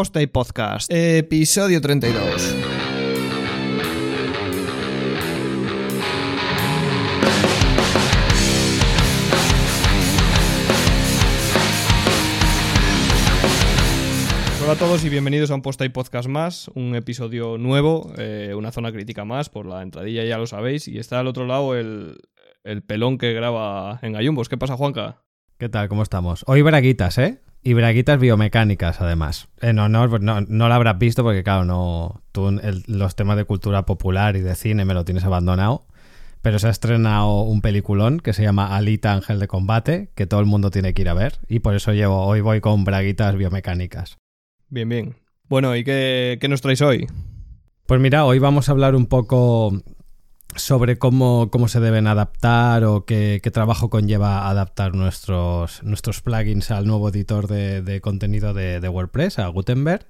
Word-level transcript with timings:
Posta 0.00 0.22
y 0.22 0.26
Podcast, 0.28 0.90
episodio 0.90 1.78
32. 1.78 2.54
Hola 14.62 14.72
a 14.72 14.76
todos 14.76 15.04
y 15.04 15.10
bienvenidos 15.10 15.50
a 15.50 15.54
un 15.54 15.60
Posta 15.60 15.84
y 15.84 15.90
Podcast 15.90 16.30
más, 16.30 16.68
un 16.68 16.94
episodio 16.94 17.58
nuevo, 17.58 18.10
eh, 18.16 18.54
una 18.56 18.72
zona 18.72 18.92
crítica 18.92 19.26
más, 19.26 19.50
por 19.50 19.66
la 19.66 19.82
entradilla 19.82 20.24
ya 20.24 20.38
lo 20.38 20.46
sabéis, 20.46 20.88
y 20.88 20.96
está 20.96 21.20
al 21.20 21.26
otro 21.26 21.44
lado 21.46 21.74
el, 21.74 22.16
el 22.64 22.82
pelón 22.82 23.18
que 23.18 23.34
graba 23.34 23.98
en 24.00 24.14
Gallumbos. 24.14 24.48
¿Qué 24.48 24.56
pasa, 24.56 24.78
Juanca? 24.78 25.20
¿Qué 25.58 25.68
tal? 25.68 25.90
¿Cómo 25.90 26.02
estamos? 26.02 26.42
Hoy 26.46 26.62
braguitas, 26.62 27.18
¿eh? 27.18 27.42
Y 27.62 27.74
braguitas 27.74 28.18
biomecánicas, 28.18 29.00
además. 29.00 29.48
En 29.60 29.78
honor, 29.78 30.08
pues 30.08 30.22
no, 30.22 30.40
no 30.40 30.68
la 30.68 30.76
habrás 30.76 30.98
visto 30.98 31.22
porque, 31.22 31.42
claro, 31.42 31.64
no 31.66 32.22
tú 32.32 32.48
el- 32.48 32.84
los 32.86 33.14
temas 33.16 33.36
de 33.36 33.44
cultura 33.44 33.84
popular 33.84 34.36
y 34.36 34.40
de 34.40 34.54
cine 34.54 34.84
me 34.86 34.94
lo 34.94 35.04
tienes 35.04 35.24
abandonado. 35.24 35.84
Pero 36.42 36.58
se 36.58 36.68
ha 36.68 36.70
estrenado 36.70 37.42
un 37.42 37.60
peliculón 37.60 38.18
que 38.18 38.32
se 38.32 38.42
llama 38.42 38.74
Alita 38.74 39.12
Ángel 39.12 39.38
de 39.40 39.46
Combate, 39.46 40.08
que 40.14 40.26
todo 40.26 40.40
el 40.40 40.46
mundo 40.46 40.70
tiene 40.70 40.94
que 40.94 41.02
ir 41.02 41.10
a 41.10 41.14
ver. 41.14 41.34
Y 41.48 41.58
por 41.58 41.74
eso 41.74 41.92
llevo, 41.92 42.24
hoy 42.24 42.40
voy 42.40 42.62
con 42.62 42.84
braguitas 42.84 43.36
biomecánicas. 43.36 44.16
Bien, 44.70 44.88
bien. 44.88 45.16
Bueno, 45.50 45.76
¿y 45.76 45.84
qué, 45.84 46.38
qué 46.40 46.48
nos 46.48 46.62
traéis 46.62 46.80
hoy? 46.80 47.08
Pues 47.84 48.00
mira, 48.00 48.24
hoy 48.24 48.38
vamos 48.38 48.68
a 48.68 48.72
hablar 48.72 48.94
un 48.94 49.04
poco 49.04 49.82
sobre 50.56 50.98
cómo, 50.98 51.48
cómo 51.50 51.68
se 51.68 51.80
deben 51.80 52.06
adaptar 52.06 52.84
o 52.84 53.04
qué, 53.04 53.40
qué 53.42 53.50
trabajo 53.50 53.88
conlleva 53.90 54.48
adaptar 54.48 54.94
nuestros, 54.94 55.82
nuestros 55.82 56.20
plugins 56.20 56.70
al 56.70 56.86
nuevo 56.86 57.08
editor 57.08 57.46
de, 57.48 57.82
de 57.82 58.00
contenido 58.00 58.52
de, 58.54 58.80
de 58.80 58.88
WordPress, 58.88 59.38
a 59.38 59.46
Gutenberg, 59.48 60.06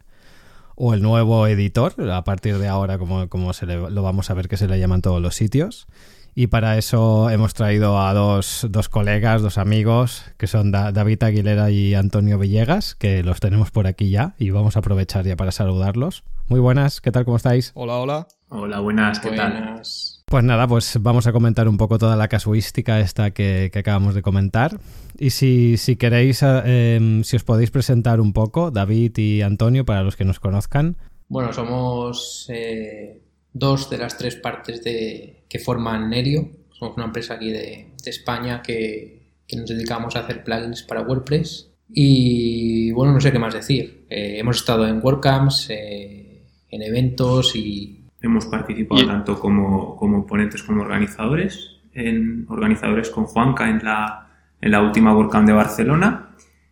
o 0.76 0.94
el 0.94 1.02
nuevo 1.02 1.46
editor, 1.46 1.94
a 2.10 2.24
partir 2.24 2.58
de 2.58 2.68
ahora, 2.68 2.96
como, 2.98 3.28
como 3.28 3.52
se 3.52 3.66
le- 3.66 3.90
lo 3.90 4.02
vamos 4.02 4.30
a 4.30 4.34
ver 4.34 4.48
que 4.48 4.56
se 4.56 4.66
le 4.66 4.78
llaman 4.78 5.02
todos 5.02 5.20
los 5.20 5.34
sitios. 5.34 5.86
Y 6.34 6.46
para 6.46 6.78
eso 6.78 7.28
hemos 7.28 7.54
traído 7.54 8.00
a 8.00 8.14
dos, 8.14 8.64
dos 8.70 8.88
colegas, 8.88 9.42
dos 9.42 9.58
amigos, 9.58 10.24
que 10.38 10.46
son 10.46 10.70
Da- 10.70 10.92
David 10.92 11.22
Aguilera 11.24 11.70
y 11.70 11.94
Antonio 11.94 12.38
Villegas, 12.38 12.94
que 12.94 13.22
los 13.24 13.40
tenemos 13.40 13.72
por 13.72 13.86
aquí 13.88 14.10
ya 14.10 14.34
y 14.38 14.50
vamos 14.50 14.76
a 14.76 14.78
aprovechar 14.78 15.24
ya 15.26 15.36
para 15.36 15.50
saludarlos. 15.50 16.22
Muy 16.48 16.60
buenas, 16.60 17.00
¿qué 17.00 17.10
tal? 17.12 17.24
¿Cómo 17.24 17.36
estáis? 17.36 17.72
Hola, 17.74 17.96
hola. 17.96 18.28
Hola, 18.48 18.80
buenas, 18.80 19.20
¿qué 19.20 19.32
tal? 19.32 19.82
Pues 20.30 20.44
nada, 20.44 20.68
pues 20.68 20.96
vamos 21.00 21.26
a 21.26 21.32
comentar 21.32 21.68
un 21.68 21.76
poco 21.76 21.98
toda 21.98 22.14
la 22.14 22.28
casuística 22.28 23.00
esta 23.00 23.32
que, 23.32 23.68
acabamos 23.74 24.14
de 24.14 24.22
comentar. 24.22 24.78
Y 25.18 25.30
si, 25.30 25.76
si 25.76 25.96
queréis, 25.96 26.44
eh, 26.44 26.94
em, 26.94 27.24
si 27.24 27.34
os 27.34 27.42
podéis 27.42 27.72
presentar 27.72 28.20
un 28.20 28.32
poco, 28.32 28.70
David 28.70 29.18
y 29.18 29.42
Antonio, 29.42 29.84
para 29.84 30.04
los 30.04 30.14
que 30.14 30.24
nos 30.24 30.38
conozcan. 30.38 30.96
Bueno, 31.28 31.52
somos 31.52 32.46
eh, 32.48 33.20
dos 33.52 33.90
de 33.90 33.98
las 33.98 34.16
tres 34.18 34.36
partes 34.36 34.84
de, 34.84 35.46
que 35.48 35.58
forman 35.58 36.08
Nerio. 36.08 36.48
Somos 36.78 36.96
una 36.96 37.06
empresa 37.06 37.34
aquí 37.34 37.50
de, 37.50 37.88
España 38.06 38.62
que, 38.62 39.34
nos 39.52 39.68
dedicamos 39.68 40.14
a 40.14 40.20
hacer 40.20 40.44
plugins 40.44 40.84
para 40.84 41.02
WordPress. 41.02 41.72
Y 41.88 42.92
bueno, 42.92 43.12
no 43.12 43.20
sé 43.20 43.32
qué 43.32 43.40
más 43.40 43.52
decir. 43.52 44.06
Eh, 44.08 44.36
hemos 44.38 44.58
estado 44.58 44.86
en 44.86 45.00
WordCamps, 45.02 45.70
en 45.70 46.82
eventos 46.82 47.56
y 47.56 47.99
Hemos 48.22 48.46
participado 48.46 49.02
Y- 49.02 49.06
tanto 49.06 49.38
como, 49.40 49.96
como 49.96 50.26
ponentes 50.26 50.62
como 50.62 50.82
organizadores, 50.82 51.80
en 51.92 52.46
organizadores 52.48 53.10
con 53.10 53.24
Juanca 53.24 53.68
en 53.68 53.84
la, 53.84 54.28
en 54.60 54.70
la 54.70 54.82
última 54.82 55.14
WordCamp 55.14 55.46
de 55.46 55.52
Barcelona 55.54 56.28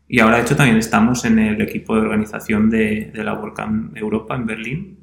y 0.06 0.20
ahora 0.20 0.36
de 0.36 0.42
hecho 0.42 0.56
también 0.56 0.76
estamos 0.78 1.24
en 1.24 1.38
el 1.38 1.60
equipo 1.60 1.94
de 1.96 2.02
organización 2.02 2.70
de, 2.70 3.10
de 3.12 3.24
la 3.24 3.34
WordCamp 3.34 3.96
Europa 3.96 4.36
en 4.36 4.46
Berlín. 4.46 4.98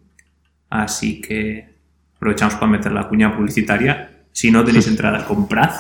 Así 0.70 1.22
que 1.22 1.76
aprovechamos 2.16 2.56
para 2.56 2.68
meter 2.72 2.92
la 2.92 3.08
cuña 3.08 3.36
publicitaria. 3.36 4.24
Si 4.32 4.50
no 4.52 4.64
tenéis 4.64 4.88
entradas, 4.94 5.24
comprad 5.26 5.72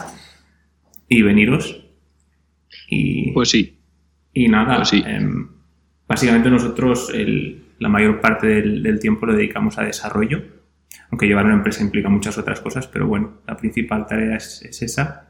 y 1.08 1.22
veniros. 1.22 1.86
Y, 2.90 3.32
Pues 3.32 3.50
sí. 3.50 3.80
Y 4.34 4.47
nada, 4.47 4.76
Pues 4.78 4.90
sí. 4.90 5.03
em, 5.06 5.47
básicamente 6.08 6.50
nosotros 6.50 7.09
el- 7.14 7.64
la 7.80 7.90
mayor 7.90 8.22
parte 8.22 8.47
del, 8.47 8.84
del 8.84 9.00
tiempo 9.00 9.26
lo 9.26 9.34
dedicamos 9.34 9.78
a 9.78 9.84
desarrollo, 9.84 10.44
aunque 11.12 11.28
llevar 11.28 11.46
una 11.46 11.56
empresa 11.56 11.84
implica 11.84 12.10
muchas 12.10 12.38
otras 12.38 12.62
cosas, 12.62 12.88
pero 12.88 13.08
bueno, 13.08 13.42
la 13.48 13.58
principal 13.58 14.06
tarea 14.08 14.38
es, 14.38 14.62
es 14.64 14.82
esa. 14.82 15.30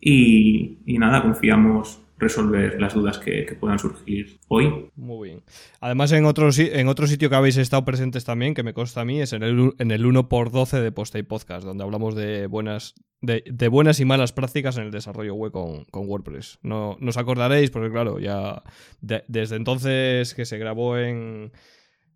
Y, 0.00 0.78
nada, 0.86 1.22
confiamos 1.22 2.00
resolver 2.18 2.78
las 2.80 2.92
dudas 2.94 3.18
que, 3.18 3.46
que 3.46 3.54
puedan 3.54 3.78
surgir 3.78 4.38
hoy. 4.48 4.90
Muy 4.94 5.28
bien. 5.30 5.42
Además, 5.80 6.12
en 6.12 6.26
otro, 6.26 6.50
en 6.56 6.88
otro 6.88 7.06
sitio 7.06 7.30
que 7.30 7.36
habéis 7.36 7.56
estado 7.56 7.84
presentes 7.84 8.24
también, 8.24 8.52
que 8.54 8.62
me 8.62 8.74
consta 8.74 9.00
a 9.00 9.04
mí, 9.06 9.20
es 9.22 9.32
en 9.32 9.42
el, 9.42 9.72
en 9.78 9.90
el 9.90 10.04
1x12 10.04 10.80
de 10.80 10.92
Posta 10.92 11.18
y 11.18 11.22
Podcast, 11.22 11.64
donde 11.64 11.82
hablamos 11.84 12.14
de 12.14 12.46
buenas, 12.46 12.94
de, 13.22 13.68
buenas 13.68 14.00
y 14.00 14.04
malas 14.04 14.32
prácticas 14.32 14.76
en 14.76 14.84
el 14.84 14.90
desarrollo 14.90 15.34
web 15.34 15.52
con, 15.52 15.84
con 15.86 16.06
WordPress. 16.08 16.58
No, 16.62 16.96
nos 17.00 17.16
acordaréis, 17.16 17.70
porque 17.70 17.90
claro, 17.90 18.18
ya 18.18 18.62
de- 19.00 19.24
desde 19.28 19.56
entonces 19.56 20.34
que 20.34 20.44
se 20.44 20.58
grabó 20.58 20.98
en 20.98 21.52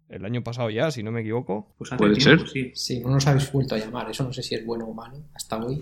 el 0.09 0.25
año 0.25 0.43
pasado 0.43 0.71
ya, 0.71 0.91
si 0.91 1.03
no 1.03 1.11
me 1.11 1.21
equivoco. 1.23 1.73
Pues 1.79 1.93
hace 1.93 1.99
Puede 1.99 2.15
tiempo, 2.17 2.47
ser. 2.47 2.51
sí. 2.51 2.73
sí, 2.75 3.01
no 3.01 3.11
nos 3.11 3.27
habéis 3.27 3.51
vuelto 3.51 3.75
a 3.75 3.79
llamar. 3.79 4.11
Eso 4.11 4.25
no 4.25 4.33
sé 4.33 4.43
si 4.43 4.55
es 4.55 4.65
bueno 4.65 4.87
o 4.87 4.95
malo 4.95 5.19
hasta 5.35 5.57
hoy. 5.59 5.79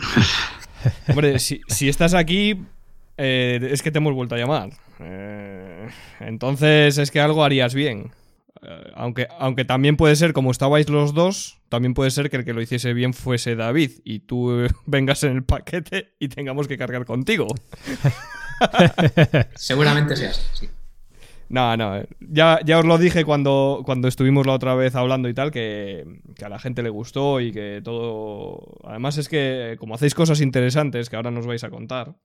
Hombre, 1.09 1.39
si, 1.39 1.61
si 1.69 1.89
estás 1.89 2.15
aquí, 2.15 2.65
eh, 3.17 3.69
es 3.71 3.83
que 3.83 3.91
te 3.91 3.99
hemos 3.99 4.15
vuelto 4.15 4.35
a 4.35 4.39
llamar. 4.39 4.71
Eh, 5.01 5.89
entonces 6.21 6.99
es 6.99 7.11
que 7.11 7.21
algo 7.21 7.45
harías 7.45 7.75
bien. 7.75 8.13
Eh, 8.63 8.93
aunque, 8.95 9.27
aunque 9.39 9.65
también 9.65 9.97
puede 9.97 10.15
ser, 10.17 10.33
como 10.33 10.51
estabais 10.51 10.89
los 10.89 11.15
dos, 11.15 11.59
también 11.69 11.95
puede 11.95 12.11
ser 12.11 12.31
que 12.31 12.37
el 12.37 12.45
que 12.45 12.53
lo 12.53 12.63
hiciese 12.63 12.93
bien 12.93 13.13
fuese 13.13 13.57
David 13.57 13.91
y 14.05 14.21
tú 14.21 14.53
eh, 14.53 14.69
vengas 14.87 15.25
en 15.25 15.33
el 15.33 15.43
paquete 15.45 16.15
y 16.21 16.29
tengamos 16.29 16.69
que 16.69 16.79
cargar 16.79 17.05
contigo. 17.05 17.49
Seguramente 19.57 20.17
sea 20.17 20.31
así, 20.31 20.43
sí. 20.53 20.69
No, 21.53 21.77
no, 21.77 21.99
eh, 21.99 22.09
ya, 22.19 22.61
ya 22.65 22.79
os 22.79 22.87
lo 22.87 22.97
dije 22.97 23.27
cuando, 23.27 23.83
cuando 23.85 24.09
estuvimos 24.09 24.47
la 24.47 24.55
otra 24.55 24.75
vez 24.75 24.95
hablando 24.95 25.29
y 25.29 25.35
tal, 25.35 25.51
que, 25.51 26.07
que 26.35 26.47
a 26.47 26.49
la 26.49 26.59
gente 26.59 26.83
le 26.83 26.89
gustó 26.89 27.41
y 27.43 27.53
que 27.53 27.83
todo... 27.85 28.79
Además 28.85 29.19
es 29.19 29.29
que 29.29 29.77
como 29.79 29.95
hacéis 29.95 30.15
cosas 30.15 30.41
interesantes 30.41 31.11
que 31.11 31.17
ahora 31.17 31.31
nos 31.31 31.47
vais 31.47 31.63
a 31.63 31.69
contar, 31.69 32.17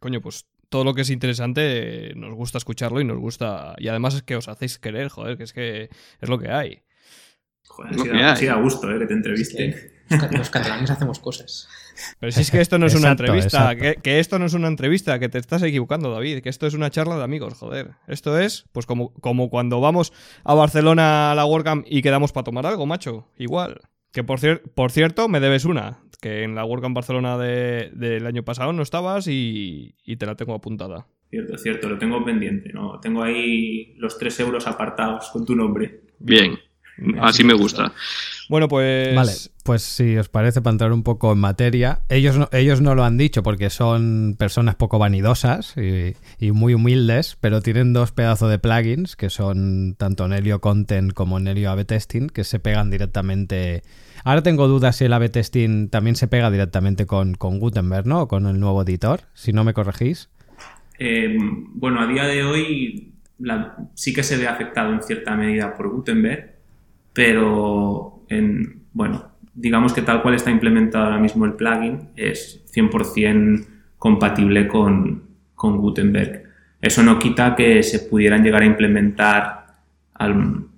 coño, 0.00 0.20
pues 0.20 0.44
todo 0.68 0.84
lo 0.84 0.92
que 0.92 1.00
es 1.00 1.08
interesante 1.08 2.10
eh, 2.10 2.14
nos 2.14 2.34
gusta 2.34 2.58
escucharlo 2.58 3.00
y 3.00 3.04
nos 3.04 3.18
gusta... 3.18 3.74
Y 3.78 3.88
además 3.88 4.14
es 4.14 4.22
que 4.22 4.36
os 4.36 4.48
hacéis 4.48 4.78
querer, 4.78 5.08
joder, 5.08 5.38
que 5.38 5.44
es 5.44 5.54
que 5.54 5.88
es 6.20 6.28
lo 6.28 6.38
que 6.38 6.50
hay. 6.50 6.82
Joder, 7.66 8.22
así 8.22 8.44
da, 8.44 8.56
gusto 8.56 8.90
eh, 8.90 8.98
que 8.98 9.06
te 9.06 9.12
Es 9.12 9.16
entrevisten. 9.16 9.74
los 10.32 10.50
catalanes 10.50 10.90
hacemos 10.90 11.20
cosas. 11.20 11.68
Pero 12.20 12.32
si 12.32 12.40
es 12.42 12.50
que 12.50 12.60
esto 12.60 12.78
no 12.78 12.86
es 12.86 12.94
una 12.94 13.10
entrevista, 13.10 13.74
que, 13.76 13.96
que 13.96 14.18
esto 14.20 14.38
no 14.38 14.46
es 14.46 14.54
una 14.54 14.68
entrevista, 14.68 15.18
que 15.18 15.28
te 15.28 15.38
estás 15.38 15.62
equivocando, 15.62 16.10
David, 16.12 16.40
que 16.42 16.48
esto 16.48 16.66
es 16.66 16.74
una 16.74 16.90
charla 16.90 17.16
de 17.16 17.24
amigos, 17.24 17.54
joder. 17.54 17.90
Esto 18.08 18.38
es, 18.38 18.66
pues 18.72 18.86
como, 18.86 19.12
como 19.14 19.50
cuando 19.50 19.80
vamos 19.80 20.12
a 20.44 20.54
Barcelona 20.54 21.32
a 21.32 21.34
la 21.34 21.44
WordCamp 21.46 21.86
y 21.88 22.02
quedamos 22.02 22.32
para 22.32 22.44
tomar 22.44 22.66
algo, 22.66 22.86
macho. 22.86 23.28
Igual. 23.38 23.80
Que 24.12 24.24
por, 24.24 24.40
cier- 24.40 24.62
por 24.74 24.90
cierto, 24.92 25.28
me 25.28 25.40
debes 25.40 25.64
una, 25.64 25.98
que 26.20 26.42
en 26.42 26.54
la 26.54 26.64
WordCamp 26.64 26.94
Barcelona 26.94 27.36
de- 27.38 27.90
del 27.92 28.26
año 28.26 28.42
pasado 28.44 28.72
no 28.72 28.82
estabas 28.82 29.26
y, 29.28 29.94
y 30.04 30.16
te 30.16 30.26
la 30.26 30.34
tengo 30.36 30.54
apuntada. 30.54 31.06
Cierto, 31.28 31.58
cierto, 31.58 31.88
lo 31.88 31.98
tengo 31.98 32.24
pendiente. 32.24 32.72
¿no? 32.72 32.98
Tengo 33.00 33.22
ahí 33.22 33.94
los 33.98 34.16
3 34.18 34.40
euros 34.40 34.66
apartados 34.66 35.28
con 35.30 35.44
tu 35.44 35.54
nombre. 35.56 36.02
Bien. 36.18 36.58
Así 37.20 37.44
me 37.44 37.52
gusta. 37.52 37.92
Bueno, 38.48 38.68
pues... 38.68 39.14
Vale, 39.14 39.32
pues 39.66 39.82
si 39.82 40.16
os 40.16 40.28
parece, 40.28 40.62
para 40.62 40.72
entrar 40.72 40.92
un 40.92 41.02
poco 41.02 41.32
en 41.32 41.38
materia, 41.38 42.00
ellos 42.08 42.38
no, 42.38 42.48
ellos 42.52 42.80
no 42.80 42.94
lo 42.94 43.04
han 43.04 43.18
dicho 43.18 43.42
porque 43.42 43.68
son 43.68 44.36
personas 44.38 44.76
poco 44.76 44.98
vanidosas 44.98 45.74
y, 45.76 46.14
muy 46.52 46.72
humildes, 46.72 47.36
pero 47.40 47.60
tienen 47.60 47.92
dos 47.92 48.12
pedazos 48.12 48.48
de 48.48 48.58
plugins 48.58 49.16
que 49.16 49.28
son 49.28 49.96
tanto 49.98 50.28
Nelio 50.28 50.60
Content 50.60 51.12
como 51.12 51.40
Nelio 51.40 51.70
AB 51.72 51.84
Testing 51.84 52.28
que 52.28 52.44
se 52.44 52.60
pegan 52.60 52.88
directamente. 52.88 53.82
Ahora 54.24 54.42
tengo 54.42 54.68
dudas 54.68 54.96
si 54.96 55.04
el 55.04 55.12
AB 55.12 55.30
Testing 55.30 55.88
también 55.88 56.14
se 56.16 56.28
pega 56.28 56.50
directamente 56.50 57.04
con, 57.04 57.34
con 57.34 57.58
Gutenberg, 57.58 58.06
¿no? 58.06 58.22
O 58.22 58.28
con 58.28 58.46
el 58.46 58.60
nuevo 58.60 58.82
editor, 58.82 59.22
si 59.34 59.52
no 59.52 59.64
me 59.64 59.74
corregís. 59.74 60.30
Eh, 60.98 61.36
bueno, 61.74 62.00
a 62.00 62.06
día 62.06 62.24
de 62.24 62.44
hoy 62.44 63.12
sí 63.94 64.14
que 64.14 64.22
se 64.22 64.36
ve 64.36 64.46
afectado 64.46 64.92
en 64.92 65.02
cierta 65.02 65.34
medida 65.36 65.74
por 65.76 65.90
Gutenberg, 65.90 66.54
pero 67.12 68.22
en, 68.28 68.82
bueno, 68.92 69.35
digamos 69.56 69.94
que 69.94 70.02
tal 70.02 70.22
cual 70.22 70.34
está 70.34 70.50
implementado 70.50 71.06
ahora 71.06 71.18
mismo 71.18 71.46
el 71.46 71.54
plugin 71.54 72.10
es 72.14 72.62
100% 72.72 73.66
compatible 73.98 74.68
con, 74.68 75.22
con 75.54 75.78
Gutenberg. 75.78 76.44
Eso 76.80 77.02
no 77.02 77.18
quita 77.18 77.56
que 77.56 77.82
se 77.82 78.00
pudieran 78.00 78.44
llegar 78.44 78.62
a 78.62 78.66
implementar 78.66 79.66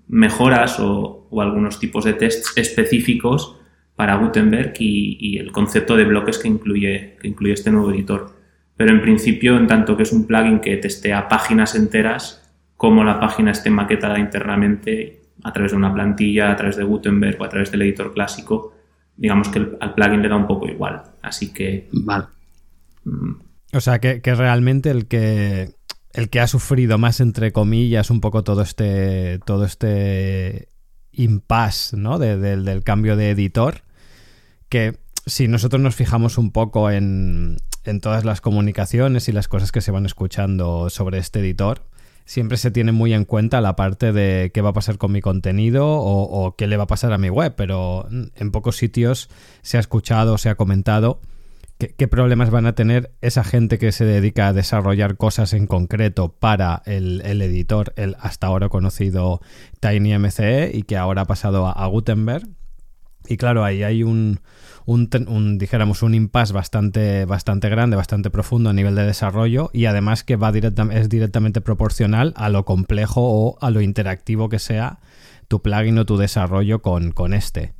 mejoras 0.07 0.79
o, 0.81 1.29
algunos 1.39 1.79
tipos 1.79 2.05
de 2.05 2.15
tests 2.15 2.57
específicos 2.57 3.57
para 3.95 4.17
Gutenberg 4.17 4.73
y, 4.79 5.19
y 5.21 5.39
el 5.39 5.53
concepto 5.53 5.97
de 5.97 6.05
bloques 6.05 6.39
que 6.39 6.49
incluye, 6.49 7.19
incluye 7.23 7.53
este 7.53 7.71
nuevo 7.71 7.91
editor. 7.91 8.35
Pero 8.77 8.93
en 8.93 9.03
principio, 9.03 9.57
en 9.59 9.67
tanto 9.67 9.97
que 9.97 10.05
es 10.05 10.13
un 10.13 10.27
plugin 10.27 10.61
que 10.61 10.77
testea 10.77 11.29
páginas 11.29 11.75
enteras, 11.75 12.49
cómo 12.77 13.03
la 13.05 13.19
página 13.19 13.51
esté 13.51 13.71
maquetada 13.71 14.19
internamente 14.19 15.18
a 15.45 15.53
través 15.53 15.73
de 15.73 15.79
una 15.79 15.93
plantilla, 15.93 16.51
a 16.51 16.57
través 16.57 16.77
de 16.77 16.85
Gutenberg 16.85 17.41
o 17.41 17.45
a 17.45 17.49
través 17.49 17.71
del 17.71 17.83
editor 17.83 18.13
clásico, 18.13 18.75
digamos 19.17 19.49
que 19.49 19.77
al 19.81 19.95
plugin 19.95 20.23
le 20.23 20.29
da 20.29 20.37
un 20.37 20.47
poco 20.47 20.69
igual. 20.69 21.03
Así 21.23 21.53
que... 21.53 21.89
Vale. 21.93 22.27
Mm. 23.05 23.33
O 23.75 23.81
sea, 23.81 23.99
que, 23.99 24.21
realmente 24.25 24.91
el 24.91 25.07
que, 25.07 25.75
el 26.13 26.31
que 26.31 26.41
ha 26.41 26.47
sufrido 26.47 26.97
más, 26.97 27.21
entre 27.21 27.53
comillas, 27.53 28.11
un 28.11 28.21
poco 28.21 28.43
todo 28.43 28.63
este, 28.63 29.41
todo 29.45 29.65
este 29.65 30.69
impasse 31.13 31.97
¿no? 31.97 32.19
del 32.19 32.83
cambio 32.83 33.17
de 33.17 33.31
editor, 33.31 33.83
que 34.71 34.99
si 35.27 35.49
nosotros 35.49 35.83
nos 35.83 35.95
fijamos 35.95 36.39
un 36.39 36.51
poco 36.51 36.91
en, 36.91 37.59
en 37.85 38.01
todas 38.01 38.25
las 38.25 38.41
comunicaciones 38.41 39.29
y 39.29 39.33
las 39.33 39.49
cosas 39.49 39.73
que 39.73 39.81
se 39.81 39.91
van 39.91 40.07
escuchando 40.07 40.89
sobre 40.89 41.19
este 41.19 41.41
editor, 41.41 41.83
siempre 42.29 42.59
se 42.59 42.71
tiene 42.71 42.93
muy 42.93 43.15
en 43.15 43.25
cuenta 43.25 43.63
la 43.63 43.75
parte 43.75 44.13
de 44.13 44.51
qué 44.53 44.61
va 44.61 44.69
a 44.69 44.75
pasar 44.75 44.99
con 44.99 45.11
mi 45.11 45.23
contenido 45.23 45.87
o, 45.89 46.55
qué 46.57 46.67
le 46.67 46.77
va 46.77 46.85
a 46.85 46.87
pasar 46.87 47.15
a 47.15 47.19
mi 47.19 47.31
web, 47.31 47.55
pero 47.57 48.07
en 48.11 48.51
pocos 48.53 48.77
sitios 48.77 49.31
se 49.63 49.79
ha 49.79 49.81
escuchado, 49.81 50.37
se 50.37 50.51
ha 50.51 50.55
comentado 50.55 51.23
qué, 51.79 52.07
problemas 52.07 52.51
van 52.51 52.67
a 52.67 52.75
tener 52.75 53.13
esa 53.23 53.45
gente 53.45 53.79
que 53.79 53.93
se 53.93 54.05
dedica 54.05 54.49
a 54.49 54.53
desarrollar 54.53 55.17
cosas 55.17 55.55
en 55.55 55.67
concreto 55.67 56.35
para 56.39 56.83
el, 56.85 57.23
editor, 57.23 57.95
el 57.97 58.15
hasta 58.21 58.49
ahora 58.49 58.69
conocido 58.69 59.41
TinyMCE 59.81 60.73
y 60.75 60.83
que 60.83 60.99
ahora 60.99 61.23
ha 61.23 61.27
pasado 61.27 61.67
a 61.67 61.87
Gutenberg. 61.87 62.47
Y 63.27 63.39
claro, 63.39 63.65
ahí 63.65 63.83
hay 63.83 64.03
un, 64.03 64.41
un, 64.89 65.59
dijéramos, 65.59 66.03
un 66.03 66.15
impasse 66.15 66.55
bastante, 66.55 67.27
bastante 67.27 67.69
grande, 67.69 67.95
bastante 67.95 68.31
profundo 68.31 68.71
a 68.71 68.73
nivel 68.73 68.95
de 68.95 69.05
desarrollo 69.05 69.69
y 69.75 69.85
además 69.85 70.25
que 70.25 70.37
va 70.37 70.51
es 70.93 71.09
directamente 71.11 71.61
proporcional 71.61 72.33
a 72.37 72.49
lo 72.49 72.65
complejo 72.65 73.21
o 73.23 73.59
a 73.61 73.71
lo 73.71 73.83
interactivo 73.83 74.49
que 74.49 74.59
sea 74.59 75.01
tu 75.47 75.61
plugin 75.61 75.99
o 75.99 76.07
tu 76.07 76.17
desarrollo 76.17 76.81
con, 76.81 77.13
con 77.13 77.35
este. 77.35 77.75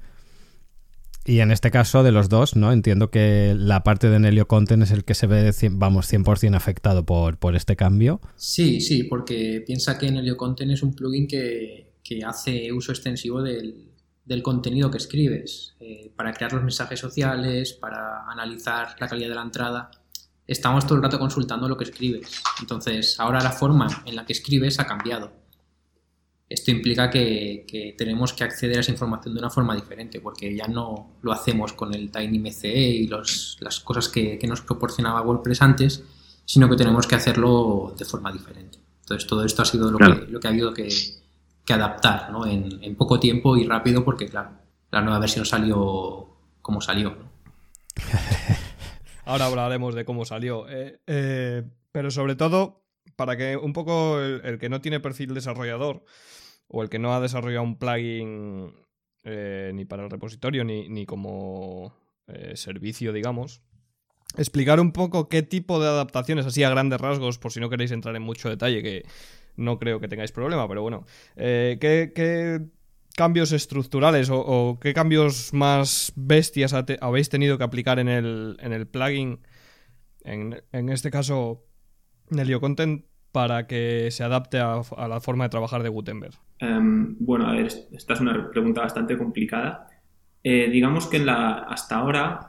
Y 1.25 1.41
en 1.41 1.51
este 1.51 1.71
caso 1.71 2.03
de 2.03 2.13
los 2.13 2.29
dos, 2.29 2.57
¿no? 2.57 2.73
Entiendo 2.73 3.11
que 3.11 3.55
la 3.57 3.83
parte 3.83 4.11
de 4.11 4.19
Nelio 4.19 4.47
Content 4.47 4.83
es 4.83 4.91
el 4.91 5.05
que 5.05 5.15
se 5.15 5.27
ve, 5.27 5.51
vamos, 5.71 6.13
100% 6.13 6.55
afectado 6.57 7.07
por, 7.07 7.39
por 7.39 7.57
este 7.57 7.75
cambio. 7.75 8.21
Sí, 8.37 8.83
sí, 8.83 9.05
porque 9.05 9.63
piensa 9.67 9.99
que 9.99 10.11
Nelio 10.11 10.37
Content 10.37 10.73
es 10.73 10.83
un 10.83 10.95
plugin 10.95 11.27
que, 11.27 11.93
que 12.03 12.23
hace 12.23 12.71
uso 12.73 12.93
extensivo 12.93 13.43
del, 13.43 13.89
del 14.29 14.43
contenido 14.43 14.91
que 14.91 14.99
escribes, 14.99 15.75
eh, 15.81 16.13
para 16.15 16.35
crear 16.35 16.53
los 16.53 16.63
mensajes 16.63 17.01
sociales, 17.01 17.73
para 17.73 18.31
analizar 18.31 18.95
la 19.01 19.09
calidad 19.09 19.31
de 19.31 19.35
la 19.35 19.43
entrada. 19.43 19.91
Estamos 20.47 20.87
todo 20.87 20.97
el 20.97 21.03
rato 21.03 21.19
consultando 21.19 21.67
lo 21.67 21.79
que 21.79 21.85
escribes. 21.85 22.43
Entonces, 22.61 23.19
ahora 23.19 23.41
la 23.41 23.51
forma 23.51 24.03
en 24.05 24.15
la 24.15 24.27
que 24.27 24.35
escribes 24.35 24.79
ha 24.79 24.87
cambiado. 24.87 25.33
Esto 26.47 26.71
implica 26.71 27.09
que, 27.09 27.95
tenemos 27.97 28.35
que 28.35 28.45
acceder 28.45 28.77
a 28.77 28.81
esa 28.81 28.91
información 28.91 29.35
de 29.35 29.41
una 29.41 29.51
forma 29.51 29.75
diferente, 29.75 30.21
porque 30.21 30.55
ya 30.55 30.67
no 30.67 31.17
lo 31.23 31.33
hacemos 31.33 31.73
con 31.73 31.95
el 31.95 32.11
TinyMCE 32.11 32.79
y 32.79 33.07
las 33.07 33.81
cosas 33.83 34.09
que, 34.09 34.39
nos 34.47 34.61
proporcionaba 34.61 35.23
WordPress 35.23 35.63
antes, 35.63 36.05
sino 36.45 36.69
que 36.69 36.77
tenemos 36.77 37.07
que 37.07 37.15
hacerlo 37.15 37.95
de 37.99 38.05
forma 38.05 38.31
diferente. 38.31 38.79
Entonces, 39.01 39.27
todo 39.27 39.43
esto 39.43 39.63
ha 39.63 39.65
sido 39.65 39.91
lo, 39.91 39.99
que, 39.99 40.27
lo 40.31 40.39
que 40.39 40.49
ha 40.49 40.51
habido 40.51 40.73
que, 40.75 40.89
que 41.69 41.75
adaptar 41.75 42.33
¿no? 42.33 42.47
en, 42.47 42.97
poco 42.97 43.21
tiempo 43.21 43.55
y 43.59 43.67
rápido 43.67 44.03
porque, 44.03 44.27
claro, 44.27 44.53
la 44.91 45.03
nueva 45.03 45.19
versión 45.19 45.45
salió 45.45 46.35
como 46.63 46.81
salió. 46.81 47.15
Ahora 49.27 49.45
hablaremos 49.45 49.95
de 49.95 50.07
cómo 50.07 50.25
salió. 50.25 50.67
Eh, 50.71 50.99
eh, 51.07 51.63
pero 51.93 52.11
sobre 52.11 52.37
todo, 52.37 52.87
para 53.17 53.37
que 53.37 53.59
un 53.59 53.75
poco 53.75 54.19
el, 54.19 54.59
que 54.59 54.71
no 54.71 54.81
tiene 54.81 54.99
perfil 54.99 55.35
desarrollador 55.35 56.05
o 56.69 56.83
el 56.83 56.89
que 56.89 56.99
no 56.99 57.13
ha 57.15 57.21
desarrollado 57.21 57.65
un 57.65 57.79
plugin 57.79 58.73
eh, 59.25 59.71
ni 59.75 59.85
para 59.85 60.05
el 60.05 60.11
repositorio 60.11 60.65
ni, 60.65 60.89
ni 60.89 61.05
como 61.05 61.93
servicio, 62.55 63.15
digamos, 63.15 63.63
explicar 64.37 64.81
un 64.81 64.93
poco 64.93 65.31
qué 65.31 65.43
tipo 65.43 65.81
de 65.81 65.89
adaptaciones, 65.89 66.45
así 66.45 66.63
a 66.63 66.69
grandes 66.69 67.01
rasgos, 67.01 67.39
por 67.39 67.53
si 67.53 67.61
no 67.61 67.71
queréis 67.71 67.91
entrar 67.91 68.15
en 68.17 68.23
mucho 68.23 68.51
detalle, 68.51 68.83
que 68.83 69.07
no 69.59 69.79
creo 69.79 70.01
que 70.01 70.09
tengáis 70.09 70.33
problema, 70.33 70.67
pero 70.67 70.83
bueno. 70.83 71.05
Eh, 71.37 71.77
¿qué, 71.81 72.63
cambios 73.17 73.51
estructurales 73.51 74.31
o, 74.31 74.79
qué 74.81 74.95
cambios 74.95 75.53
más 75.53 76.13
bestias 76.15 76.73
habéis 76.73 77.29
tenido 77.29 77.59
que 77.59 77.65
aplicar 77.65 77.99
en 77.99 78.09
el, 78.09 78.57
en 78.61 78.73
el 78.73 78.87
plugin, 78.87 79.41
en, 80.23 80.55
este 80.89 81.11
caso 81.11 81.65
Nelio 82.31 82.61
Content, 82.61 83.05
para 83.33 83.67
que 83.67 84.11
se 84.13 84.23
adapte 84.23 84.59
a, 84.59 84.83
la 85.09 85.21
forma 85.21 85.45
de 85.45 85.51
trabajar 85.51 85.83
de 85.83 85.89
Gutenberg? 85.89 86.35
Em, 86.61 87.17
bueno, 87.19 87.49
a 87.49 87.53
ver, 87.53 87.67
esta 87.67 88.15
es 88.15 88.21
una 88.21 88.51
pregunta 88.51 88.83
bastante 88.83 89.19
complicada. 89.19 89.89
Eh, 90.45 90.69
digamos 90.71 91.09
que 91.09 91.25
hasta 91.29 91.97
ahora, 91.97 92.49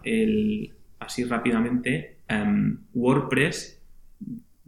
así 1.00 1.24
rápidamente, 1.24 2.20
em, 2.28 2.78
WordPress 2.94 3.79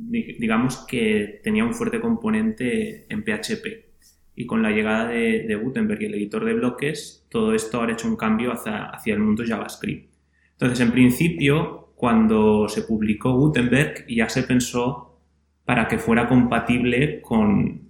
digamos 0.09 0.85
que 0.87 1.41
tenía 1.43 1.63
un 1.63 1.73
fuerte 1.73 1.99
componente 1.99 3.05
en 3.09 3.23
PHP. 3.23 3.91
Y 4.35 4.45
con 4.45 4.63
la 4.63 4.71
llegada 4.71 5.09
de, 5.09 5.55
Gutenberg 5.55 6.01
y 6.01 6.05
el 6.05 6.15
editor 6.15 6.45
de 6.45 6.53
bloques, 6.53 7.27
todo 7.29 7.53
esto 7.53 7.81
ha 7.81 7.91
hecho 7.91 8.07
un 8.07 8.15
cambio 8.15 8.53
hacia, 8.53 8.85
hacia 8.85 9.13
el 9.13 9.19
mundo 9.19 9.43
JavaScript. 9.45 10.11
Entonces, 10.53 10.79
en 10.79 10.91
principio, 10.91 11.93
cuando 11.95 12.67
se 12.67 12.83
publicó 12.83 13.33
Gutenberg, 13.33 14.05
ya 14.07 14.29
se 14.29 14.43
pensó 14.43 15.19
para 15.65 15.87
que 15.87 15.99
fuera 15.99 16.27
compatible 16.27 17.21
con, 17.21 17.81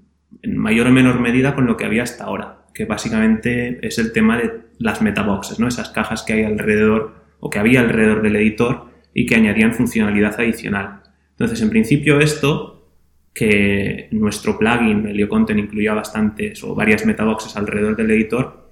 en 0.41 0.57
mayor 0.57 0.87
o 0.87 0.91
menor 0.91 1.19
medida, 1.19 1.55
con 1.55 1.65
lo 1.65 1.77
que 1.77 1.85
había 1.85 2.03
hasta 2.03 2.25
ahora, 2.25 2.65
que 2.73 2.85
básicamente 2.85 3.79
es 3.85 3.97
el 3.99 4.11
tema 4.11 4.37
de 4.37 4.61
las 4.79 5.01
metaboxes, 5.01 5.59
¿no? 5.59 5.67
esas 5.67 5.89
cajas 5.89 6.23
que 6.23 6.33
hay 6.33 6.43
alrededor 6.43 7.15
o 7.39 7.49
que 7.49 7.59
había 7.59 7.81
alrededor 7.81 8.21
del 8.21 8.35
editor 8.35 8.91
y 9.13 9.25
que 9.25 9.35
añadían 9.35 9.73
funcionalidad 9.73 10.39
adicional. 10.39 11.00
Entonces, 11.41 11.63
en 11.63 11.71
principio 11.71 12.19
esto, 12.19 12.85
que 13.33 14.09
nuestro 14.11 14.59
plugin, 14.59 15.07
Helio 15.07 15.27
Content, 15.27 15.59
incluía 15.59 15.95
bastantes 15.95 16.63
o 16.63 16.75
varias 16.75 17.03
metaboxes 17.03 17.57
alrededor 17.57 17.95
del 17.95 18.11
editor, 18.11 18.69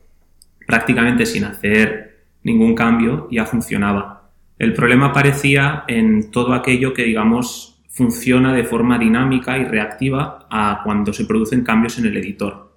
prácticamente 0.68 1.25
sin 1.25 1.45
hacer 1.45 2.25
ningún 2.44 2.75
cambio 2.75 3.27
ya 3.31 3.48
funcionaba. 3.48 4.30
El 4.60 4.74
problema 4.74 5.07
aparecía 5.07 5.83
en 5.88 6.30
todo 6.30 6.54
aquello 6.54 6.94
que, 6.94 7.06
digamos, 7.06 7.81
funciona 7.89 8.54
de 8.54 8.66
forma 8.66 9.00
dinámica 9.00 9.57
y 9.57 9.63
reactiva 9.63 10.45
a 10.52 10.81
cuando 10.83 11.11
se 11.11 11.26
producen 11.26 11.64
cambios 11.64 11.97
en 11.97 12.06
el 12.06 12.18
editor. 12.18 12.71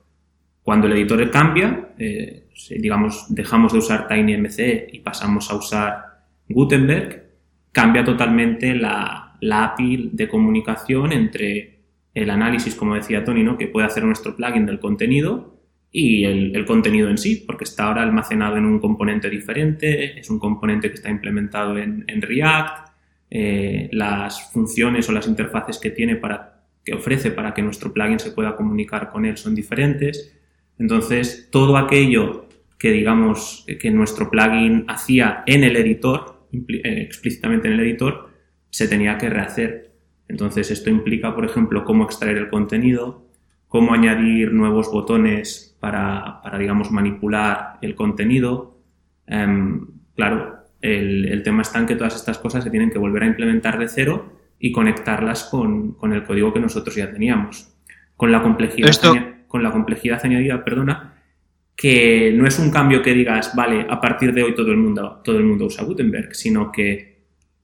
Cuando 0.63 0.87
el 0.87 0.95
editor 0.95 1.31
cambia, 1.31 1.91
eh, 1.99 2.49
digamos, 2.79 3.27
dejamos 3.29 3.75
de 3.75 3.81
usar 3.81 4.09
TinyMC 4.09 4.89
y 4.91 5.01
pasamos 5.01 5.51
a 5.51 5.57
usar 5.57 6.23
Gutenberg, 6.49 7.25
cambia 7.73 8.03
totalmente 8.03 8.75
la, 8.75 9.22
la 9.43 9.65
API 9.65 10.11
de 10.13 10.29
comunicación 10.29 11.13
entre 11.13 11.81
el 12.15 12.31
análisis, 12.31 12.77
como 12.77 12.95
decía 12.95 13.25
Tony, 13.25 13.43
¿no? 13.43 13.59
que 13.59 13.67
puede 13.67 13.87
hacer 13.87 14.05
nuestro 14.05 14.37
plugin 14.37 14.67
del 14.67 14.79
contenido 14.79 15.61
y 15.91 16.25
el, 16.25 16.65
contenido 16.65 17.11
en 17.11 17.19
sí, 17.19 17.43
porque 17.45 17.65
está 17.65 17.85
ahora 17.85 18.03
almacenado 18.03 18.57
en 18.57 18.67
un 18.67 18.79
componente 18.79 19.29
diferente, 19.29 20.19
es 20.19 20.31
un 20.31 20.39
componente 20.39 20.89
que 20.89 20.95
está 20.95 21.11
implementado 21.11 21.77
en, 21.77 22.07
React, 22.07 22.89
eh, 23.31 23.89
las 23.93 24.53
funciones 24.53 25.09
o 25.09 25.13
las 25.13 25.27
interfaces 25.27 25.79
que 25.79 25.91
tiene 25.91 26.15
para, 26.15 26.63
que 26.85 26.95
ofrece 26.95 27.33
para 27.33 27.53
que 27.53 27.63
nuestro 27.63 27.93
plugin 27.93 28.21
se 28.21 28.31
pueda 28.31 28.55
comunicar 28.55 29.11
con 29.11 29.27
él 29.27 29.37
son 29.37 29.57
diferentes. 29.57 30.39
Entonces, 30.79 31.49
todo 31.51 31.77
aquello 31.77 32.47
que 32.79 32.93
digamos 32.93 33.67
que 33.81 33.91
nuestro 33.91 34.31
plugin 34.31 34.85
hacía 34.87 35.43
en 35.47 35.65
el 35.65 35.77
editor, 35.77 36.47
eh, 36.53 37.03
explícitamente 37.03 37.67
en 37.67 37.75
el 37.75 37.81
editor, 37.81 38.32
se 38.73 38.89
tenía 38.89 39.19
que 39.19 39.29
rehacer. 39.29 39.93
Entonces 40.29 40.71
esto 40.71 40.91
implica, 40.91 41.35
por 41.35 41.45
ejemplo, 41.45 41.85
cómo 41.85 42.05
extraer 42.05 42.39
el 42.39 42.49
contenido, 42.49 43.27
cómo 43.69 43.93
añadir 43.93 44.53
nuevos 44.53 44.91
botones 44.91 45.77
para, 45.79 46.41
digamos, 46.59 46.91
manipular 46.91 47.79
el 47.83 47.95
contenido. 47.95 48.79
Em, 49.27 49.87
claro, 50.17 50.65
el, 50.81 51.43
tema 51.45 51.63
está 51.63 51.79
en 51.81 51.87
que 51.87 51.97
todas 51.97 52.17
estas 52.17 52.39
cosas 52.39 52.65
se 52.65 52.71
tienen 52.71 52.91
que 52.91 52.99
volver 52.99 53.25
a 53.25 53.27
implementar 53.27 53.79
de 53.79 53.89
cero 53.89 54.33
y 54.59 54.73
conectarlas 54.73 55.45
con, 55.45 55.97
el 56.11 56.25
código 56.25 56.53
que 56.53 56.61
nosotros 56.61 56.97
ya 56.97 57.13
teníamos. 57.13 57.69
Con 58.17 58.33
la 58.33 58.43
complejidad, 58.43 58.91
con 59.49 59.63
la 59.63 59.71
complejidad 59.71 60.25
añadida, 60.25 60.65
perdona, 60.65 61.15
que 61.77 62.33
no 62.35 62.47
es 62.47 62.59
un 62.59 62.71
cambio 62.71 63.03
que 63.03 63.13
digas, 63.13 63.55
vale, 63.55 63.87
a 63.89 64.01
partir 64.01 64.33
de 64.33 64.45
hoy 64.45 64.55
todo 64.55 64.71
el 64.71 64.79
mundo, 64.79 65.21
todo 65.23 65.37
el 65.37 65.45
mundo 65.45 65.67
usa 65.67 65.85
Gutenberg, 65.85 66.35
sino 66.35 66.73
que 66.73 67.12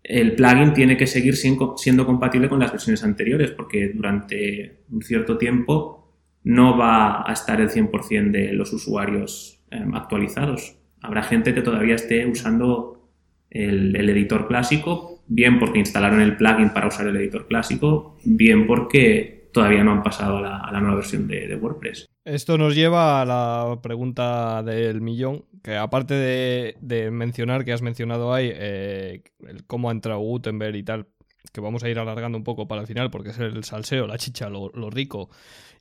el 0.09 0.35
plugin 0.35 0.73
tiene 0.73 0.97
que 0.97 1.07
seguir 1.07 1.37
siendo 1.37 2.07
compatible 2.07 2.49
con 2.49 2.59
las 2.59 2.73
versiones 2.73 3.05
anteriores 3.05 3.51
porque 3.51 3.89
durante 3.89 4.81
un 4.91 5.03
cierto 5.03 5.37
tiempo 5.37 6.15
no 6.45 6.79
va 6.79 7.29
a 7.29 7.33
estar 7.35 7.61
el 7.61 7.69
100% 7.69 8.31
de 8.31 8.55
los 8.55 8.73
usuarios 8.73 9.61
em, 9.71 9.95
actualizados. 9.95 10.77
Habrá 11.03 11.23
gente 11.23 11.55
que 11.55 11.61
todavía 11.61 11.95
esté 11.95 12.25
usando 12.25 13.11
el, 13.51 13.95
editor 13.95 14.49
clásico, 14.49 15.23
bien 15.27 15.59
porque 15.59 15.79
instalaron 15.79 16.23
el 16.23 16.37
plugin 16.37 16.71
para 16.71 16.89
usar 16.89 17.07
el 17.07 17.17
editor 17.17 17.47
clásico, 17.47 18.17
bien 18.25 18.67
porque 18.67 19.51
todavía 19.53 19.85
no 19.85 19.93
han 19.93 20.03
pasado 20.03 20.39
a 20.39 20.73
la, 20.73 20.81
nueva 20.81 20.97
versión 20.97 21.29
de, 21.29 21.49
de, 21.49 21.57
WordPress. 21.57 22.07
Esto 22.25 22.57
nos 22.57 22.75
lleva 22.75 23.21
a 23.21 23.27
la 23.27 23.81
pregunta 23.83 24.63
del 24.63 25.03
millón, 25.03 25.45
que 25.63 25.77
aparte 25.77 26.15
de, 26.15 27.11
mencionar 27.11 27.65
que 27.65 27.73
has 27.73 27.83
mencionado 27.83 28.33
ahí 28.33 28.51
eh, 28.53 29.23
cómo 29.67 29.89
ha 29.89 29.93
entrado 29.93 30.21
Gutenberg 30.21 30.77
y 30.77 30.83
tal, 30.83 31.09
que 31.53 31.61
vamos 31.61 31.83
a 31.83 31.89
ir 31.89 31.99
alargando 31.99 32.39
un 32.39 32.45
poco 32.45 32.69
para 32.69 32.81
el 32.81 32.87
final 32.87 33.11
porque 33.11 33.31
es 33.31 33.39
el 33.39 33.65
salseo, 33.65 34.07
la 34.07 34.19
chicha, 34.19 34.49
lo, 34.49 34.91
rico 34.91 35.31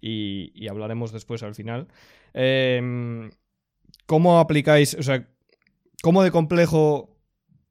y, 0.01 0.67
hablaremos 0.67 1.11
después 1.11 1.43
al 1.43 1.55
final. 1.55 1.87
Eh, 2.33 3.29
¿Cómo 4.05 4.39
aplicáis, 4.39 4.93
o 4.95 5.03
sea, 5.03 5.27
cómo 6.01 6.23
de 6.23 6.31
complejo 6.31 7.17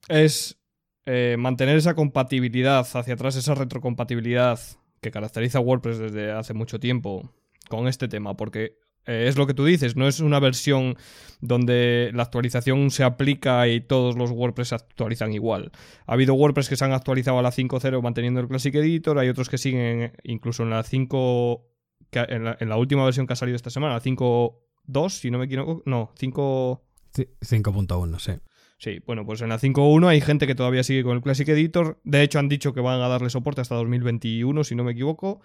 es 0.09 0.59
eh, 1.07 1.37
mantener 1.39 1.77
esa 1.77 1.95
compatibilidad 1.95 2.87
hacia 2.93 3.15
atrás, 3.15 3.37
esa 3.37 3.55
retrocompatibilidad 3.55 4.61
que 5.01 5.11
caracteriza 5.11 5.59
a 5.59 5.63
WordPress 5.63 5.99
desde 5.99 6.33
hace 6.33 6.53
mucho 6.53 6.79
tiempo 6.79 7.33
con 7.69 7.89
este 7.89 8.09
tema? 8.09 8.37
Porque 8.37 8.79
eh, 9.07 9.27
es 9.29 9.37
lo 9.37 9.47
que 9.47 9.55
tú 9.55 9.65
dices, 9.65 9.97
no 9.97 10.09
es 10.09 10.21
una 10.21 10.41
versión 10.41 10.97
donde 11.41 12.11
la 12.15 12.25
actualización 12.25 12.91
se 12.91 13.05
aplica 13.05 13.69
y 13.69 13.81
todos 13.81 14.17
los 14.17 14.31
WordPress 14.31 14.69
se 14.69 14.75
actualizan 14.75 15.33
igual. 15.33 15.71
Ha 16.07 16.15
habido 16.15 16.35
WordPress 16.35 16.69
que 16.69 16.77
se 16.77 16.85
han 16.85 16.93
actualizado 16.93 17.39
a 17.39 17.43
la 17.43 17.53
5.0 17.53 18.03
manteniendo 18.03 18.41
el 18.41 18.49
Classic 18.49 18.75
Editor, 18.75 19.19
hay 19.19 19.29
otros 19.29 19.49
que 19.49 19.59
siguen 19.59 20.13
incluso 20.25 20.63
en 20.63 20.71
la 20.71 20.83
5, 20.83 21.67
en 22.13 22.45
la, 22.45 22.57
en 22.59 22.69
la 22.69 22.77
última 22.77 23.05
versión 23.05 23.27
que 23.27 23.35
ha 23.35 23.37
salido 23.37 23.57
esta 23.57 23.71
semana, 23.71 23.95
la 23.95 24.03
5.2, 24.03 25.11
si 25.11 25.31
no 25.31 25.39
me 25.39 25.47
equivoco, 25.47 25.83
no, 25.87 26.11
5... 26.17 26.83
5.1, 27.15 28.19
sí. 28.19 28.33
Sí, 28.79 29.01
bueno, 29.07 29.25
pues 29.25 29.41
en 29.41 29.49
la 29.49 29.59
5.1 29.59 30.07
hay 30.07 30.21
gente 30.21 30.47
que 30.47 30.55
todavía 30.55 30.83
sigue 30.83 31.03
con 31.03 31.17
el 31.17 31.23
Classic 31.23 31.49
Editor. 31.49 31.99
De 32.05 32.23
hecho, 32.23 32.39
han 32.39 32.51
dicho 32.51 32.75
que 32.75 32.83
van 32.83 33.01
a 33.01 33.09
darle 33.09 33.31
soporte 33.31 33.63
hasta 33.63 33.75
2021, 33.75 34.65
si 34.65 34.75
no 34.75 34.85
me 34.85 34.93
equivoco. 34.93 35.41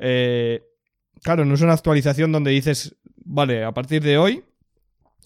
Eh, 0.00 0.64
claro, 1.22 1.44
no 1.44 1.54
es 1.54 1.60
una 1.60 1.72
actualización 1.72 2.32
donde 2.32 2.50
dices, 2.50 2.96
vale, 3.24 3.64
a 3.64 3.72
partir 3.72 4.02
de 4.02 4.18
hoy, 4.18 4.44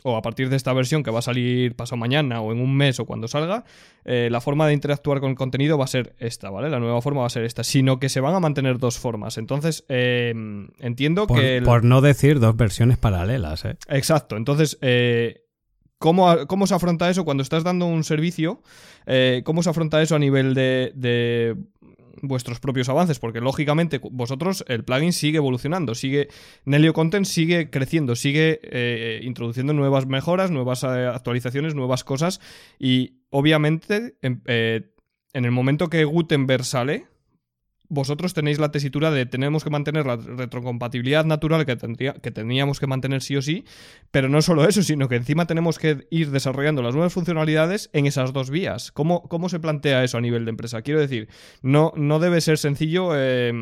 o 0.04 0.16
a 0.16 0.22
partir 0.22 0.48
de 0.48 0.56
esta 0.56 0.72
versión 0.72 1.02
que 1.02 1.10
va 1.10 1.18
a 1.18 1.22
salir 1.22 1.74
pasado 1.74 1.96
mañana 1.96 2.40
o 2.40 2.52
en 2.52 2.60
un 2.60 2.76
mes 2.76 3.00
o 3.00 3.06
cuando 3.06 3.26
salga, 3.26 3.64
eh, 4.04 4.28
la 4.30 4.40
forma 4.40 4.66
de 4.66 4.72
interactuar 4.72 5.20
con 5.20 5.30
el 5.30 5.36
contenido 5.36 5.78
va 5.78 5.84
a 5.84 5.88
ser 5.88 6.14
esta, 6.18 6.48
¿vale? 6.48 6.70
La 6.70 6.78
nueva 6.78 7.02
forma 7.02 7.22
va 7.22 7.26
a 7.26 7.30
ser 7.30 7.44
esta, 7.44 7.64
sino 7.64 7.98
que 7.98 8.08
se 8.08 8.20
van 8.20 8.34
a 8.34 8.40
mantener 8.40 8.78
dos 8.78 8.98
formas. 8.98 9.36
Entonces, 9.36 9.84
eh, 9.88 10.32
entiendo 10.78 11.26
por, 11.26 11.40
que... 11.40 11.56
El... 11.56 11.64
Por 11.64 11.82
no 11.82 12.00
decir 12.02 12.38
dos 12.38 12.56
versiones 12.56 12.98
paralelas, 12.98 13.64
¿eh? 13.64 13.76
Exacto, 13.88 14.36
entonces... 14.36 14.78
Eh, 14.80 15.42
¿Cómo, 15.98 16.46
¿Cómo, 16.46 16.66
se 16.66 16.74
afronta 16.74 17.08
eso 17.08 17.24
cuando 17.24 17.42
estás 17.42 17.64
dando 17.64 17.86
un 17.86 18.04
servicio? 18.04 18.60
Eh, 19.06 19.40
¿Cómo 19.46 19.62
se 19.62 19.70
afronta 19.70 20.02
eso 20.02 20.14
a 20.14 20.18
nivel 20.18 20.52
de, 20.52 20.92
de, 20.94 21.56
vuestros 22.22 22.60
propios 22.60 22.88
avances? 22.88 23.18
Porque 23.18 23.40
lógicamente 23.40 24.00
vosotros, 24.10 24.64
el 24.68 24.84
plugin 24.84 25.12
sigue 25.12 25.38
evolucionando, 25.38 25.94
sigue, 25.94 26.28
Nelio 26.64 26.92
Content 26.92 27.26
sigue 27.26 27.70
creciendo, 27.70 28.16
sigue 28.16 28.60
eh, 28.62 29.20
introduciendo 29.22 29.72
nuevas 29.72 30.06
mejoras, 30.06 30.50
nuevas 30.50 30.82
eh, 30.84 30.86
actualizaciones, 30.86 31.74
nuevas 31.74 32.04
cosas 32.04 32.40
y 32.78 33.14
obviamente 33.30 34.16
en, 34.22 34.42
en 34.46 35.44
el 35.44 35.50
momento 35.50 35.88
que 35.88 36.04
Gutenberg 36.04 36.64
sale, 36.64 37.06
vosotros 37.88 38.34
tenéis 38.34 38.58
la 38.58 38.70
tesitura 38.70 39.10
de 39.10 39.26
tenemos 39.26 39.64
que 39.64 39.70
mantener 39.70 40.06
la 40.06 40.16
retrocompatibilidad 40.16 41.24
natural 41.24 41.66
que, 41.66 41.76
tendría, 41.76 42.14
que 42.14 42.30
teníamos 42.30 42.80
que 42.80 42.86
mantener 42.86 43.22
sí 43.22 43.36
o 43.36 43.42
sí, 43.42 43.64
pero 44.10 44.28
no 44.28 44.42
solo 44.42 44.66
eso, 44.66 44.82
sino 44.82 45.08
que 45.08 45.16
encima 45.16 45.46
tenemos 45.46 45.78
que 45.78 46.06
ir 46.10 46.30
desarrollando 46.30 46.82
las 46.82 46.94
nuevas 46.94 47.12
funcionalidades 47.12 47.90
en 47.92 48.06
esas 48.06 48.32
dos 48.32 48.50
vías. 48.50 48.92
¿Cómo, 48.92 49.28
cómo 49.28 49.48
se 49.48 49.60
plantea 49.60 50.04
eso 50.04 50.18
a 50.18 50.20
nivel 50.20 50.44
de 50.44 50.50
empresa? 50.50 50.82
Quiero 50.82 51.00
decir, 51.00 51.28
no, 51.62 51.92
no 51.96 52.18
debe 52.18 52.40
ser 52.40 52.58
sencillo 52.58 53.10
eh, 53.14 53.52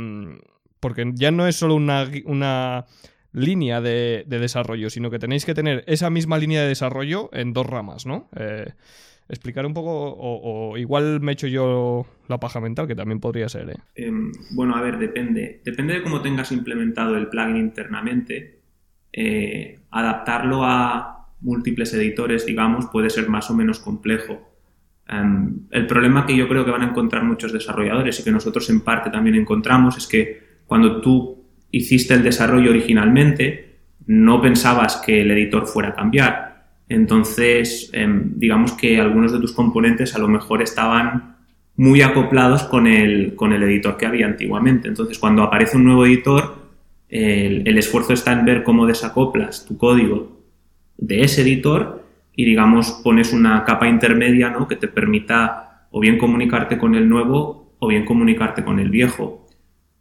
porque 0.81 1.11
ya 1.15 1.31
no 1.31 1.47
es 1.47 1.57
solo 1.57 1.75
una, 1.75 2.09
una 2.25 2.87
línea 3.33 3.81
de, 3.81 4.25
de, 4.27 4.39
desarrollo, 4.39 4.91
sino 4.91 5.11
que 5.11 5.19
tenéis 5.19 5.45
que 5.45 5.55
tener 5.55 5.83
esa 5.87 6.11
misma 6.11 6.39
línea 6.39 6.63
de 6.63 6.69
desarrollo 6.69 7.31
en 7.33 7.53
dos 7.53 7.67
ramas, 7.67 8.07
¿no? 8.07 8.29
Eh, 8.37 8.73
explicar 9.29 9.65
un 9.67 9.75
poco, 9.75 9.91
o, 9.91 10.73
o, 10.73 10.77
igual 10.77 11.21
me 11.21 11.33
echo 11.33 11.47
yo 11.47 12.07
la 12.29 12.39
paja 12.39 12.61
mental, 12.61 12.87
que 12.87 12.95
también 12.95 13.21
podría 13.21 13.49
ser. 13.49 13.71
¿eh? 13.71 13.77
Eh, 13.95 14.13
bueno, 14.53 14.77
a 14.77 14.81
ver, 14.81 14.99
depende. 14.99 15.61
Depende 15.65 15.95
de 15.95 16.03
cómo 16.03 16.21
tengas 16.21 16.53
implementado 16.53 17.17
el 17.17 17.29
plugin 17.29 17.57
internamente. 17.57 18.61
Eh, 19.13 19.81
adaptarlo 19.91 20.65
a 20.65 21.29
múltiples 21.41 21.93
editores, 21.95 22.47
digamos, 22.47 22.87
puede 22.87 23.11
ser 23.11 23.29
más 23.29 23.51
o 23.51 23.55
menos 23.55 23.79
complejo. 23.79 24.51
Um, 25.11 25.67
el 25.71 25.87
problema 25.87 26.25
que 26.25 26.37
yo 26.37 26.49
creo 26.49 26.65
que 26.65 26.71
van 26.71 26.83
a 26.83 26.89
encontrar 26.89 27.25
muchos 27.25 27.53
desarrolladores 27.53 28.19
y 28.19 28.25
que 28.25 28.31
nosotros 28.31 28.69
en 28.71 28.81
parte 28.81 29.11
también 29.11 29.37
encontramos 29.37 29.99
es 29.99 30.07
que 30.07 30.43
cuando 30.67 31.03
tú 31.03 31.45
hiciste 31.71 32.15
el 32.15 32.23
desarrollo 32.23 32.71
originalmente, 32.71 33.81
no 34.07 34.41
pensabas 34.41 34.97
que 34.97 35.21
el 35.21 35.31
editor 35.31 35.67
fuera 35.67 35.91
a 35.91 35.95
cambiar 35.95 36.54
entonces, 36.89 37.91
eh, 37.93 38.07
digamos 38.37 38.73
que 38.73 39.01
algunos 39.01 39.33
de 39.33 39.41
tus 39.41 39.53
componentes 39.53 40.15
a 40.15 40.19
lo 40.19 40.29
mejor 40.29 40.63
estaban 40.63 41.37
muy 41.77 42.03
acoplados 42.03 42.65
con 42.65 42.87
el, 42.87 43.35
con 43.35 43.53
el 43.53 43.63
editor 43.63 43.97
que 43.97 44.07
había 44.07 44.27
antiguamente. 44.27 44.89
Entonces, 44.89 45.19
cuando 45.19 45.43
aparece 45.43 45.77
un 45.77 45.85
nuevo 45.85 46.07
editor, 46.07 46.57
el, 47.09 47.67
el, 47.67 47.79
esfuerzo 47.79 48.13
está 48.13 48.33
en 48.33 48.45
ver 48.45 48.63
cómo 48.63 48.87
desacoplas 48.87 49.65
tu 49.67 49.77
código 49.79 50.41
de 50.97 51.23
ese 51.23 51.43
editor 51.43 52.05
y, 52.37 52.45
digamos, 52.45 53.01
pones 53.03 53.33
una 53.33 53.65
capa 53.65 53.89
intermedia 53.89 54.51
¿no? 54.51 54.69
que 54.69 54.77
te 54.77 54.89
permita 54.89 55.89
o 55.91 56.01
bien 56.01 56.19
comunicarte 56.19 56.79
con 56.79 56.95
el 56.95 57.09
nuevo 57.09 57.77
o 57.79 57.89
bien 57.89 58.05
comunicarte 58.05 58.65
con 58.65 58.79
el 58.79 58.91
viejo. 58.91 59.49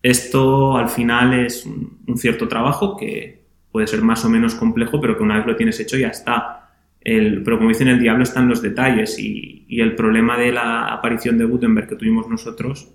Esto 0.02 0.78
al 0.78 0.90
final 0.90 1.34
es 1.34 1.66
un, 1.66 2.00
un 2.08 2.18
cierto 2.18 2.48
trabajo 2.48 2.98
que 2.98 3.44
puede 3.72 3.88
ser 3.88 4.02
más 4.02 4.24
o 4.26 4.30
menos 4.30 4.54
complejo, 4.56 5.00
pero 5.00 5.18
que 5.18 5.24
una 5.24 5.38
vez 5.38 5.48
lo 5.48 5.56
tienes 5.56 5.80
hecho 5.80 5.98
ya 5.98 6.10
está. 6.10 6.63
El, 7.04 7.44
pero 7.44 7.58
como 7.58 7.70
dicen, 7.70 7.90
el 7.90 8.00
diablo 8.00 8.24
está 8.24 8.40
en 8.40 8.50
los 8.50 8.62
detalles 8.62 9.20
y, 9.20 9.66
y, 9.68 9.82
el 9.82 9.94
problema 9.96 10.38
de 10.38 10.54
la 10.54 10.86
aparición 10.86 11.38
de 11.38 11.44
Gutenberg 11.44 11.90
que 11.90 11.96
tuvimos 11.96 12.30
nosotros 12.30 12.94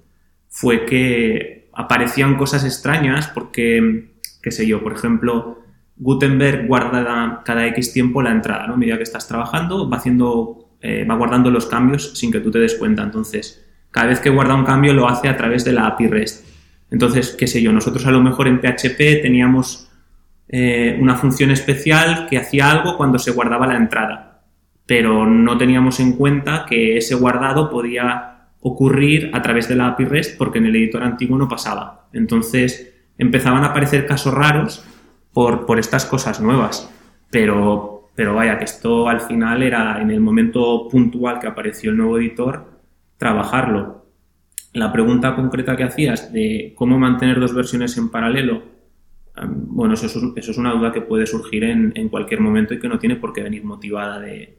fue 0.48 0.86
que 0.86 1.68
aparecían 1.74 2.36
cosas 2.36 2.64
extrañas 2.64 3.28
porque, 3.28 4.10
qué 4.42 4.50
sé 4.50 4.66
yo, 4.66 4.82
por 4.82 4.94
ejemplo, 4.94 5.58
Gutenberg 5.98 6.66
guarda 6.66 7.42
cada 7.44 7.66
X 7.68 7.92
tiempo 7.92 8.22
la 8.22 8.30
entrada, 8.30 8.66
¿no? 8.66 8.74
A 8.74 8.76
medida 8.76 8.96
que 8.96 9.02
estás 9.02 9.26
trabajando, 9.26 9.88
va 9.90 9.96
haciendo, 9.96 10.70
eh, 10.80 11.04
va 11.04 11.16
guardando 11.16 11.50
los 11.50 11.66
cambios 11.66 12.18
sin 12.18 12.30
que 12.30 12.40
tú 12.40 12.50
te 12.50 12.58
des 12.58 12.76
cuenta. 12.76 13.02
Entonces, 13.02 13.64
cada 13.90 14.08
vez 14.08 14.20
que 14.20 14.30
guarda 14.30 14.54
un 14.54 14.64
cambio 14.64 14.92
lo 14.94 15.08
hace 15.08 15.28
a 15.28 15.36
través 15.36 15.64
de 15.64 15.72
la 15.72 15.86
API 15.86 16.06
REST. 16.06 16.46
Entonces, 16.90 17.34
qué 17.38 17.46
sé 17.46 17.60
yo, 17.62 17.72
nosotros 17.72 18.06
a 18.06 18.10
lo 18.10 18.22
mejor 18.22 18.48
en 18.48 18.60
PHP 18.60 19.22
teníamos 19.22 19.87
eh, 20.48 20.96
una 20.98 21.14
función 21.14 21.50
especial 21.50 22.26
que 22.28 22.38
hacía 22.38 22.70
algo 22.70 22.96
cuando 22.96 23.18
se 23.18 23.32
guardaba 23.32 23.66
la 23.66 23.76
entrada, 23.76 24.42
pero 24.86 25.26
no 25.26 25.58
teníamos 25.58 26.00
en 26.00 26.14
cuenta 26.14 26.64
que 26.66 26.96
ese 26.96 27.14
guardado 27.14 27.68
podía 27.68 28.48
ocurrir 28.60 29.30
a 29.34 29.42
través 29.42 29.68
de 29.68 29.76
la 29.76 29.88
API 29.88 30.06
REST 30.06 30.38
porque 30.38 30.58
en 30.58 30.66
el 30.66 30.76
editor 30.76 31.02
antiguo 31.02 31.36
no 31.36 31.48
pasaba. 31.48 32.08
Entonces 32.14 32.94
empezaban 33.18 33.62
a 33.62 33.68
aparecer 33.68 34.06
casos 34.06 34.32
raros 34.32 34.84
por, 35.34 35.66
por 35.66 35.78
estas 35.78 36.06
cosas 36.06 36.40
nuevas, 36.40 36.90
pero, 37.30 38.10
pero 38.14 38.34
vaya, 38.34 38.58
que 38.58 38.64
esto 38.64 39.06
al 39.06 39.20
final 39.20 39.62
era 39.62 40.00
en 40.00 40.10
el 40.10 40.20
momento 40.20 40.88
puntual 40.88 41.40
que 41.40 41.46
apareció 41.46 41.90
el 41.90 41.98
nuevo 41.98 42.18
editor, 42.18 42.70
trabajarlo. 43.18 44.06
La 44.72 44.92
pregunta 44.92 45.34
concreta 45.34 45.76
que 45.76 45.84
hacías 45.84 46.32
de 46.32 46.72
cómo 46.74 46.98
mantener 46.98 47.38
dos 47.38 47.54
versiones 47.54 47.98
en 47.98 48.10
paralelo 48.10 48.77
bueno, 49.46 49.94
eso 49.94 50.06
es, 50.06 50.16
eso 50.16 50.50
es, 50.50 50.58
una 50.58 50.72
duda 50.72 50.92
que 50.92 51.00
puede 51.00 51.26
surgir 51.26 51.64
en, 51.64 51.92
en, 51.94 52.08
cualquier 52.08 52.40
momento 52.40 52.74
y 52.74 52.78
que 52.78 52.88
no 52.88 52.98
tiene 52.98 53.16
por 53.16 53.32
qué 53.32 53.42
venir 53.42 53.64
motivada 53.64 54.20
de, 54.20 54.58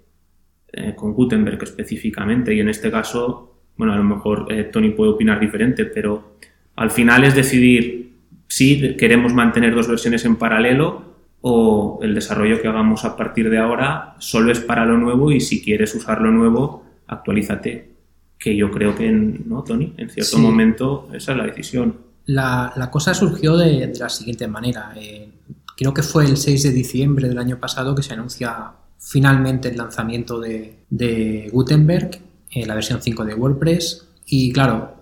eh, 0.72 0.94
con 0.96 1.14
Gutenberg 1.14 1.62
específicamente. 1.64 2.54
Y 2.54 2.60
en 2.60 2.70
este 2.70 2.92
caso, 2.92 3.64
bueno, 3.76 3.94
a 3.94 3.98
lo 3.98 4.04
mejor 4.04 4.46
eh, 4.50 4.66
Tony 4.66 4.92
puede 4.92 5.12
opinar 5.12 5.40
diferente, 5.40 5.86
pero 5.86 6.36
al 6.76 6.92
final 6.92 7.24
es 7.24 7.34
decidir 7.34 8.14
si 8.48 8.96
queremos 8.96 9.34
mantener 9.34 9.74
dos 9.74 9.88
versiones 9.88 10.26
en 10.26 10.36
paralelo 10.36 11.10
o 11.42 12.00
el 12.04 12.14
desarrollo 12.14 12.62
que 12.62 12.68
hagamos 12.68 13.04
a 13.04 13.18
partir 13.18 13.50
de 13.50 13.58
ahora 13.58 14.16
solo 14.20 14.52
es 14.52 14.60
para 14.60 14.86
lo 14.86 14.98
nuevo 14.98 15.32
y 15.32 15.40
si 15.40 15.64
quieres 15.64 15.96
usar 15.96 16.22
lo 16.22 16.32
nuevo, 16.32 16.86
actualízate. 17.08 17.90
Que 18.38 18.56
yo 18.56 18.70
creo 18.70 18.96
que, 18.96 19.12
¿no, 19.12 19.64
Tony? 19.64 19.94
En 19.98 20.10
cierto 20.10 20.38
sí. 20.38 20.42
momento 20.42 21.10
esa 21.14 21.32
es 21.32 21.38
la 21.38 21.46
decisión. 21.46 21.96
La, 22.30 22.90
cosa 22.92 23.16
surgió 23.16 23.58
de, 23.58 23.88
de, 23.88 24.00
la 24.00 24.08
siguiente 24.08 24.48
manera. 24.48 24.94
Eh, 24.96 25.30
creo 25.76 25.96
que 25.96 26.04
fue 26.04 26.26
el 26.26 26.38
6 26.38 26.62
de 26.62 26.72
diciembre 26.72 27.28
del 27.28 27.40
año 27.40 27.60
pasado 27.60 27.96
que 27.96 28.04
se 28.04 28.14
anuncia 28.14 28.74
finalmente 29.00 29.70
el 29.70 29.78
lanzamiento 29.78 30.40
de, 30.40 30.84
de 30.92 31.50
Gutenberg, 31.52 32.22
eh, 32.52 32.68
la 32.68 32.76
versión 32.76 33.02
5 33.02 33.26
de 33.26 33.34
WordPress. 33.34 34.06
Y 34.28 34.54
claro, 34.54 34.94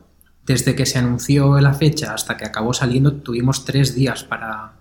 desde 0.46 0.74
que 0.74 0.86
se 0.86 1.00
anunció 1.00 1.60
la 1.60 1.74
fecha 1.74 2.13
hasta 2.13 2.38
que 2.38 2.46
acabó 2.46 2.74
saliendo, 2.74 3.12
tuvimos 3.12 3.65
tres 3.65 3.93
días 3.93 4.24
para, 4.24 4.77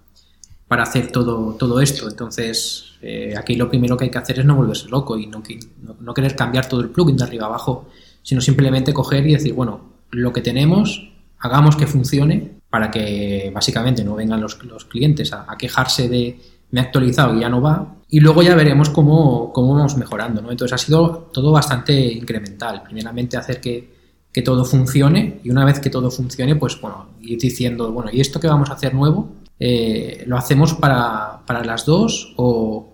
para 0.69 0.85
hacer 0.85 1.11
todo, 1.11 1.55
todo 1.55 1.81
esto. 1.81 2.09
Entonces, 2.09 2.93
eh, 3.03 3.35
aquí 3.37 3.57
lo 3.57 3.69
primero 3.69 3.97
que 3.97 4.05
hay 4.05 4.11
que 4.11 4.19
hacer 4.19 4.39
es 4.39 4.45
no 4.45 4.55
volverse 4.55 4.89
loco 4.89 5.19
y 5.19 5.27
no, 5.27 5.43
no, 5.83 5.97
no 5.99 6.15
querer 6.15 6.37
cambiar 6.37 6.69
todo 6.69 6.81
el 6.81 6.91
plugin 6.91 7.17
de 7.17 7.25
arriba 7.25 7.47
abajo, 7.47 7.89
sino 8.23 8.41
simplemente 8.41 8.95
coger 8.95 9.27
y 9.27 9.33
decir, 9.33 9.53
bueno, 9.53 9.97
lo 10.13 10.33
que 10.33 10.43
tenemos 10.43 11.16
hagamos 11.39 11.77
que 11.77 11.87
funcione 11.87 12.57
para 12.71 12.91
que 12.91 13.51
básicamente 13.55 14.05
no 14.05 14.15
vengan 14.15 14.41
los, 14.41 14.57
clientes 14.87 15.33
a, 15.33 15.47
quejarse 15.59 16.09
de 16.09 16.39
me 16.71 16.81
he 16.81 16.83
actualizado 16.83 17.37
y 17.37 17.41
ya 17.41 17.49
no 17.49 17.61
va. 17.61 17.95
Y 18.09 18.21
luego 18.21 18.43
ya 18.43 18.55
veremos 18.55 18.91
cómo, 18.91 19.53
cómo 19.53 19.75
vamos 19.75 19.97
mejorando. 19.97 20.43
¿no? 20.43 20.51
Entonces 20.51 20.75
ha 20.75 20.79
sido 20.79 21.31
todo 21.33 21.53
bastante 21.53 21.95
incremental. 22.13 22.83
Primeramente 22.83 23.37
hacer 23.37 23.61
que, 23.61 23.97
que 24.33 24.43
todo 24.43 24.65
funcione 24.65 25.41
y 25.45 25.51
una 25.51 25.65
vez 25.65 25.81
que 25.81 25.89
todo 25.89 26.11
funcione, 26.11 26.57
pues 26.57 26.79
bueno, 26.81 27.09
ir 27.23 27.39
diciendo, 27.39 27.91
bueno, 27.93 28.11
¿y 28.13 28.21
esto 28.21 28.39
que 28.39 28.49
vamos 28.49 28.69
a 28.69 28.75
hacer 28.75 28.93
nuevo? 28.95 29.31
Eh, 29.59 30.25
¿Lo 30.27 30.37
hacemos 30.37 30.75
para, 30.75 31.41
para 31.47 31.65
las 31.65 31.87
dos 31.87 32.35
o, 32.37 32.87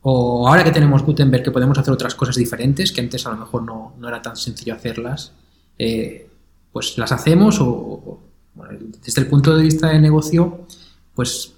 o, 0.00 0.48
ahora 0.48 0.64
que 0.64 0.70
tenemos 0.70 1.02
Gutenberg 1.02 1.44
que 1.44 1.50
podemos 1.50 1.76
hacer 1.76 1.92
otras 1.92 2.14
cosas 2.14 2.36
diferentes 2.36 2.92
que 2.92 3.02
antes 3.02 3.26
a 3.26 3.30
lo 3.32 3.36
mejor 3.36 3.62
no, 3.62 3.92
no 3.98 4.08
era 4.08 4.22
tan 4.22 4.36
sencillo 4.36 4.74
hacerlas? 4.74 5.32
Eh, 5.78 6.29
pues 6.72 6.96
las 6.98 7.12
hacemos 7.12 7.58
o, 7.60 8.20
desde 9.02 9.22
el 9.22 9.28
punto 9.28 9.56
de 9.56 9.62
vista 9.62 9.88
de 9.88 10.00
negocio, 10.00 10.66
pues 11.14 11.54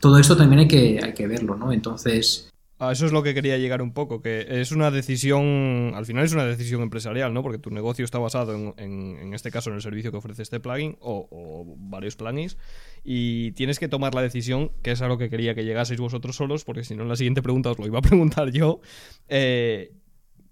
todo 0.00 0.18
esto 0.18 0.36
también 0.36 0.60
hay 0.60 0.68
que, 0.68 1.00
hay 1.02 1.14
que 1.14 1.26
verlo, 1.26 1.56
¿no? 1.56 1.72
Entonces... 1.72 2.50
A 2.78 2.92
eso 2.92 3.06
es 3.06 3.12
lo 3.12 3.22
que 3.22 3.32
quería 3.32 3.56
llegar 3.56 3.80
un 3.80 3.94
poco, 3.94 4.20
que 4.20 4.46
es 4.48 4.70
una 4.70 4.90
decisión, 4.90 5.92
al 5.94 6.04
final 6.04 6.24
es 6.26 6.34
una 6.34 6.44
decisión 6.44 6.82
empresarial, 6.82 7.32
¿no? 7.32 7.42
Porque 7.42 7.56
tu 7.56 7.70
negocio 7.70 8.04
está 8.04 8.18
basado 8.18 8.52
en, 8.52 8.74
en, 9.18 9.32
este 9.32 9.50
caso 9.50 9.70
en 9.70 9.76
el 9.76 9.82
servicio 9.82 10.10
que 10.10 10.18
ofrece 10.18 10.42
este 10.42 10.60
plugin 10.60 10.98
o, 11.00 11.64
varios 11.78 12.16
plugins 12.16 12.58
y 13.02 13.52
tienes 13.52 13.78
que 13.78 13.88
tomar 13.88 14.14
la 14.14 14.20
decisión, 14.20 14.72
que 14.82 14.90
es 14.90 15.00
a 15.00 15.08
lo 15.08 15.16
que 15.16 15.30
quería 15.30 15.54
que 15.54 15.64
llegaseis 15.64 16.00
vosotros 16.00 16.36
solos, 16.36 16.64
porque 16.64 16.84
si 16.84 16.94
no 16.94 17.06
la 17.06 17.16
siguiente 17.16 17.40
pregunta 17.40 17.70
os 17.70 17.78
lo 17.78 17.86
iba 17.86 17.98
a 17.98 18.02
preguntar 18.10 18.50
yo, 18.50 18.80
eh, 19.28 19.94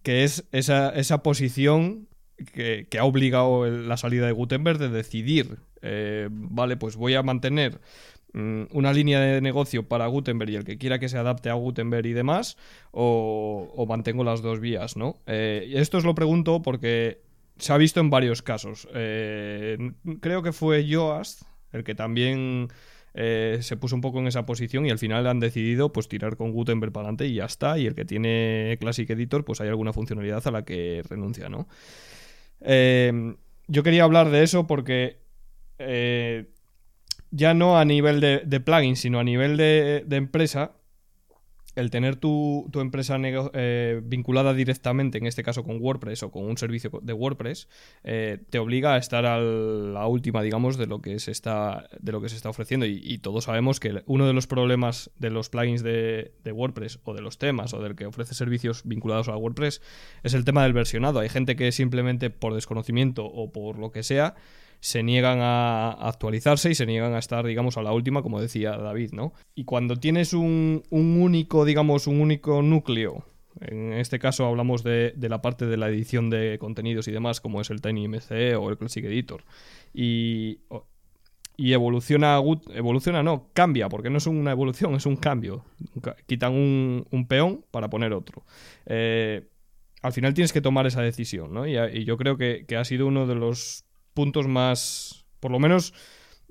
que 0.02 0.24
es 0.24 0.44
esa, 0.50 0.90
esa 0.90 1.22
posición 1.22 2.08
que, 2.44 2.86
ha 2.98 3.04
obligado 3.04 3.66
la 3.66 3.96
salida 3.96 4.26
de 4.26 4.32
Gutenberg 4.32 4.78
de 4.78 4.88
decidir, 4.88 5.58
eh, 5.82 6.28
vale, 6.30 6.76
pues 6.76 6.96
voy 6.96 7.14
a 7.14 7.22
mantener 7.22 7.80
mm, 8.32 8.64
una 8.70 8.92
línea 8.92 9.20
de 9.20 9.40
negocio 9.40 9.88
para 9.88 10.06
Gutenberg 10.06 10.50
y 10.50 10.56
el 10.56 10.64
que 10.64 10.78
quiera 10.78 10.98
que 10.98 11.08
se 11.08 11.18
adapte 11.18 11.50
a 11.50 11.54
Gutenberg 11.54 12.06
y 12.06 12.12
demás, 12.12 12.56
o, 12.90 13.84
mantengo 13.88 14.24
las 14.24 14.42
dos 14.42 14.60
vías, 14.60 14.96
¿no? 14.96 15.16
Eh, 15.26 15.72
esto 15.74 15.98
os 15.98 16.04
lo 16.04 16.14
pregunto 16.14 16.62
porque 16.62 17.20
se 17.58 17.72
ha 17.72 17.76
visto 17.76 18.00
en 18.00 18.10
varios 18.10 18.42
casos. 18.42 18.88
Eh, 18.94 19.92
creo 20.20 20.42
que 20.42 20.52
fue 20.52 20.86
Yoast 20.86 21.42
el 21.72 21.84
que 21.84 21.94
también 21.94 22.68
se 23.16 23.76
puso 23.76 23.94
un 23.94 24.00
poco 24.00 24.18
en 24.18 24.26
esa 24.26 24.44
posición 24.44 24.86
y 24.86 24.90
al 24.90 24.98
final 24.98 25.28
han 25.28 25.38
decidido 25.38 25.92
pues 25.92 26.08
tirar 26.08 26.36
con 26.36 26.50
Gutenberg 26.50 26.92
para 26.92 27.04
adelante 27.04 27.26
y 27.26 27.34
ya 27.34 27.44
está. 27.44 27.78
Y 27.78 27.86
el 27.86 27.94
que 27.94 28.04
tiene 28.04 28.76
Classic 28.80 29.08
Editor, 29.08 29.44
pues 29.44 29.60
hay 29.60 29.68
alguna 29.68 29.92
funcionalidad 29.92 30.44
a 30.48 30.50
la 30.50 30.64
que 30.64 31.02
renuncia, 31.08 31.48
¿no? 31.48 31.68
Eh, 32.64 33.36
yo 33.68 33.82
quería 33.82 34.04
hablar 34.04 34.30
de 34.30 34.42
eso 34.42 34.66
porque 34.66 35.18
eh, 35.78 36.46
ya 37.30 37.54
no 37.54 37.78
a 37.78 37.84
nivel 37.84 38.20
de, 38.20 38.42
de 38.44 38.60
plugin, 38.60 38.96
sino 38.96 39.18
a 39.20 39.24
nivel 39.24 39.56
de 39.56 40.04
empresa, 40.10 40.72
el 41.74 41.90
tener 41.90 42.16
tu, 42.16 42.70
empresa 42.74 43.16
eh, 43.20 44.00
vinculada 44.04 44.54
directamente, 44.54 45.18
en 45.18 45.26
este 45.26 45.42
caso 45.42 45.64
con 45.64 45.80
WordPress 45.80 46.22
o 46.22 46.30
con 46.30 46.44
un 46.44 46.56
servicio 46.56 46.90
de 47.02 47.12
WordPress, 47.12 47.68
eh, 48.04 48.38
te 48.50 48.58
obliga 48.58 48.94
a 48.94 48.98
estar 48.98 49.26
a 49.26 49.38
la 49.38 50.06
última, 50.06 50.42
digamos, 50.42 50.76
de 50.76 50.86
lo 50.86 51.00
que 51.00 51.18
se 51.18 51.30
está, 51.30 51.88
de 52.00 52.12
lo 52.12 52.20
que 52.20 52.28
se 52.28 52.36
está 52.36 52.48
ofreciendo. 52.48 52.86
Y, 52.86 53.18
todos 53.24 53.44
sabemos 53.44 53.80
que 53.80 54.02
uno 54.06 54.26
de 54.26 54.34
los 54.34 54.46
problemas 54.46 55.10
de 55.18 55.30
los 55.30 55.48
plugins 55.48 55.82
de, 55.82 56.32
de, 56.44 56.52
WordPress 56.52 56.98
o 57.04 57.14
de 57.14 57.22
los 57.22 57.38
temas 57.38 57.72
o 57.72 57.80
del 57.80 57.94
que 57.94 58.04
ofrece 58.04 58.34
servicios 58.34 58.82
vinculados 58.84 59.28
a 59.28 59.36
WordPress 59.36 59.80
es 60.22 60.34
el 60.34 60.44
tema 60.44 60.62
del 60.64 60.74
versionado. 60.74 61.20
Hay 61.20 61.28
gente 61.30 61.56
que 61.56 61.72
simplemente 61.72 62.28
por 62.28 62.54
desconocimiento 62.54 63.24
o 63.24 63.50
por 63.50 63.78
lo 63.78 63.92
que 63.92 64.02
sea 64.02 64.34
se 64.84 65.02
niegan 65.02 65.38
a 65.40 65.92
actualizarse 65.92 66.70
y 66.70 66.74
se 66.74 66.84
niegan 66.84 67.14
a 67.14 67.18
estar, 67.18 67.46
digamos, 67.46 67.78
a 67.78 67.82
la 67.82 67.94
última, 67.94 68.20
como 68.20 68.38
decía 68.38 68.76
David, 68.76 69.12
¿no? 69.12 69.32
Y 69.54 69.64
cuando 69.64 69.96
tienes 69.96 70.34
un, 70.34 70.82
único, 70.90 71.64
digamos, 71.64 72.06
un 72.06 72.20
único 72.20 72.60
núcleo, 72.60 73.24
en 73.62 73.94
este 73.94 74.18
caso 74.18 74.44
hablamos 74.44 74.82
de, 74.82 75.14
la 75.18 75.40
parte 75.40 75.64
de 75.64 75.78
la 75.78 75.88
edición 75.88 76.28
de 76.28 76.58
contenidos 76.58 77.08
y 77.08 77.12
demás, 77.12 77.40
como 77.40 77.62
es 77.62 77.70
el 77.70 77.80
TinyMC 77.80 78.58
o 78.60 78.68
el 78.68 78.76
Classic 78.76 79.02
Editor, 79.06 79.42
y, 79.94 80.58
y 81.56 81.72
evoluciona, 81.72 82.38
evoluciona 82.74 83.22
no, 83.22 83.48
cambia, 83.54 83.88
porque 83.88 84.10
no 84.10 84.18
es 84.18 84.26
una 84.26 84.50
evolución, 84.50 84.96
es 84.96 85.06
un 85.06 85.16
cambio. 85.16 85.64
Quitan 86.26 86.52
un, 86.52 87.26
peón 87.26 87.64
para 87.70 87.88
poner 87.88 88.12
otro. 88.12 88.44
Eh, 88.84 89.48
al 90.02 90.12
final 90.12 90.34
tienes 90.34 90.52
que 90.52 90.60
tomar 90.60 90.86
esa 90.86 91.00
decisión, 91.00 91.54
¿no? 91.54 91.66
Y, 91.66 92.04
yo 92.04 92.18
creo 92.18 92.36
que, 92.36 92.66
ha 92.78 92.84
sido 92.84 93.06
uno 93.06 93.26
de 93.26 93.34
los 93.34 93.86
puntos 94.14 94.48
más, 94.48 95.26
por 95.40 95.50
lo 95.50 95.58
menos 95.58 95.92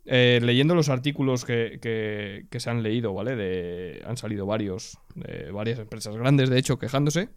eh, 0.05 0.39
leyendo 0.43 0.75
los 0.75 0.89
artículos 0.89 1.45
que, 1.45 1.79
que, 1.81 2.59
se 2.59 2.69
han 2.69 2.83
leído, 2.83 3.13
¿vale? 3.13 3.35
De, 3.35 4.03
han 4.05 4.17
salido 4.17 4.45
varios, 4.45 4.97
varias 5.53 5.79
empresas 5.79 6.15
grandes, 6.17 6.49
de 6.49 6.59
hecho, 6.59 6.77
quejándose. 6.77 7.29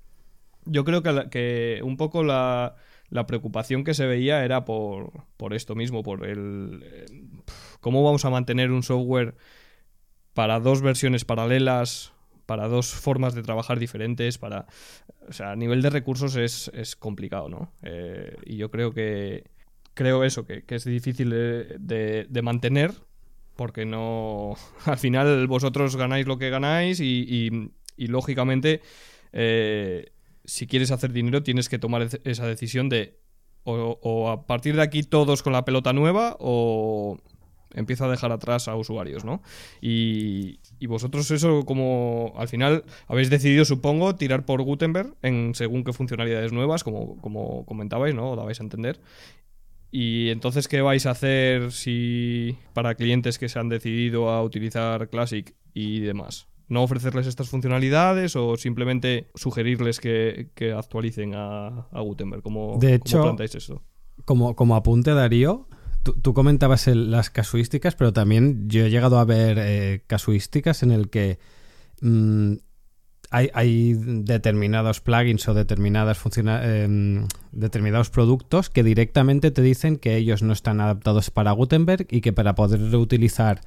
Yo 0.64 0.84
creo 0.84 1.02
que, 1.02 1.28
que 1.30 1.80
un 1.84 1.96
poco 1.96 2.24
la, 2.24 2.74
la, 3.08 3.26
preocupación 3.26 3.84
que 3.84 3.94
se 3.94 4.06
veía 4.06 4.44
era 4.44 4.64
por, 4.64 5.12
por 5.36 5.54
esto 5.54 5.74
mismo, 5.76 6.02
por 6.02 6.26
el... 6.26 6.82
Eh, 6.84 7.06
¿Cómo 7.80 8.02
vamos 8.02 8.24
a 8.24 8.30
mantener 8.30 8.72
un 8.72 8.82
software 8.82 9.36
para 10.34 10.58
dos 10.58 10.82
versiones 10.82 11.24
paralelas, 11.24 12.12
para 12.46 12.66
dos 12.66 12.88
formas 12.88 13.34
de 13.34 13.42
trabajar 13.42 13.78
diferentes, 13.78 14.38
para... 14.38 14.66
O 15.28 15.32
sea, 15.32 15.52
a 15.52 15.56
nivel 15.56 15.82
de 15.82 15.90
recursos 15.90 16.34
es, 16.34 16.68
es 16.74 16.96
complicado, 16.96 17.48
¿no? 17.48 17.72
Eh, 17.82 18.36
y 18.44 18.56
yo 18.56 18.70
creo 18.72 18.92
que, 18.92 19.44
creo 19.96 20.24
eso, 20.24 20.46
que, 20.46 20.62
es 20.68 20.84
difícil 20.84 21.30
de, 21.30 22.40
mantener, 22.42 22.92
porque 23.56 23.84
no. 23.84 24.54
Al 24.84 24.98
final 24.98 25.48
vosotros 25.48 25.96
ganáis 25.96 26.26
lo 26.26 26.38
que 26.38 26.50
ganáis 26.50 27.00
y, 27.00 27.72
lógicamente, 27.96 28.82
eh, 29.32 30.12
si 30.44 30.68
quieres 30.68 30.92
hacer 30.92 31.12
dinero, 31.12 31.42
tienes 31.42 31.68
que 31.68 31.78
tomar 31.80 32.06
esa 32.24 32.46
decisión 32.46 32.88
de 32.88 33.18
o, 33.64 34.30
a 34.30 34.46
partir 34.46 34.76
de 34.76 34.82
aquí 34.82 35.02
todos 35.02 35.42
con 35.42 35.52
la 35.52 35.64
pelota 35.64 35.92
nueva 35.92 36.36
o 36.38 37.18
empiezo 37.74 38.04
a 38.04 38.08
dejar 38.08 38.30
atrás 38.30 38.68
a 38.68 38.76
usuarios, 38.76 39.24
¿no? 39.24 39.42
Y, 39.80 40.60
y, 40.78 40.86
vosotros 40.86 41.28
eso 41.32 41.64
como 41.64 42.32
al 42.36 42.46
final 42.46 42.84
habéis 43.08 43.28
decidido, 43.28 43.64
supongo, 43.64 44.14
tirar 44.14 44.44
por 44.44 44.62
Gutenberg 44.62 45.16
en 45.22 45.52
según 45.56 45.82
qué 45.82 45.92
funcionalidades 45.92 46.52
nuevas, 46.52 46.84
como, 46.84 47.20
como 47.20 47.66
comentabais, 47.66 48.14
¿no? 48.14 48.30
O 48.30 48.36
dabais 48.36 48.60
a 48.60 48.62
entender. 48.62 49.00
Y 49.90 50.30
entonces, 50.30 50.68
¿qué 50.68 50.82
vais 50.82 51.06
a 51.06 51.10
hacer 51.10 51.72
si 51.72 52.58
para 52.72 52.94
clientes 52.94 53.38
que 53.38 53.48
se 53.48 53.58
han 53.58 53.68
decidido 53.68 54.30
a 54.30 54.42
utilizar 54.42 55.08
Classic 55.08 55.54
y 55.72 56.00
demás? 56.00 56.48
¿No 56.68 56.82
ofrecerles 56.82 57.26
estas 57.26 57.48
funcionalidades 57.48 58.34
o 58.34 58.56
simplemente 58.56 59.30
sugerirles 59.34 60.00
que, 60.00 60.50
actualicen 60.76 61.34
a, 61.34 61.88
Gutenberg? 61.92 62.42
¿Cómo, 62.42 62.78
de 62.80 62.94
hecho, 62.94 63.22
planteáis 63.22 63.54
eso? 63.54 63.82
Como, 64.24 64.56
como 64.56 64.74
apunte, 64.74 65.12
Darío, 65.12 65.68
tú, 66.02 66.34
comentabas 66.34 66.86
las 66.88 67.30
casuísticas, 67.30 67.94
pero 67.94 68.12
también 68.12 68.68
yo 68.68 68.86
he 68.86 68.90
llegado 68.90 69.18
a 69.18 69.24
ver 69.24 69.58
eh, 69.60 70.04
casuísticas 70.06 70.82
en 70.82 70.90
el 70.90 71.10
que 71.10 71.38
mm, 72.00 72.54
hay, 73.30 73.94
determinados 73.94 75.00
plugins 75.00 75.48
o 75.48 75.54
determinadas 75.54 76.18
eh, 76.36 77.26
determinados 77.56 78.10
productos 78.10 78.70
que 78.70 78.82
directamente 78.82 79.50
te 79.50 79.62
dicen 79.62 79.96
que 79.96 80.16
ellos 80.16 80.42
no 80.42 80.52
están 80.52 80.80
adaptados 80.80 81.30
para 81.30 81.52
Gutenberg 81.52 82.06
y 82.10 82.20
que 82.20 82.32
para 82.32 82.54
poder 82.54 82.94
utilizar 82.94 83.60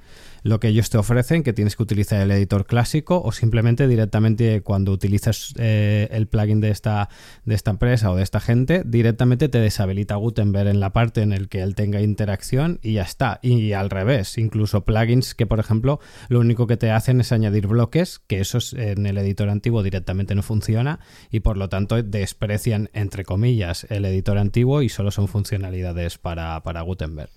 lo 0.44 0.60
que 0.60 0.70
ellos 0.70 0.90
te 0.90 0.98
ofrecen, 0.98 1.44
que 1.44 1.54
tienes 1.54 1.76
que 1.76 1.84
utilizar 1.84 2.22
el 2.22 2.32
editor 2.32 2.66
clásico 2.66 3.22
o 3.22 3.32
simplemente 3.32 3.88
directamente 3.88 4.62
cuando 4.62 4.92
utilizas 4.92 5.54
eh, 5.58 6.08
el 6.12 6.28
plugin 6.28 6.62
de 6.62 6.70
esta, 6.70 7.10
de 7.46 7.56
esta 7.56 7.72
empresa 7.72 8.12
o 8.12 8.16
de 8.16 8.24
esta 8.24 8.40
gente, 8.40 8.84
directamente 8.86 9.50
te 9.50 9.60
deshabilita 9.60 10.16
Gutenberg 10.16 10.70
en 10.70 10.80
la 10.80 10.94
parte 10.94 11.22
en 11.22 11.34
el 11.34 11.50
que 11.50 11.62
él 11.62 11.76
tenga 11.76 12.02
interacción 12.02 12.80
y 12.82 12.94
ya 12.94 13.04
está. 13.04 13.40
Y 13.42 13.74
al 13.74 13.90
revés, 13.90 14.38
incluso 14.38 14.86
plugins 14.86 15.36
que, 15.36 15.46
por 15.46 15.60
ejemplo, 15.60 16.00
lo 16.30 16.40
único 16.40 16.68
que 16.68 16.78
te 16.78 16.92
hacen 16.92 17.20
es 17.22 17.32
añadir 17.32 17.68
bloques, 17.68 18.20
que 18.20 18.40
eso 18.40 18.60
en 18.76 19.06
el 19.06 19.18
editor 19.18 19.50
antiguo 19.50 19.84
directamente 19.84 20.36
no 20.36 20.44
funciona 20.44 21.00
y 21.32 21.42
por 21.42 21.58
lo 21.58 21.70
tanto 21.70 22.02
desprecian, 22.02 22.90
entre 22.94 23.24
comillas, 23.24 23.79
el 23.90 24.06
editor 24.06 24.38
antiguo 24.38 24.82
y 24.82 24.90
solo 24.90 25.12
son 25.12 25.28
funcionalidades 25.28 26.18
para, 26.18 26.62
para 26.64 26.82
Gutenberg. 26.82 27.30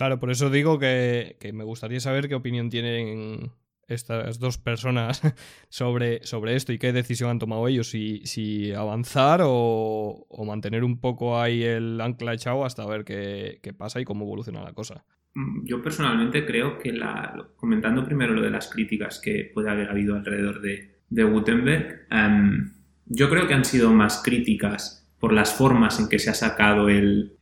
Claro, 0.00 0.18
por 0.18 0.30
eso 0.30 0.48
digo 0.48 0.78
que, 0.78 1.36
me 1.52 1.62
gustaría 1.62 2.00
saber 2.00 2.26
qué 2.26 2.34
opinión 2.34 2.70
tienen 2.70 3.52
estas 3.86 4.38
dos 4.38 4.56
personas 4.56 5.20
sobre, 5.68 6.24
sobre 6.24 6.56
esto 6.56 6.72
y 6.72 6.78
qué 6.78 6.94
decisión 6.94 7.28
han 7.28 7.38
tomado 7.38 7.68
ellos, 7.68 7.90
si, 7.90 8.22
si 8.24 8.72
avanzar 8.72 9.42
o, 9.44 10.26
mantener 10.46 10.84
un 10.84 11.00
poco 11.00 11.38
ahí 11.38 11.62
el 11.62 12.00
ancla 12.00 12.32
echado 12.32 12.64
hasta 12.64 12.86
ver 12.86 13.04
qué, 13.04 13.74
pasa 13.76 14.00
y 14.00 14.06
cómo 14.06 14.24
evoluciona 14.24 14.62
la 14.62 14.72
cosa. 14.72 15.04
Mm, 15.34 15.66
yo 15.66 15.82
personalmente 15.82 16.46
creo 16.46 16.78
que, 16.78 16.94
la, 16.94 17.36
comentando 17.56 18.02
primero 18.02 18.32
lo 18.32 18.40
de 18.40 18.50
las 18.50 18.68
críticas 18.68 19.20
que 19.22 19.50
puede 19.52 19.68
haber 19.68 19.90
habido 19.90 20.14
alrededor 20.14 20.62
de, 20.62 20.94
Gutenberg, 21.10 22.06
em, 22.10 22.72
yo 23.04 23.28
creo 23.28 23.46
que 23.46 23.52
han 23.52 23.66
sido 23.66 23.92
más 23.92 24.22
críticas 24.24 24.99
por 25.20 25.32
las 25.32 25.54
formas 25.54 26.00
en 26.00 26.08
que 26.08 26.18
se 26.18 26.30
ha 26.30 26.34
sacado 26.34 26.88
el, 26.88 27.34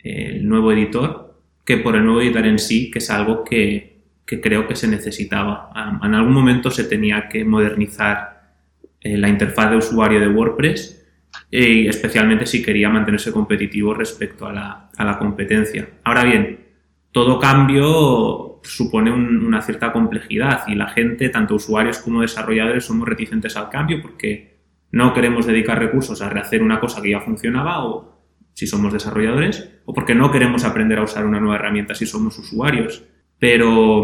nuevo 0.43 0.73
editor 0.73 1.41
que 1.65 1.77
por 1.79 1.97
el 1.97 2.05
nuevo 2.05 2.21
editor 2.21 2.47
en 2.47 2.59
sí, 2.59 2.91
que 2.91 2.99
es 2.99 3.11
algo 3.11 3.45
que, 3.45 3.99
creo 4.25 4.67
que 4.67 4.75
se 4.75 4.89
necesitaba. 4.89 5.71
En 6.03 6.15
algún 6.15 6.33
momento 6.33 6.71
se 6.71 6.85
tenía 6.85 7.29
que 7.29 7.45
modernizar 7.45 8.55
eh, 9.01 9.17
la 9.17 9.29
interfaz 9.29 9.71
de 9.71 9.77
usuario 9.77 10.19
de 10.19 10.29
WordPress, 10.29 11.07
y 11.51 11.87
especialmente 11.87 12.47
si 12.47 12.63
quería 12.63 12.89
mantenerse 12.89 13.33
competitivo 13.33 13.95
respecto 13.95 14.47
a 14.47 14.53
la 14.99 15.19
competencia. 15.19 15.89
Ahora 16.05 16.25
bien, 16.25 16.69
todo 17.13 17.39
cambio 17.39 18.61
supone 18.63 19.11
una 19.11 19.63
cierta 19.63 19.93
complejidad 19.93 20.65
y 20.69 20.75
la 20.75 20.89
gente, 20.89 21.29
tanto 21.31 21.55
usuarios 21.55 21.99
como 21.99 22.21
desarrolladores, 22.21 22.85
somos 22.85 23.09
reticentes 23.09 23.57
al 23.57 23.71
cambio 23.71 24.01
porque 24.03 24.48
no 24.91 25.13
queremos 25.13 25.47
dedicar 25.47 25.79
recursos 25.79 26.23
a 26.23 26.29
rehacer 26.29 26.63
una 26.63 26.81
cosa 26.81 27.03
que 27.03 27.11
ya 27.11 27.21
funcionaba 27.21 27.85
o 27.85 28.19
si 28.55 28.67
somos 28.67 28.93
desarrolladores, 28.93 29.71
o 29.85 29.95
porque 29.95 30.17
no 30.17 30.33
queremos 30.33 30.65
aprender 30.65 30.99
a 30.99 31.05
usar 31.05 31.25
una 31.25 31.39
nueva 31.39 31.57
herramienta 31.57 31.95
si 31.95 32.07
somos 32.07 32.37
usuarios. 32.41 33.05
Pero, 33.39 34.03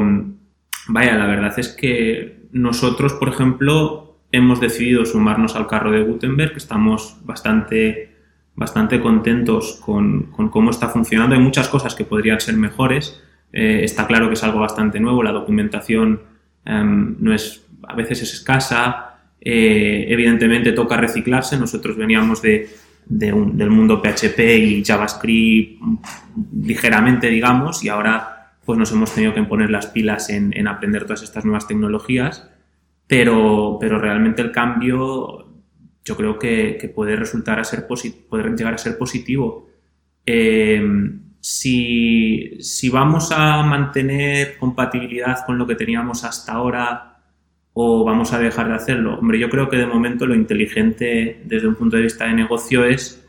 vaya, 0.87 1.16
la 1.16 1.27
verdad 1.27 1.59
es 1.59 1.70
que 1.70 2.47
nosotros, 2.53 3.14
por 3.14 3.31
ejemplo, 3.31 4.20
hemos 4.31 4.61
decidido 4.61 5.05
sumarnos 5.07 5.57
al 5.57 5.66
carro 5.66 5.90
de 5.90 6.03
Gutenberg, 6.03 6.53
estamos 6.57 7.16
bastante, 7.25 8.14
bastante 8.55 9.01
contentos 9.01 9.81
con, 9.85 10.31
cómo 10.31 10.70
está 10.70 10.88
funcionando. 10.88 11.35
Hay 11.35 11.40
muchas 11.40 11.68
cosas 11.68 11.97
que 11.97 12.05
podrían 12.05 12.38
ser 12.38 12.57
mejores. 12.57 13.20
Eh, 13.53 13.81
está 13.83 14.07
claro 14.07 14.29
que 14.29 14.35
es 14.35 14.44
algo 14.44 14.61
bastante 14.61 15.01
nuevo, 15.01 15.23
la 15.25 15.33
documentación 15.33 16.23
em, 16.64 17.16
no 17.18 17.35
es, 17.35 17.66
a 17.83 17.97
veces 17.97 18.23
es 18.23 18.35
escasa, 18.35 19.13
eh, 19.44 20.07
evidentemente 20.09 20.72
toca 20.72 20.96
reciclarse. 20.96 21.59
Nosotros 21.59 21.96
veníamos 21.96 22.40
de, 22.40 22.68
del 23.07 23.70
mundo 23.70 24.02
PHP 24.02 24.38
y 24.57 24.85
JavaScript 24.85 25.83
ligeramente, 26.62 27.28
digamos, 27.28 27.85
y 27.85 27.88
ahora 27.88 28.30
pues 28.64 28.78
nos 28.78 28.90
hemos 28.92 29.14
tenido 29.14 29.35
que 29.35 29.42
poner 29.42 29.70
las 29.70 29.88
pilas 29.88 30.30
en, 30.30 30.66
aprender 30.66 31.04
todas 31.04 31.22
estas 31.22 31.44
nuevas 31.44 31.68
tecnologías, 31.68 32.48
pero, 33.07 33.76
pero 33.78 33.98
realmente 33.98 34.40
el 34.40 34.50
cambio 34.50 35.50
yo 36.02 36.16
creo 36.16 36.38
que, 36.38 36.90
puede 36.94 37.14
resultar 37.16 37.61
a 37.61 37.64
ser 37.64 37.87
poder 37.87 38.57
llegar 38.57 38.74
a 38.74 38.78
ser 38.78 38.96
positivo. 38.96 39.68
Eh, 40.24 40.83
si, 41.40 42.57
si 42.61 42.88
vamos 42.88 43.30
a 43.33 43.62
mantener 43.62 44.57
compatibilidad 44.57 45.44
con 45.44 45.59
lo 45.59 45.66
que 45.66 45.74
teníamos 45.74 46.24
hasta 46.24 46.52
ahora 46.52 47.13
o 47.74 48.04
vamos 48.04 48.32
a 48.32 48.38
dejar 48.38 48.68
de 48.68 48.74
hacerlo? 48.74 49.18
Hombre, 49.18 49.38
yo 49.38 49.50
creo 49.50 49.68
que 49.68 49.76
de 49.76 49.87
momento 49.87 50.26
lo 50.26 50.34
inteligente 50.34 51.42
desde 51.44 51.68
un 51.68 51.74
punto 51.74 51.96
de 51.96 52.02
vista 52.04 52.24
de 52.24 52.32
negocio 52.32 52.84
es 52.84 53.22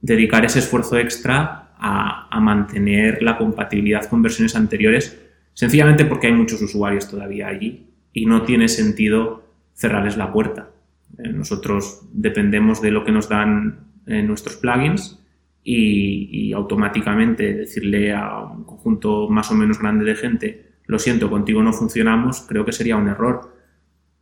dedicar 0.00 0.44
ese 0.44 0.58
esfuerzo 0.58 0.98
extra 0.98 1.72
a, 1.78 2.40
mantener 2.40 3.22
la 3.22 3.38
compatibilidad 3.38 4.04
con 4.08 4.22
versiones 4.22 4.54
anteriores, 4.54 5.18
sencillamente 5.54 6.04
porque 6.04 6.26
hay 6.26 6.32
muchos 6.32 6.60
usuarios 6.62 7.08
todavía 7.08 7.48
allí 7.48 7.86
y 8.12 8.26
no 8.26 8.42
tiene 8.42 8.68
sentido 8.68 9.42
cerrarles 9.74 10.16
la 10.16 10.32
puerta. 10.32 10.70
Eh, 11.18 11.32
nosotros 11.32 12.02
dependemos 12.12 12.80
de 12.82 12.90
lo 12.90 13.04
que 13.04 13.12
nos 13.12 13.28
dan 13.28 13.86
eh, 14.06 14.22
nuestros 14.22 14.56
plugins 14.56 15.18
y, 15.64 16.28
y, 16.30 16.52
automáticamente 16.52 17.54
decirle 17.54 18.12
a 18.12 18.38
un 18.42 18.64
conjunto 18.64 19.28
más 19.28 19.50
o 19.50 19.54
menos 19.54 19.78
grande 19.80 20.04
de 20.04 20.14
gente, 20.14 20.66
lo 20.86 20.98
siento, 20.98 21.28
contigo 21.28 21.62
no 21.62 21.72
funcionamos, 21.72 22.42
creo 22.42 22.64
que 22.64 22.72
sería 22.72 22.96
un 22.96 23.08
error. 23.08 23.55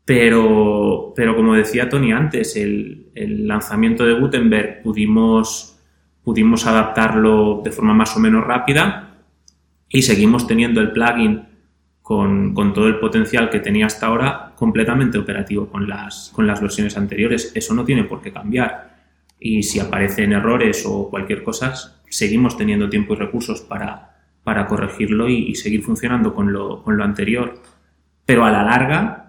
Pero, 0.05 1.13
pero 1.17 1.35
como 1.35 1.55
decía 1.55 1.89
Tony 1.89 2.13
antes, 2.13 2.57
el, 2.57 3.07
el 3.15 3.49
lanzamiento 3.49 4.05
de 4.05 4.15
Gutenberg 4.15 4.83
pudimos, 4.83 5.79
pudimos 6.23 6.67
adaptarlo 6.67 7.63
de 7.65 7.71
forma 7.71 7.95
más 7.95 8.15
o 8.17 8.21
menos 8.21 8.45
rápida 8.45 9.15
y 9.89 10.03
seguimos 10.03 10.47
teniendo 10.47 10.81
el 10.81 10.93
plugin 10.93 11.43
con, 12.03 12.53
con, 12.53 12.75
todo 12.75 12.87
el 12.87 12.99
potencial 12.99 13.49
que 13.49 13.61
tenía 13.61 13.87
hasta 13.87 14.09
ahora 14.09 14.53
completamente 14.57 15.17
operativo 15.17 15.69
con 15.69 15.89
las, 15.89 16.31
con 16.35 16.47
las 16.47 16.61
versiones 16.61 16.99
anteriores. 16.99 17.53
Eso 17.55 17.73
no 17.73 17.85
tiene 17.85 18.05
por 18.05 18.21
qué 18.21 18.31
cambiar. 18.31 18.93
Y 19.41 19.63
si 19.63 19.81
aparecen 19.81 20.33
errores 20.33 20.85
o 20.87 21.09
cualquier 21.09 21.43
cosa, 21.43 21.73
seguimos 22.11 22.59
teniendo 22.59 22.91
tiempo 22.91 23.15
y 23.15 23.17
recursos 23.17 23.63
para, 23.63 24.17
para 24.43 24.67
corregirlo 24.67 25.31
y, 25.31 25.49
y 25.49 25.55
seguir 25.55 25.83
funcionando 25.83 26.35
con 26.35 26.53
lo, 26.53 26.83
con 26.83 26.99
lo 26.99 27.05
anterior. 27.05 27.55
Pero 28.27 28.45
a 28.45 28.51
la 28.51 28.63
larga, 28.63 29.24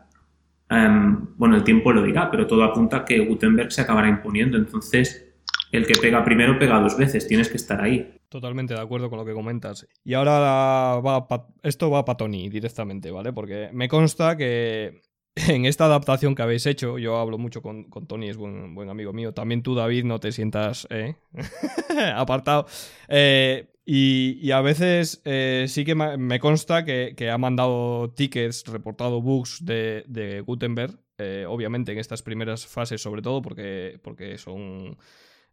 Em, 0.69 1.35
bueno, 1.37 1.55
el 1.55 1.63
tiempo 1.63 1.91
lo 1.91 2.03
dirá, 2.03 2.29
pero 2.31 2.47
todo 2.47 2.63
apunta 2.63 2.97
a 2.97 3.05
que 3.05 3.19
Gutenberg 3.19 3.71
se 3.71 3.81
acabará 3.81 4.09
imponiendo. 4.09 4.57
Entonces, 4.57 5.33
el 5.71 5.85
que 5.85 5.93
pega 5.99 6.23
primero 6.23 6.57
pega 6.57 6.79
dos 6.79 6.97
veces, 6.97 7.27
tienes 7.27 7.49
que 7.49 7.57
estar 7.57 7.81
ahí. 7.81 8.17
Totalmente 8.29 8.73
de 8.73 8.81
acuerdo 8.81 9.09
con 9.09 9.19
lo 9.19 9.25
que 9.25 9.33
comentas. 9.33 9.87
Y 10.03 10.13
ahora 10.13 10.99
va 10.99 11.27
esto 11.63 11.89
va 11.89 12.05
para 12.05 12.17
Tony 12.17 12.49
directamente, 12.49 13.11
¿vale? 13.11 13.31
Porque 13.33 13.69
me 13.73 13.87
consta 13.87 14.35
que 14.35 15.01
en 15.35 15.65
esta 15.65 15.85
adaptación 15.85 16.33
que 16.33 16.41
habéis 16.41 16.65
hecho, 16.65 16.97
yo 16.97 17.17
hablo 17.17 17.37
mucho 17.37 17.61
con, 17.61 17.89
Tony, 18.07 18.29
es 18.29 18.37
buen, 18.37 18.73
buen, 18.73 18.89
amigo 18.89 19.13
mío. 19.13 19.33
También 19.33 19.63
tú, 19.63 19.75
David, 19.75 20.05
no 20.05 20.19
te 20.19 20.31
sientas 20.31 20.87
¿eh? 20.89 21.15
apartado. 22.15 22.65
Eh, 23.07 23.67
y, 23.85 24.49
a 24.51 24.61
veces 24.61 25.21
eh, 25.25 25.65
sí 25.67 25.85
que 25.85 25.93
me 25.93 26.39
consta 26.39 26.83
que, 26.83 27.29
ha 27.31 27.37
mandado 27.37 28.09
tickets, 28.11 28.65
reportado 28.65 29.21
bugs 29.21 29.63
de, 29.63 30.43
Gutenberg, 30.45 30.97
eh, 31.19 31.45
obviamente 31.47 31.91
en 31.91 31.99
estas 31.99 32.23
primeras 32.23 32.65
fases 32.65 33.01
sobre 33.01 33.21
todo, 33.21 33.43
porque, 33.43 33.99
porque 34.01 34.39
son, 34.39 34.97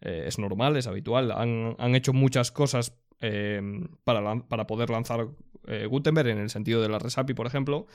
eh, 0.01 0.25
es 0.27 0.39
normal, 0.39 0.77
es 0.79 0.87
habitual. 0.87 1.31
Han, 1.31 1.95
hecho 1.95 2.15
muchas 2.15 2.51
cosas 2.51 2.97
para, 4.05 4.41
para, 4.49 4.67
poder 4.67 4.91
lanzar 4.91 5.29
Gutenberg 5.89 6.29
en 6.31 6.39
el 6.39 6.51
sentido 6.51 6.81
de 6.81 6.89
la 6.89 6.99
Resapi, 6.99 7.35
por 7.35 7.47
ejemplo. 7.47 7.87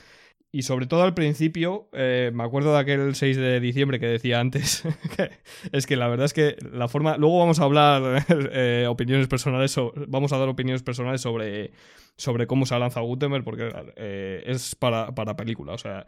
Y 0.50 0.62
sobre 0.62 0.86
todo 0.86 1.02
al 1.02 1.12
principio, 1.12 1.90
eh, 1.92 2.30
me 2.32 2.42
acuerdo 2.42 2.72
de 2.72 2.78
aquel 2.78 3.14
6 3.14 3.36
de 3.36 3.60
diciembre 3.60 4.00
que 4.00 4.06
decía 4.06 4.40
antes, 4.40 4.82
es 5.72 5.86
que 5.86 5.96
la 5.96 6.08
verdad 6.08 6.24
es 6.24 6.32
que 6.32 6.56
la 6.72 6.88
forma, 6.88 7.18
luego 7.18 7.38
vamos 7.38 7.60
a 7.60 7.64
hablar 7.64 8.24
eh, 8.52 8.86
opiniones 8.88 9.28
personales, 9.28 9.76
vamos 10.06 10.32
a 10.32 10.38
dar 10.38 10.48
opiniones 10.48 10.82
personales 10.82 11.20
sobre, 11.20 11.72
sobre 12.16 12.46
cómo 12.46 12.64
se 12.64 12.74
ha 12.74 12.78
lanzado 12.78 13.04
Gutenberg, 13.04 13.44
porque 13.44 13.70
eh, 13.96 14.42
es 14.46 14.74
para, 14.74 15.14
para, 15.14 15.36
película, 15.36 15.74
o 15.74 15.78
sea, 15.78 16.06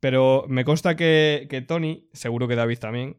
pero 0.00 0.44
me 0.48 0.64
consta 0.64 0.96
que, 0.96 1.46
que 1.48 1.62
Tony, 1.62 2.08
seguro 2.12 2.48
que 2.48 2.56
David 2.56 2.78
también, 2.80 3.16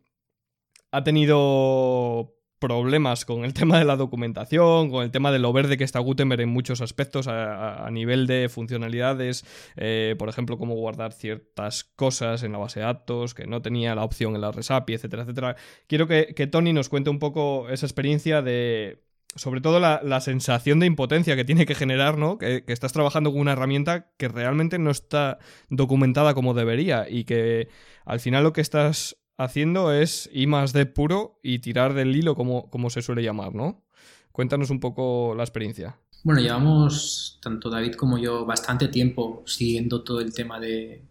ha 0.91 1.05
tenido 1.05 2.38
problemas 2.59 3.25
con 3.25 3.45
el 3.45 3.53
tema 3.55 3.79
de 3.79 3.85
la 3.85 3.95
documentación, 3.95 4.89
con 4.89 5.03
el 5.03 5.11
tema 5.11 5.31
de 5.31 5.39
lo 5.39 5.51
verde 5.53 5.77
que 5.77 5.83
está 5.83 5.99
Gutenberg 5.99 6.41
en 6.41 6.49
muchos 6.49 6.81
aspectos 6.81 7.27
a, 7.27 7.89
nivel 7.91 8.27
de 8.27 8.49
funcionalidades, 8.49 9.45
eh, 9.75 10.15
por 10.19 10.29
ejemplo, 10.29 10.57
cómo 10.57 10.75
guardar 10.75 11.13
ciertas 11.13 11.83
cosas 11.83 12.43
en 12.43 12.51
la 12.51 12.59
base 12.59 12.79
de 12.79 12.85
datos, 12.85 13.33
que 13.33 13.47
no 13.47 13.61
tenía 13.61 13.95
la 13.95 14.03
opción 14.03 14.35
en 14.35 14.41
la 14.41 14.51
Resapi, 14.51 14.93
etcétera, 14.93 15.23
etcétera. 15.23 15.55
Quiero 15.87 16.07
que, 16.07 16.47
Tony 16.51 16.73
nos 16.73 16.89
cuente 16.89 17.09
un 17.09 17.19
poco 17.19 17.69
esa 17.69 17.85
experiencia 17.85 18.41
de, 18.41 19.03
sobre 19.35 19.61
todo 19.61 19.79
la, 19.79 20.21
sensación 20.21 20.79
de 20.79 20.85
impotencia 20.85 21.35
que 21.35 21.45
tiene 21.45 21.65
que 21.65 21.75
generar, 21.75 22.17
¿no? 22.17 22.37
Que, 22.37 22.63
estás 22.67 22.93
trabajando 22.93 23.31
con 23.31 23.41
una 23.41 23.53
herramienta 23.53 24.11
que 24.17 24.27
realmente 24.27 24.79
no 24.79 24.91
está 24.91 25.39
documentada 25.69 26.33
como 26.33 26.53
debería 26.53 27.07
y 27.09 27.23
que 27.23 27.69
al 28.05 28.19
final 28.19 28.43
lo 28.43 28.53
que 28.53 28.61
estás 28.61 29.18
haciendo 29.39 29.93
es 29.93 30.29
I 30.33 30.45
más 30.47 30.73
D 30.73 30.85
puro 30.85 31.39
y 31.41 31.59
tirar 31.59 31.93
del 31.93 32.15
hilo, 32.15 32.35
como, 32.35 32.69
como 32.69 32.89
se 32.89 33.01
suele 33.01 33.23
llamar, 33.23 33.55
¿no? 33.55 33.85
Cuéntanos 34.33 34.69
un 34.69 34.79
poco 34.79 35.33
la 35.35 35.43
experiencia. 35.43 35.97
Bueno, 36.23 36.41
llevamos, 36.41 37.39
tanto 37.41 37.69
David 37.69 37.93
como 37.93 38.17
yo, 38.17 38.45
bastante 38.45 38.89
tiempo 38.89 39.43
siguiendo 39.47 40.03
todo 40.03 40.19
el 40.19 40.33
tema 40.33 40.59
de, 40.59 41.05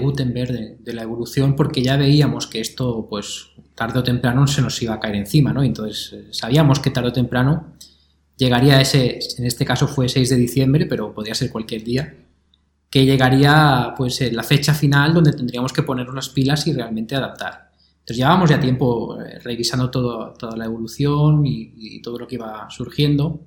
Gutenberg, 0.00 0.78
de, 0.78 0.92
la 0.94 1.02
evolución, 1.02 1.54
porque 1.54 1.82
ya 1.82 1.98
veíamos 1.98 2.46
que 2.46 2.60
esto, 2.60 3.06
pues, 3.08 3.50
tarde 3.74 3.98
o 3.98 4.02
temprano 4.02 4.46
se 4.46 4.62
nos 4.62 4.80
iba 4.80 4.94
a 4.94 5.00
caer 5.00 5.16
encima, 5.16 5.52
¿no? 5.52 5.62
Entonces, 5.62 6.12
eh, 6.14 6.28
sabíamos 6.32 6.80
que 6.80 6.90
tarde 6.90 7.10
o 7.10 7.12
temprano 7.12 7.74
llegaría 8.38 8.80
ese, 8.80 9.18
en 9.36 9.44
este 9.44 9.66
caso 9.66 9.86
fue 9.86 10.08
6 10.08 10.30
de 10.30 10.36
diciembre, 10.36 10.86
pero 10.86 11.12
podría 11.12 11.34
ser 11.34 11.50
cualquier 11.50 11.84
día, 11.84 12.16
que 12.88 13.04
llegaría, 13.04 13.92
pues, 13.94 14.32
la 14.32 14.42
fecha 14.42 14.72
final 14.72 15.12
donde 15.12 15.32
tendríamos 15.32 15.74
que 15.74 15.82
poner 15.82 16.08
unas 16.08 16.30
pilas 16.30 16.66
y 16.66 16.72
realmente 16.72 17.14
adaptar. 17.14 17.73
Entonces 18.04 18.18
llevábamos 18.18 18.50
ya 18.50 18.60
tiempo 18.60 19.18
eh, 19.18 19.38
revisando 19.38 19.90
todo, 19.90 20.34
toda 20.34 20.58
la 20.58 20.66
evolución 20.66 21.42
y, 21.46 22.02
todo 22.02 22.18
lo 22.18 22.26
que 22.26 22.34
iba 22.34 22.68
surgiendo. 22.68 23.46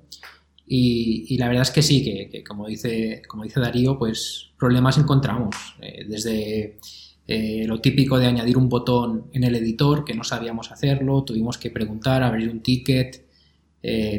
Y, 0.66 1.38
la 1.38 1.46
verdad 1.46 1.62
es 1.62 1.70
que 1.70 1.80
sí, 1.80 2.02
que, 2.02 2.42
como, 2.42 2.66
dice, 2.66 3.22
como 3.28 3.44
dice 3.44 3.60
Darío, 3.60 3.96
pues 3.96 4.50
problemas 4.58 4.98
encontramos. 4.98 5.54
Eh, 5.80 6.04
desde 6.08 6.80
eh, 7.28 7.66
lo 7.68 7.80
típico 7.80 8.18
de 8.18 8.26
añadir 8.26 8.58
un 8.58 8.68
botón 8.68 9.30
en 9.32 9.44
el 9.44 9.54
editor, 9.54 10.04
que 10.04 10.14
no 10.14 10.24
sabíamos 10.24 10.72
hacerlo, 10.72 11.22
tuvimos 11.22 11.56
que 11.56 11.70
preguntar, 11.70 12.24
abrir 12.24 12.50
un 12.50 12.60
ticket, 12.60 13.28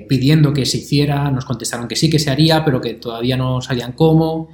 pidiendo 0.08 0.54
que 0.54 0.66
se 0.66 0.78
hiciera, 0.78 1.30
nos 1.32 1.44
contestaron 1.44 1.90
que 1.90 1.98
sí 1.98 2.10
que 2.10 2.18
se 2.18 2.32
haría, 2.32 2.64
pero 2.64 2.80
que 2.80 2.94
todavía 2.94 3.36
no 3.36 3.60
sabían 3.60 3.92
cómo, 3.92 4.48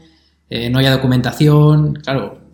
no 0.50 0.78
había 0.80 0.92
documentación. 0.92 1.94
Claro, 1.94 2.45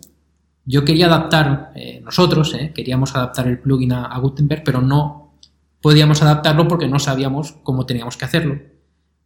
yo 0.64 0.84
quería 0.84 1.06
adaptar, 1.06 1.72
eh, 1.74 2.00
nosotros 2.04 2.54
eh, 2.54 2.72
queríamos 2.74 3.14
adaptar 3.16 3.48
el 3.48 3.58
plugin 3.58 3.92
a, 3.92 4.16
Gutenberg, 4.18 4.62
pero 4.64 4.80
no 4.80 5.38
podíamos 5.80 6.22
adaptarlo 6.22 6.68
porque 6.68 6.86
no 6.88 6.98
sabíamos 6.98 7.52
cómo 7.62 7.84
teníamos 7.86 8.16
que 8.16 8.24
hacerlo. 8.24 8.60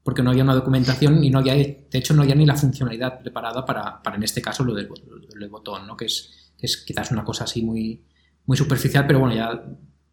porque 0.03 0.23
no 0.23 0.31
había 0.31 0.45
una 0.45 0.55
documentación 0.55 1.25
y 1.25 1.31
no 1.31 1.41
había, 1.41 1.55
de 1.55 1.89
hecho, 1.93 2.15
no 2.15 2.23
había 2.23 2.37
ni 2.37 2.47
la 2.47 2.55
funcionalidad 2.55 3.19
preparada 3.19 3.65
para, 3.67 4.01
para 4.03 4.17
en 4.17 4.23
este 4.23 4.41
caso, 4.41 4.63
lo 4.65 4.73
del, 4.73 4.87
lo 4.89 5.41
del 5.41 5.49
botón, 5.51 5.85
¿no? 5.87 5.97
Que 5.97 6.05
es, 6.07 6.53
que 6.57 6.67
es 6.67 6.77
quizás 6.77 7.11
una 7.11 7.25
cosa 7.25 7.43
así 7.45 7.61
muy, 7.63 8.01
muy 8.47 8.57
superficial, 8.57 9.05
pero 9.05 9.19
bueno, 9.19 9.35
ya 9.35 9.61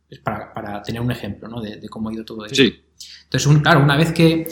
es 0.09 0.17
para, 0.19 0.51
para 0.51 0.81
tener 0.81 0.99
un 0.99 1.11
ejemplo, 1.11 1.47
¿no? 1.47 1.61
De, 1.61 1.77
de 1.77 1.89
cómo 1.89 2.09
ha 2.09 2.13
ido 2.13 2.25
todo 2.25 2.43
eso. 2.45 2.55
Sí. 2.55 2.73
Entonces, 3.25 3.45
un- 3.47 3.59
claro, 3.61 3.83
una 3.83 3.95
vez 3.95 4.11
que, 4.13 4.47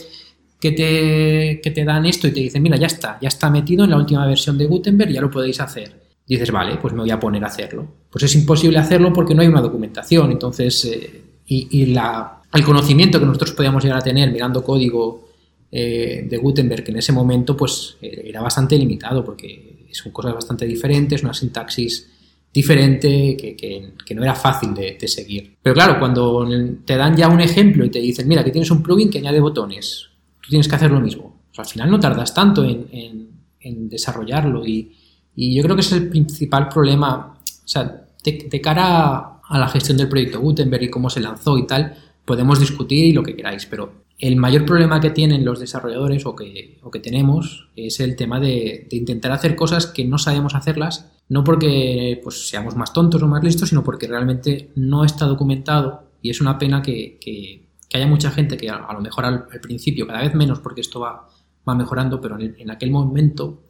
que, 0.59 0.71
te, 0.73 1.59
que 1.61 1.71
te 1.71 1.83
dan 1.85 2.05
esto 2.05 2.27
y 2.27 2.31
te 2.31 2.39
dicen, 2.41 2.61
mira, 2.61 2.77
ya 2.77 2.85
está, 2.87 3.17
ya 3.19 3.27
está 3.27 3.49
metido 3.49 3.83
en 3.83 3.89
la 3.89 3.97
última 3.97 4.27
versión 4.27 4.59
de 4.59 4.67
Gutenberg, 4.67 5.11
ya 5.11 5.21
lo 5.21 5.31
podéis 5.31 5.59
hacer. 5.59 6.00
Dices, 6.27 6.51
vale, 6.51 6.77
pues 6.81 6.93
me 6.93 7.01
voy 7.01 7.11
a 7.11 7.19
poner 7.19 7.43
a 7.43 7.47
hacerlo. 7.47 7.85
Pues 8.09 8.23
es 8.23 8.35
imposible 8.35 8.77
hacerlo 8.77 9.11
porque 9.11 9.35
no 9.35 9.41
hay 9.41 9.47
una 9.47 9.61
documentación. 9.61 10.31
Entonces, 10.31 10.85
eh, 10.85 11.21
y, 11.47 11.67
y 11.81 11.85
la, 11.87 12.41
el 12.53 12.63
conocimiento 12.63 13.19
que 13.19 13.25
nosotros 13.25 13.51
podíamos 13.51 13.83
llegar 13.83 13.99
a 13.99 14.03
tener 14.03 14.31
mirando 14.31 14.63
código 14.63 15.27
eh, 15.71 16.25
de 16.29 16.37
Gutenberg 16.37 16.83
en 16.89 16.97
ese 16.97 17.11
momento, 17.11 17.57
pues 17.57 17.97
eh, 18.01 18.23
era 18.25 18.41
bastante 18.41 18.77
limitado 18.77 19.23
porque 19.25 19.87
son 19.91 20.11
cosas 20.13 20.33
bastante 20.33 20.65
diferentes, 20.65 21.21
una 21.23 21.33
sintaxis 21.33 22.09
diferente 22.53 23.35
que, 23.37 23.55
que- 23.55 24.15
no 24.15 24.23
era 24.23 24.35
fácil 24.35 24.73
de, 24.73 25.07
seguir. 25.07 25.55
Pero 25.63 25.73
claro, 25.73 25.97
cuando 25.99 26.45
te 26.85 26.97
dan 26.97 27.15
ya 27.15 27.29
un 27.29 27.39
ejemplo 27.39 27.85
y 27.85 27.89
te 27.89 27.99
dicen, 27.99 28.27
mira, 28.27 28.43
que 28.43 28.51
tienes 28.51 28.69
un 28.71 28.83
plugin 28.83 29.09
que 29.09 29.19
añade 29.19 29.39
botones, 29.39 30.09
tú 30.41 30.49
tienes 30.49 30.67
que 30.67 30.75
hacer 30.75 30.91
lo 30.91 30.99
mismo. 30.99 31.41
Pues 31.55 31.59
al 31.67 31.71
final 31.73 31.89
no 31.91 31.99
tardas 31.99 32.33
tanto 32.33 32.63
en, 32.65 32.87
en- 32.91 33.29
en 33.61 33.87
desarrollarlo 33.89 34.65
y, 34.65 34.91
y 35.35 35.55
yo 35.55 35.63
creo 35.63 35.75
que 35.75 35.81
es 35.81 35.91
el 35.91 36.09
principal 36.09 36.67
problema, 36.69 37.37
o 37.43 37.67
sea, 37.67 38.05
de, 38.23 38.47
de 38.49 38.61
cara 38.61 39.39
a 39.47 39.59
la 39.59 39.67
gestión 39.67 39.97
del 39.97 40.09
proyecto 40.09 40.39
Gutenberg 40.39 40.83
y 40.83 40.89
cómo 40.89 41.09
se 41.09 41.19
lanzó 41.19 41.57
y 41.57 41.65
tal, 41.67 41.95
podemos 42.25 42.59
discutir 42.59 43.05
y 43.05 43.13
lo 43.13 43.23
que 43.23 43.35
queráis, 43.35 43.65
pero 43.65 44.01
el 44.19 44.35
mayor 44.35 44.65
problema 44.65 44.99
que 45.01 45.09
tienen 45.09 45.43
los 45.43 45.59
desarrolladores 45.59 46.25
o 46.27 46.35
que, 46.35 46.77
o 46.83 46.91
que 46.91 46.99
tenemos 46.99 47.69
es 47.75 47.99
el 47.99 48.15
tema 48.15 48.39
de, 48.39 48.87
de 48.89 48.97
intentar 48.97 49.31
hacer 49.31 49.55
cosas 49.55 49.87
que 49.87 50.05
no 50.05 50.17
sabemos 50.19 50.53
hacerlas, 50.53 51.11
no 51.27 51.43
porque 51.43 52.19
pues, 52.23 52.47
seamos 52.47 52.75
más 52.75 52.93
tontos 52.93 53.23
o 53.23 53.27
más 53.27 53.43
listos, 53.43 53.69
sino 53.69 53.83
porque 53.83 54.07
realmente 54.07 54.69
no 54.75 55.03
está 55.03 55.25
documentado 55.25 56.03
y 56.21 56.29
es 56.29 56.39
una 56.39 56.57
pena 56.59 56.81
que, 56.81 57.17
que- 57.19 57.67
que 57.89 57.97
haya 57.97 58.07
mucha 58.07 58.31
gente 58.31 58.55
que 58.55 58.69
a, 58.69 58.75
a 58.75 58.93
lo 58.93 59.01
mejor 59.01 59.25
al, 59.25 59.45
al 59.51 59.59
principio, 59.59 60.07
cada 60.07 60.21
vez 60.21 60.33
menos 60.33 60.59
porque 60.59 60.79
esto 60.79 61.01
va, 61.01 61.27
va 61.67 61.75
mejorando, 61.75 62.21
pero 62.21 62.35
en, 62.35 62.41
el- 62.41 62.55
en 62.59 62.71
aquel 62.71 62.89
momento 62.91 63.63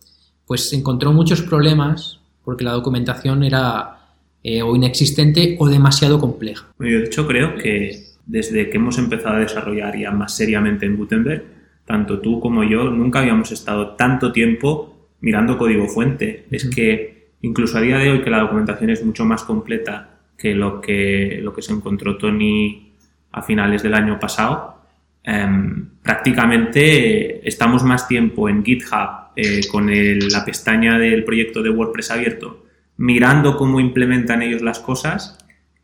pues 0.51 0.73
encontró 0.73 1.13
muchos 1.13 1.41
problemas 1.41 2.19
porque 2.43 2.65
la 2.65 2.73
documentación 2.73 3.41
era 3.45 3.99
eh, 4.43 4.61
o 4.61 4.75
inexistente 4.75 5.55
o 5.57 5.69
demasiado 5.69 6.19
compleja. 6.19 6.65
Yo 6.77 6.99
de 6.99 7.05
hecho 7.05 7.25
creo 7.25 7.55
que 7.55 8.07
desde 8.25 8.69
que 8.69 8.75
hemos 8.75 8.97
empezado 8.97 9.37
a 9.37 9.39
desarrollar 9.39 9.97
ya 9.97 10.11
más 10.11 10.35
seriamente 10.35 10.85
en 10.85 10.97
Gutenberg, 10.97 11.45
tanto 11.85 12.19
tú 12.19 12.41
como 12.41 12.65
yo 12.65 12.83
nunca 12.89 13.19
habíamos 13.19 13.53
estado 13.53 13.91
tanto 13.95 14.33
tiempo 14.33 15.07
mirando 15.21 15.57
código 15.57 15.87
fuente. 15.87 16.47
Es 16.51 16.65
que 16.65 17.29
incluso 17.43 17.77
a 17.77 17.81
día 17.81 17.97
de 17.97 18.11
hoy 18.11 18.21
que 18.21 18.29
la 18.29 18.41
documentación 18.41 18.89
es 18.89 19.05
mucho 19.05 19.23
más 19.23 19.43
completa 19.43 20.19
que 20.37 20.53
lo 20.53 20.81
que, 20.81 21.39
lo 21.41 21.53
que 21.53 21.61
se 21.61 21.71
encontró 21.71 22.17
Tony 22.17 22.91
a 23.31 23.41
finales 23.41 23.83
del 23.83 23.93
año 23.93 24.19
pasado, 24.19 24.81
em, 25.23 25.91
prácticamente 26.03 27.47
estamos 27.47 27.85
más 27.85 28.05
tiempo 28.05 28.49
en 28.49 28.65
GitHub 28.65 29.20
eh, 29.35 29.61
con 29.71 29.89
el- 29.89 30.27
la 30.29 30.43
pestaña 30.45 30.97
del 30.99 31.23
proyecto 31.23 31.61
de 31.63 31.69
WordPress 31.69 32.11
abierto, 32.11 32.65
mirando 32.97 33.57
cómo 33.57 33.79
implementan 33.79 34.41
ellos 34.41 34.61
las 34.61 34.79
cosas, 34.79 35.37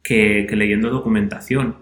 que, 0.03 0.45
que 0.49 0.55
leyendo 0.55 0.89
documentación. 0.89 1.75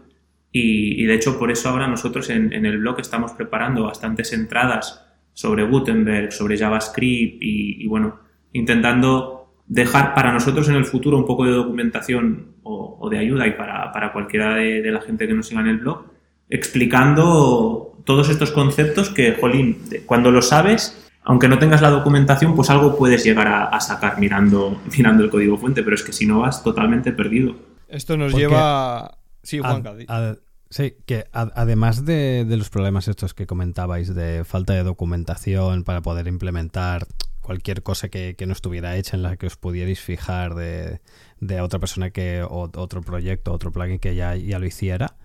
Y, 0.52 1.02
y 1.04 1.06
de 1.06 1.14
hecho 1.16 1.38
por 1.38 1.52
eso 1.52 1.70
ahora 1.70 1.88
nosotros 1.88 2.30
en, 2.30 2.54
en 2.54 2.66
el 2.66 2.78
blog 2.80 3.00
estamos 3.00 3.34
preparando 3.34 3.84
bastantes 3.84 4.32
entradas 4.34 5.06
sobre 5.34 5.64
Gutenberg, 5.64 6.32
sobre 6.32 6.58
JavaScript 6.58 7.38
y, 7.42 7.84
y, 7.84 7.88
bueno, 7.88 8.20
intentando 8.54 9.54
dejar 9.68 10.14
para 10.14 10.32
nosotros 10.32 10.70
en 10.70 10.76
el 10.76 10.86
futuro 10.86 11.18
un 11.18 11.26
poco 11.26 11.44
de 11.46 11.52
documentación 11.52 12.54
o, 12.64 12.98
o 13.02 13.10
de 13.10 13.18
ayuda 13.18 13.46
y 13.48 13.52
para, 13.52 13.92
para 13.92 14.14
cualquiera 14.14 14.56
de, 14.56 14.82
de 14.82 14.92
la 14.92 15.02
gente 15.02 15.28
que 15.28 15.34
nos 15.34 15.48
siga 15.48 15.62
en 15.62 15.68
el 15.68 15.78
blog, 15.80 16.06
explicando 16.50 17.98
todos 18.06 18.30
estos 18.30 18.52
conceptos 18.52 19.10
que, 19.10 19.34
jolín, 19.34 19.78
cuando 20.06 20.32
lo 20.32 20.42
sabes, 20.42 21.05
aunque 21.26 21.48
no 21.48 21.60
tengas 21.60 21.82
la 21.82 21.90
documentación, 21.90 22.56
pues 22.56 22.70
algo 22.70 22.98
puedes 22.98 23.24
llegar 23.24 23.48
a, 23.48 23.66
a 23.66 23.80
sacar 23.82 24.20
mirando, 24.20 24.82
mirando 24.98 25.24
el 25.24 25.30
código 25.30 25.58
fuente, 25.58 25.84
pero 25.84 25.96
es 25.96 26.04
que 26.04 26.14
si 26.14 26.26
no 26.26 26.40
vas 26.40 26.64
totalmente 26.64 27.12
perdido. 27.12 27.56
Esto 27.88 28.18
nos 28.18 28.32
Porque 28.32 28.44
lleva... 28.48 29.18
Sí, 29.44 29.60
Juanca. 29.60 29.94
ad- 30.08 30.38
sí, 30.70 30.96
que 31.06 31.26
ad- 31.32 31.52
además 31.56 32.04
de, 32.06 32.46
de 32.48 32.58
los 32.58 32.70
problemas 32.70 33.08
estos 33.08 33.34
que 33.34 33.46
comentabais 33.46 34.14
de 34.16 34.44
falta 34.44 34.74
de 34.74 34.84
documentación 34.84 35.84
para 35.84 36.02
poder 36.02 36.28
implementar 36.28 37.06
cualquier 37.42 37.84
cosa 37.84 38.10
que, 38.10 38.36
que 38.36 38.48
no 38.48 38.54
estuviera 38.54 38.96
hecha 38.98 39.16
en 39.16 39.22
la 39.22 39.38
que 39.38 39.46
os 39.46 39.56
pudierais 39.56 40.00
fijar 40.00 40.56
de, 40.56 41.00
de 41.40 41.62
otra 41.62 41.78
persona 41.80 42.10
que 42.10 42.42
o- 42.44 42.72
otro 42.76 43.02
proyecto, 43.02 43.54
otro 43.54 43.72
plugin 43.72 44.00
que 44.00 44.16
ya, 44.16 44.36
ya 44.36 44.58
lo 44.58 44.66
hiciera. 44.66 45.16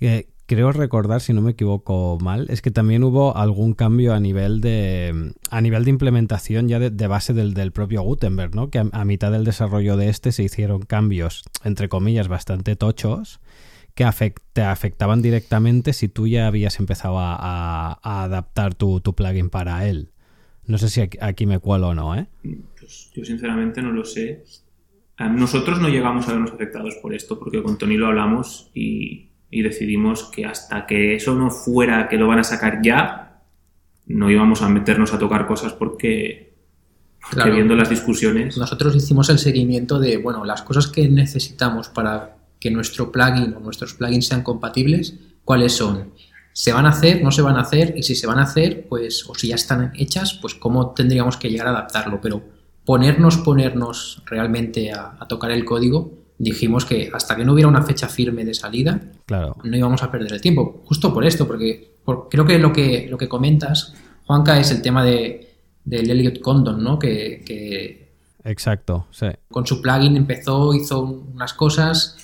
eh, 0.00 0.28
creo 0.48 0.72
recordar, 0.72 1.20
si 1.20 1.34
no 1.34 1.42
me 1.42 1.50
equivoco 1.52 2.18
mal, 2.20 2.46
es 2.48 2.62
que 2.62 2.70
también 2.70 3.04
hubo 3.04 3.36
algún 3.36 3.74
cambio 3.74 4.14
a 4.14 4.18
nivel 4.18 4.62
de 4.62 5.34
a 5.50 5.60
nivel 5.60 5.84
de 5.84 5.90
implementación 5.90 6.68
ya 6.68 6.80
de, 6.80 7.06
base 7.06 7.34
del, 7.34 7.52
del 7.52 7.70
propio 7.70 8.02
Gutenberg, 8.02 8.54
¿no? 8.54 8.70
Que 8.70 8.78
a, 8.78 9.04
mitad 9.04 9.30
del 9.30 9.44
desarrollo 9.44 9.98
de 9.98 10.08
este 10.08 10.32
se 10.32 10.42
hicieron 10.42 10.80
cambios, 10.80 11.44
entre 11.64 11.90
comillas, 11.90 12.28
bastante 12.28 12.76
tochos 12.76 13.40
que 13.94 14.06
te 14.52 14.62
afectaban 14.62 15.20
directamente 15.22 15.92
si 15.92 16.08
tú 16.08 16.26
ya 16.26 16.46
habías 16.46 16.78
empezado 16.80 17.18
a, 17.18 17.98
adaptar 18.02 18.74
tu, 18.74 19.02
plugin 19.02 19.50
para 19.50 19.86
él. 19.86 20.12
No 20.64 20.78
sé 20.78 20.88
si 20.88 21.00
aquí, 21.02 21.18
aquí 21.20 21.46
me 21.46 21.58
cuelo 21.58 21.88
o 21.88 21.94
no, 21.94 22.14
¿eh? 22.14 22.26
Pues 22.78 23.10
yo 23.14 23.24
sinceramente 23.24 23.82
no 23.82 23.92
lo 23.92 24.04
sé. 24.04 24.44
Ah, 25.16 25.28
Nosotros 25.28 25.80
no 25.80 25.88
llegamos 25.88 26.28
a 26.28 26.32
vernos 26.32 26.52
afectados 26.52 26.94
por 27.02 27.12
esto 27.12 27.38
porque 27.38 27.62
con 27.62 27.76
Tony 27.76 27.96
lo 27.96 28.06
hablamos 28.06 28.70
y, 28.72 29.27
y 29.50 29.62
decidimos 29.62 30.24
que 30.24 30.44
hasta 30.44 30.86
que 30.86 31.14
eso 31.14 31.34
no 31.34 31.50
fuera 31.50 32.08
que 32.08 32.16
lo 32.16 32.28
van 32.28 32.40
a 32.40 32.44
sacar 32.44 32.80
ya, 32.82 33.42
no 34.06 34.30
íbamos 34.30 34.62
a 34.62 34.68
meternos 34.68 35.12
a 35.12 35.18
tocar 35.18 35.46
cosas 35.46 35.72
porque, 35.72 36.54
porque 37.20 37.34
Claro. 37.36 37.54
viendo 37.54 37.74
las 37.74 37.90
discusiones... 37.90 38.56
Nosotros 38.56 38.94
hicimos 38.96 39.28
el 39.30 39.38
seguimiento 39.38 39.98
de, 39.98 40.16
bueno, 40.16 40.44
las 40.44 40.62
cosas 40.62 40.86
que 40.86 41.08
necesitamos 41.08 41.88
para 41.88 42.36
que 42.60 42.70
nuestro 42.70 43.12
plugin 43.12 43.54
o 43.54 43.60
nuestros 43.60 43.94
plugins 43.94 44.26
sean 44.26 44.42
compatibles, 44.42 45.14
¿cuáles 45.44 45.74
son? 45.74 46.12
¿Se 46.52 46.72
van 46.72 46.86
a 46.86 46.90
hacer? 46.90 47.22
¿No 47.22 47.30
se 47.30 47.42
van 47.42 47.56
a 47.56 47.60
hacer? 47.60 47.94
Y 47.96 48.02
si 48.02 48.14
se 48.16 48.26
van 48.26 48.38
a 48.38 48.42
hacer, 48.42 48.86
pues, 48.88 49.24
o 49.28 49.34
si 49.34 49.48
ya 49.48 49.54
están 49.54 49.92
hechas, 49.94 50.34
pues 50.40 50.54
cómo 50.54 50.92
tendríamos 50.92 51.36
que 51.36 51.50
llegar 51.50 51.68
a 51.68 51.70
adaptarlo. 51.70 52.20
Pero 52.20 52.42
ponernos, 52.84 53.38
ponernos 53.38 54.22
realmente 54.26 54.90
a, 54.90 55.16
a 55.20 55.28
tocar 55.28 55.52
el 55.52 55.64
código, 55.64 56.12
dijimos 56.38 56.84
que 56.84 57.10
hasta 57.12 57.34
que 57.36 57.44
no 57.44 57.52
hubiera 57.52 57.68
una 57.68 57.82
fecha 57.82 58.08
firme 58.08 58.44
de 58.44 58.54
salida, 58.54 59.00
Claro. 59.26 59.56
no 59.64 59.76
íbamos 59.76 60.02
a 60.02 60.10
perder 60.10 60.32
el 60.32 60.40
tiempo. 60.40 60.82
Justo 60.86 61.12
por 61.12 61.24
esto, 61.24 61.46
porque 61.46 61.96
por- 62.04 62.28
creo 62.28 62.44
que 62.46 62.58
lo 62.58 62.72
que 62.72 63.08
lo 63.10 63.18
que 63.18 63.28
comentas, 63.28 63.92
Juanca, 64.24 64.58
es 64.58 64.70
el 64.70 64.80
tema 64.82 65.02
de, 65.04 65.56
del 65.84 66.10
Elliot 66.10 66.40
Condon, 66.40 66.82
¿no? 66.82 66.98
Que, 66.98 67.42
que 67.44 68.12
Exacto, 68.44 69.06
sí. 69.10 69.26
con 69.50 69.66
su 69.66 69.82
plugin 69.82 70.16
empezó, 70.16 70.72
hizo 70.74 71.00
unas 71.02 71.52
cosas 71.54 72.16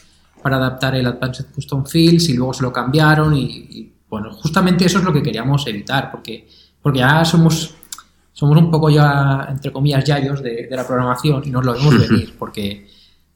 para 0.42 0.56
adaptar 0.56 0.94
el 0.94 1.06
Advanced 1.06 1.46
Custom 1.54 1.84
Fields 1.86 2.28
y 2.28 2.34
luego 2.34 2.52
se 2.54 2.62
lo 2.62 2.72
cambiaron 2.72 3.34
y, 3.34 3.44
y, 3.70 3.92
bueno, 4.08 4.30
justamente 4.32 4.84
eso 4.84 4.98
es 4.98 5.04
lo 5.04 5.12
que 5.12 5.22
queríamos 5.22 5.66
evitar 5.66 6.10
porque, 6.12 6.46
porque 6.80 7.00
ya 7.00 7.24
somos, 7.24 7.74
somos 8.32 8.56
un 8.58 8.70
poco 8.70 8.90
ya, 8.90 9.46
entre 9.50 9.72
comillas, 9.72 10.04
yayos 10.04 10.42
de, 10.42 10.66
de 10.68 10.76
la 10.76 10.86
programación 10.86 11.42
y 11.46 11.50
nos 11.50 11.64
lo 11.64 11.72
vemos 11.72 11.98
venir 12.08 12.34
porque 12.38 12.86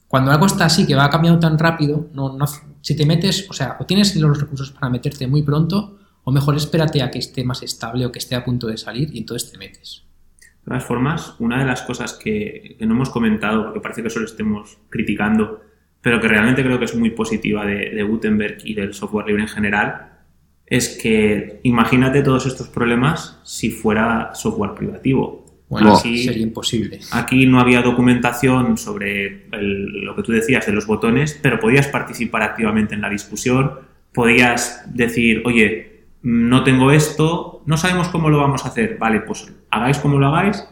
cuando 0.09 0.31
algo 0.31 0.47
está 0.47 0.65
así, 0.65 0.87
que 0.87 0.95
va 0.95 1.11
cambiando 1.11 1.39
tan 1.39 1.59
rápido, 1.59 2.09
no, 2.15 2.37
no, 2.37 2.47
si 2.81 2.97
te 2.97 3.05
metes, 3.05 3.47
o 3.51 3.53
sea, 3.53 3.77
o 3.79 3.85
tienes 3.85 4.17
los 4.17 4.41
recursos 4.41 4.71
para 4.73 4.89
meterte 4.89 5.27
muy 5.27 5.43
pronto 5.43 5.99
o 6.25 6.33
mejor 6.33 6.57
espérate 6.57 7.03
a 7.03 7.11
que 7.11 7.19
esté 7.19 7.45
más 7.45 7.63
estable 7.63 8.05
o 8.05 8.13
que 8.13 8.19
esté 8.19 8.35
a 8.35 8.45
punto 8.45 8.67
de 8.67 8.77
salir 8.77 9.11
y 9.15 9.19
entonces 9.19 9.51
te 9.51 9.59
metes. 9.59 10.05
De 10.41 10.65
todas 10.65 10.85
formas, 10.85 11.35
una 11.39 11.59
de 11.59 11.65
las 11.65 11.83
cosas 11.83 12.15
que, 12.15 12.77
no 12.81 12.95
hemos 12.95 13.11
comentado, 13.11 13.65
porque 13.65 13.81
parece 13.81 14.03
que 14.03 14.11
solo 14.11 14.27
estemos 14.27 14.79
criticando, 14.91 15.63
pero 16.01 16.21
que 16.21 16.29
realmente 16.29 16.63
creo 16.63 16.79
que 16.79 16.85
es 16.85 16.95
muy 16.95 17.11
positiva 17.11 17.65
de, 17.65 17.91
de 17.91 18.03
Gutenberg 18.03 18.59
y 18.65 18.75
del 18.75 18.95
software 18.95 19.27
libre 19.27 19.43
en 19.43 19.49
general, 19.49 20.19
es 20.67 20.99
que 21.01 21.61
imagínate 21.63 22.23
todos 22.23 22.45
estos 22.47 22.69
problemas 22.69 23.41
si 23.43 23.71
fuera 23.71 24.35
software 24.35 24.75
privativo. 24.75 25.47
Bueno, 25.69 25.91
sería 26.25 26.43
imposible. 26.43 27.01
Aquí 27.13 27.47
no 27.47 27.61
había 27.61 27.83
documentación 27.83 28.79
sobre 28.79 29.47
el- 29.53 30.05
lo 30.05 30.17
que 30.17 30.23
tú 30.23 30.33
decías 30.33 30.65
de 30.67 30.73
los 30.73 30.87
botones, 30.87 31.39
pero 31.43 31.61
podías 31.61 31.87
participar 31.89 32.43
activamente 32.43 32.95
en 32.95 33.03
la 33.03 33.11
discusión, 33.11 33.73
podías 34.15 34.83
decir, 34.95 35.43
oye, 35.45 36.05
no 36.23 36.65
tengo 36.65 36.91
esto, 36.91 37.63
no 37.67 37.77
sabemos 37.77 38.09
cómo 38.09 38.31
lo 38.31 38.39
vamos 38.39 38.65
a 38.65 38.69
hacer, 38.69 38.97
vale, 38.99 39.21
pues 39.21 39.53
hagáis 39.71 39.99
como 39.99 40.19
lo 40.19 40.29
hagáis, 40.29 40.67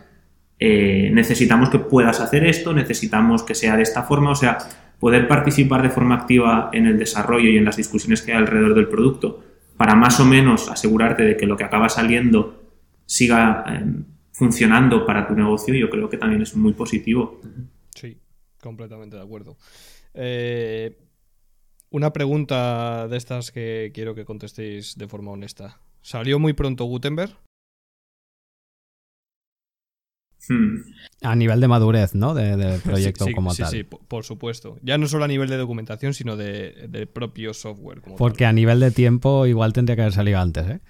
eh, 0.59 1.11
necesitamos 1.13 1.69
que 1.69 1.79
puedas 1.79 2.21
hacer 2.21 2.45
esto, 2.47 2.73
necesitamos 2.73 3.43
que 3.43 3.55
sea 3.55 3.77
de 3.77 3.83
esta 3.83 4.03
forma, 4.05 4.31
o 4.31 4.35
sea, 4.35 4.57
poder 4.99 5.29
participar 5.29 5.83
de 5.83 5.91
forma 5.91 6.15
activa 6.15 6.71
en 6.73 6.87
el 6.87 6.99
desarrollo 6.99 7.51
y 7.51 7.59
en 7.59 7.67
las 7.67 7.77
discusiones 7.77 8.23
que 8.23 8.33
hay 8.33 8.39
alrededor 8.39 8.75
del 8.75 8.89
producto 8.89 9.45
para 9.77 9.95
más 9.95 10.19
o 10.21 10.25
menos 10.25 10.71
asegurarte 10.71 11.23
de 11.23 11.37
que 11.37 11.45
lo 11.47 11.59
que 11.59 11.65
acaba 11.65 11.91
saliendo 11.91 12.63
siga 13.05 13.63
eh, 13.69 13.85
funcionando 14.37 15.07
para 15.07 15.27
tu 15.27 15.35
negocio, 15.35 15.75
yo 15.75 15.89
creo 15.89 16.11
que 16.11 16.19
también 16.19 16.43
es 16.43 16.55
muy 16.55 16.75
positivo. 16.75 17.41
Sí, 17.95 18.19
completamente 18.61 19.17
de 19.17 19.23
acuerdo. 19.23 19.57
Eh, 20.13 20.99
una 21.91 22.13
pregunta 22.13 23.09
de 23.09 23.17
estas 23.17 23.51
que 23.51 23.91
quiero 23.95 24.15
que 24.15 24.27
contestéis 24.27 24.97
de 24.99 25.09
forma 25.09 25.31
honesta. 25.31 25.81
¿Salió 26.03 26.39
muy 26.39 26.53
pronto 26.53 26.85
Gutenberg? 26.85 27.33
Hmm. 30.49 30.77
A 31.23 31.35
nivel 31.35 31.61
de 31.61 31.67
madurez, 31.69 32.15
¿no? 32.15 32.35
De- 32.35 32.57
del 32.57 32.81
proyecto 32.83 33.25
Sí, 33.25 33.31
sí, 33.31 33.35
como 33.35 33.53
sí, 33.55 33.63
tal. 33.63 33.71
Sí, 33.71 33.83
po- 33.85 34.01
por 34.07 34.25
supuesto. 34.25 34.77
Ya 34.83 34.99
no 34.99 35.09
solo 35.09 35.25
a 35.25 35.29
nivel 35.29 35.49
de 35.49 35.57
documentación, 35.57 36.13
sino 36.15 36.37
de, 36.37 36.87
del 36.89 37.09
propio 37.09 37.55
software. 37.55 38.01
Como 38.03 38.17
Porque 38.17 38.45
tal. 38.45 38.49
a 38.51 38.53
nivel 38.53 38.81
de 38.81 38.91
tiempo 38.91 39.47
igual 39.47 39.73
tendría 39.73 39.97
que 39.97 40.03
haber 40.03 40.13
salido 40.13 40.39
antes, 40.39 40.69
¿eh? 40.69 40.81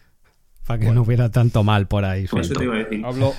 Para 0.66 0.80
que 0.80 0.90
no 0.90 1.02
hubiera 1.02 1.30
tanto 1.30 1.62
mal 1.64 1.86
por 1.86 2.04
ahí. 2.04 2.26
Por 2.26 2.40
eso 2.40 2.54
suelto. 2.54 2.58
te 2.60 2.64
iba 2.64 2.74
a 2.74 2.78
decir. 2.78 3.04
Hablo, 3.04 3.32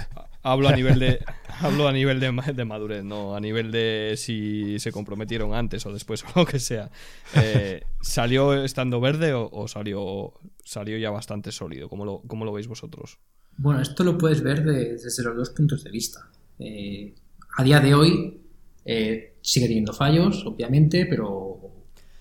hablo 0.44 0.70
a 0.70 0.72
nivel 0.76 1.00
de 1.00 1.20
hablo 1.62 1.88
a 1.88 1.92
nivel 1.92 2.20
de, 2.20 2.32
de 2.56 2.66
madurez, 2.66 3.04
no 3.04 3.36
a 3.36 3.40
nivel 3.40 3.72
de 3.72 4.14
si 4.18 4.80
se 4.80 4.92
comprometieron 4.92 5.54
antes 5.54 5.86
o 5.86 5.92
después 5.94 6.24
o 6.24 6.40
lo 6.40 6.46
que 6.46 6.60
sea. 6.60 6.90
Eh, 7.36 7.84
¿Salió 8.02 8.54
estando 8.64 9.00
verde 9.02 9.34
o, 9.34 9.50
o 9.52 9.68
salió 9.68 10.34
salió 10.64 10.98
ya 10.98 11.10
bastante 11.10 11.52
sólido? 11.52 11.90
¿Cómo 11.90 12.06
lo, 12.06 12.22
cómo 12.28 12.46
lo 12.46 12.54
veis 12.54 12.68
vosotros? 12.68 13.18
Bueno, 13.58 13.82
esto 13.82 14.04
lo 14.04 14.18
puedes 14.18 14.42
ver 14.44 14.64
de- 14.64 14.94
desde 14.98 15.24
los 15.24 15.36
dos 15.36 15.50
puntos 15.50 15.84
de 15.84 15.92
vista. 15.92 16.30
Eh, 16.60 17.14
a 17.58 17.64
día 17.64 17.80
de 17.80 17.94
hoy 17.96 18.40
eh, 18.86 19.34
sigue 19.42 19.66
teniendo 19.68 19.94
fallos, 19.94 20.46
obviamente, 20.46 21.06
pero 21.08 21.60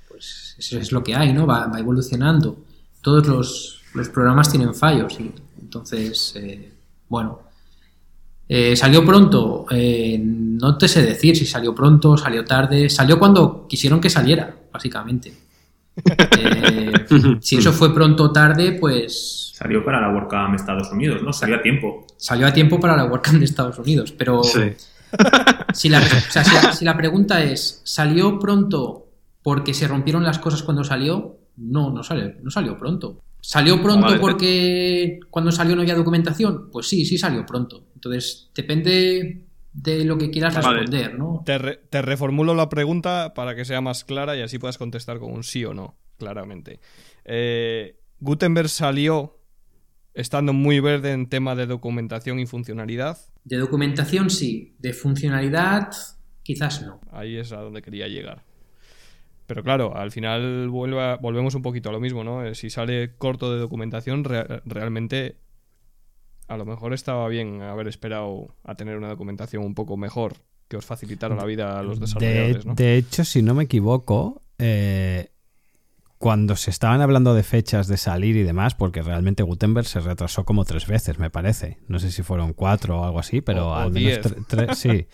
pues 0.09 0.57
eso 0.59 0.79
es 0.79 0.93
lo 0.93 1.03
que 1.05 1.15
hay, 1.15 1.33
¿no? 1.35 1.47
Va, 1.47 1.67
va 1.67 1.79
evolucionando. 1.79 2.65
Todos 3.03 3.27
los, 3.27 3.76
los 3.97 4.09
programas 4.11 4.51
tienen 4.51 4.75
fallos 4.75 5.19
y 5.19 5.33
entonces, 5.61 6.35
eh, 6.37 6.73
bueno. 7.09 7.41
Eh, 8.49 8.77
¿Salió 8.77 9.05
pronto? 9.05 9.67
Eh, 9.71 10.21
no 10.23 10.79
te 10.79 10.87
sé 10.87 11.03
decir 11.03 11.37
si 11.37 11.45
salió 11.45 11.75
pronto, 11.75 12.17
salió 12.17 12.45
tarde. 12.45 12.89
Salió 12.89 13.19
cuando 13.19 13.67
quisieron 13.67 14.01
que 14.01 14.11
saliera, 14.11 14.55
básicamente. 14.73 15.33
Eh, 16.39 16.93
si 17.41 17.57
eso 17.57 17.73
fue 17.73 17.95
pronto 17.95 18.25
o 18.25 18.31
tarde, 18.31 18.73
pues 18.73 19.53
Salió 19.55 19.83
para 19.83 19.99
la 20.03 20.13
WordCamp 20.13 20.55
Estados 20.55 20.93
Unidos, 20.93 21.23
¿no? 21.23 21.33
Salió 21.33 21.57
a 21.57 21.63
tiempo. 21.63 22.07
salió 22.19 22.47
a 22.47 22.53
tiempo 22.53 22.79
para 22.79 22.95
la 22.95 23.07
WordCamp 23.07 23.39
de 23.39 23.47
Estados 23.47 23.79
Unidos, 23.79 24.13
pero 24.13 24.43
Sí. 24.43 24.61
si, 25.73 25.89
la, 25.89 26.01
o 26.01 26.31
sea, 26.31 26.45
si, 26.45 26.55
la, 26.55 26.73
si 26.75 26.85
la 26.85 26.97
pregunta 26.99 27.43
es, 27.43 27.81
¿salió 27.85 28.39
pronto 28.39 29.07
porque 29.43 29.73
se 29.73 29.89
rompieron 29.89 30.23
las 30.23 30.39
cosas 30.39 30.63
cuando 30.63 30.85
salió? 30.85 31.39
No, 31.57 31.91
no 31.91 32.03
salió, 32.03 32.35
no 32.43 32.51
salió 32.51 32.77
pronto. 32.77 33.23
¿Salió 33.49 33.81
pronto 33.81 34.07
Vale. 34.07 34.19
porque 34.19 35.21
cuando 35.31 35.53
salió 35.53 35.77
no 35.77 35.83
había 35.83 35.95
documentación? 35.95 36.69
Pues 36.73 36.89
sí, 36.89 37.05
sí 37.07 37.17
salió 37.17 37.47
pronto. 37.47 37.87
Entonces, 37.95 38.51
depende 38.55 39.45
de 39.73 40.05
lo 40.05 40.19
que 40.19 40.31
quieras 40.31 40.55
Vale. 40.57 40.81
responder, 40.81 41.17
¿no? 41.17 41.43
Te, 41.47 41.59
re- 41.59 41.81
te 41.89 42.03
reformulo 42.03 42.55
la 42.55 42.69
pregunta 42.69 43.35
para 43.35 43.55
que 43.55 43.65
sea 43.65 43.81
más 43.81 44.05
clara 44.05 44.37
y 44.37 44.43
así 44.43 44.59
puedas 44.59 44.79
contestar 44.79 45.21
con 45.21 45.33
un 45.33 45.45
sí 45.45 45.65
o 45.65 45.75
no, 45.75 45.97
claramente. 46.19 46.81
Eh, 47.25 48.01
Gutenberg 48.19 48.69
salió 48.69 49.39
estando 50.15 50.53
muy 50.53 50.81
verde 50.81 51.13
en 51.13 51.29
tema 51.29 51.55
de 51.55 51.67
documentación 51.67 52.41
y 52.41 52.47
funcionalidad. 52.47 53.19
De 53.45 53.59
documentación 53.59 54.29
sí, 54.31 54.75
de 54.81 54.93
funcionalidad 54.93 55.91
quizás 56.43 56.83
no. 56.83 57.01
Ahí 57.13 57.37
es 57.37 57.53
a 57.53 57.61
donde 57.61 57.81
quería 57.83 58.09
llegar. 58.09 58.43
Pero 59.47 59.63
claro, 59.63 59.97
al 59.97 60.11
final 60.11 60.69
vuelve 60.69 61.01
a- 61.01 61.17
volvemos 61.17 61.55
un 61.55 61.63
poquito 61.63 61.89
a 61.89 61.93
lo 61.93 62.01
mismo, 62.01 62.25
¿no? 62.25 62.45
Eh, 62.45 62.55
Si 62.55 62.69
sale 62.71 63.15
corto 63.17 63.53
de 63.53 63.59
documentación, 63.61 64.25
re- 64.25 64.61
realmente 64.65 65.37
a 66.49 66.57
lo 66.57 66.65
mejor 66.65 66.93
estaba 66.93 67.29
bien 67.29 67.63
haber 67.63 67.89
esperado 67.89 68.55
a 68.65 68.75
tener 68.75 68.97
una 68.97 69.09
documentación 69.09 69.65
un 69.65 69.75
poco 69.75 69.97
mejor 69.97 70.35
que 70.69 70.77
os 70.77 70.85
facilitara 70.85 71.35
la 71.37 71.45
vida 71.45 71.79
a 71.79 71.83
los 71.83 71.99
De, 72.01 72.07
desarrolladores, 72.07 72.67
¿no? 72.67 72.75
de 72.75 72.97
hecho, 72.97 73.25
si 73.25 73.41
no 73.43 73.55
me 73.55 73.65
equivoco, 73.65 74.43
eh, 74.59 75.31
cuando 76.19 76.57
se 76.57 76.71
estaban 76.71 77.01
hablando 77.03 77.35
de 77.35 77.43
fechas 77.43 77.87
de 77.89 77.97
salir 77.99 78.37
y 78.37 78.43
demás, 78.43 78.75
porque 78.75 79.03
realmente 79.03 79.43
Gutenberg 79.43 79.87
se 79.87 80.01
retrasó 80.01 80.45
como 80.45 80.65
tres 80.65 80.87
veces, 80.87 81.19
me 81.19 81.31
parece. 81.31 81.79
No 81.89 81.99
sé 81.99 82.11
si 82.11 82.23
fueron 82.23 82.53
cuatro 82.53 83.01
o 83.01 83.05
algo 83.05 83.19
así, 83.21 83.43
pero 83.43 83.69
O- 83.69 83.71
o 83.71 83.75
al 83.75 83.93
menos 83.93 84.13
diez. 84.15 84.21
tre- 84.27 84.45
tres, 84.49 84.79
sí. 84.79 85.07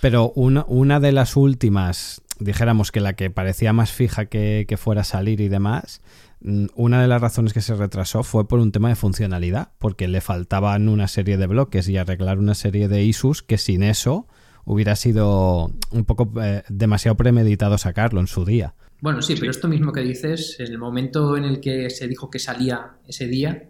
Pero 0.00 0.30
una, 0.36 0.64
una 0.68 1.00
de 1.00 1.10
las 1.12 1.36
últimas, 1.36 2.22
dijéramos 2.38 2.92
que 2.92 3.00
la 3.00 3.14
que 3.14 3.30
parecía 3.30 3.72
más 3.72 3.92
fija 3.92 4.26
que, 4.26 4.64
que 4.68 4.76
fuera 4.76 5.04
salir 5.04 5.40
y 5.40 5.48
demás, 5.48 6.02
mm, 6.40 6.66
una 6.74 7.00
de 7.02 7.08
las 7.08 7.20
razones 7.20 7.52
que 7.52 7.60
se 7.60 7.74
retrasó 7.74 8.22
fue 8.22 8.46
por 8.48 8.60
un 8.60 8.72
tema 8.72 8.88
de 8.88 8.96
funcionalidad, 8.96 9.70
porque 9.78 10.08
le 10.08 10.20
faltaban 10.20 10.88
una 10.88 11.08
serie 11.08 11.36
de 11.36 11.46
bloques 11.46 11.88
y 11.88 11.96
arreglar 11.96 12.38
una 12.38 12.54
serie 12.54 12.88
de 12.88 13.04
issues 13.04 13.42
que 13.42 13.58
sin 13.58 13.82
eso 13.82 14.26
hubiera 14.64 14.96
sido 14.96 15.70
un 15.92 16.04
poco 16.04 16.30
eh, 16.42 16.62
demasiado 16.68 17.16
premeditado 17.16 17.78
sacarlo 17.78 18.20
en 18.20 18.26
su 18.26 18.44
día. 18.44 18.74
Bueno, 19.00 19.22
sí, 19.22 19.36
pero 19.38 19.50
esto 19.50 19.68
mismo 19.68 19.92
que 19.92 20.00
dices, 20.00 20.56
en 20.58 20.66
el 20.68 20.78
momento 20.78 21.36
en 21.36 21.44
el 21.44 21.60
que 21.60 21.90
se 21.90 22.08
dijo 22.08 22.30
que 22.30 22.38
salía 22.38 22.92
ese 23.06 23.26
día, 23.28 23.68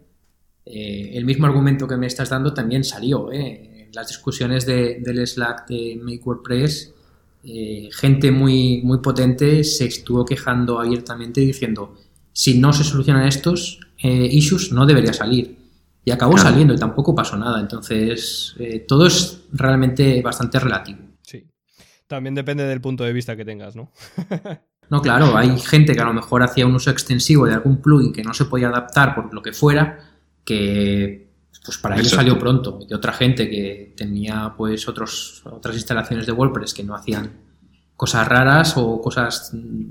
eh, 0.64 1.10
el 1.14 1.24
mismo 1.24 1.46
argumento 1.46 1.86
que 1.86 1.96
me 1.96 2.06
estás 2.06 2.30
dando 2.30 2.54
también 2.54 2.82
salió. 2.84 3.30
¿eh? 3.32 3.86
En 3.86 3.92
las 3.92 4.08
discusiones 4.08 4.66
de- 4.66 5.00
del 5.00 5.24
Slack 5.26 5.68
de 5.68 5.98
Make 6.02 6.22
WordPress, 6.24 6.94
eh, 7.46 7.88
gente 7.92 8.30
muy, 8.30 8.82
muy 8.82 8.98
potente 8.98 9.62
se 9.64 9.86
estuvo 9.86 10.24
quejando 10.24 10.80
abiertamente 10.80 11.40
diciendo, 11.40 11.94
si 12.32 12.58
no 12.58 12.72
se 12.72 12.84
solucionan 12.84 13.26
estos 13.26 13.80
eh, 13.98 14.28
issues, 14.30 14.72
no 14.72 14.84
debería 14.86 15.12
salir. 15.12 15.56
Y 16.04 16.10
acabó 16.10 16.34
Claro. 16.34 16.50
saliendo 16.50 16.74
y 16.74 16.76
tampoco 16.78 17.14
pasó 17.14 17.36
nada. 17.36 17.60
Entonces, 17.60 18.54
eh, 18.58 18.84
todo 18.86 19.06
es 19.06 19.40
realmente 19.52 20.22
bastante 20.22 20.58
relativo. 20.60 20.98
Sí. 21.22 21.44
También 22.06 22.34
depende 22.34 22.64
del 22.64 22.80
punto 22.80 23.02
de 23.04 23.12
vista 23.12 23.36
que 23.36 23.44
tengas, 23.44 23.74
¿no? 23.76 23.90
No, 24.88 25.02
claro, 25.02 25.36
hay 25.36 25.58
gente 25.58 25.94
que 25.96 26.00
a 26.00 26.04
lo 26.04 26.12
mejor 26.14 26.44
hacía 26.44 26.64
un 26.64 26.76
uso 26.76 26.92
extensivo 26.92 27.44
de 27.44 27.54
algún 27.54 27.78
plugin 27.82 28.12
que 28.12 28.22
no 28.22 28.32
se 28.32 28.44
podía 28.44 28.68
adaptar 28.68 29.16
por 29.16 29.34
lo 29.34 29.42
que 29.42 29.52
fuera, 29.52 29.98
que 30.44 31.25
pues 31.66 31.78
para 31.78 31.96
ellos 31.96 32.12
salió 32.12 32.38
pronto. 32.38 32.78
Y 32.88 32.94
otra 32.94 33.12
gente 33.12 33.50
que 33.50 33.92
tenía 33.96 34.54
pues 34.56 34.88
otros, 34.88 35.42
otras 35.44 35.74
instalaciones 35.74 36.26
de 36.26 36.32
WordPress 36.32 36.72
que 36.72 36.84
no 36.84 36.94
hacían 36.94 37.32
cosas 37.96 38.26
raras 38.28 38.74
o 38.76 39.00
cosas 39.00 39.50
mm, 39.52 39.84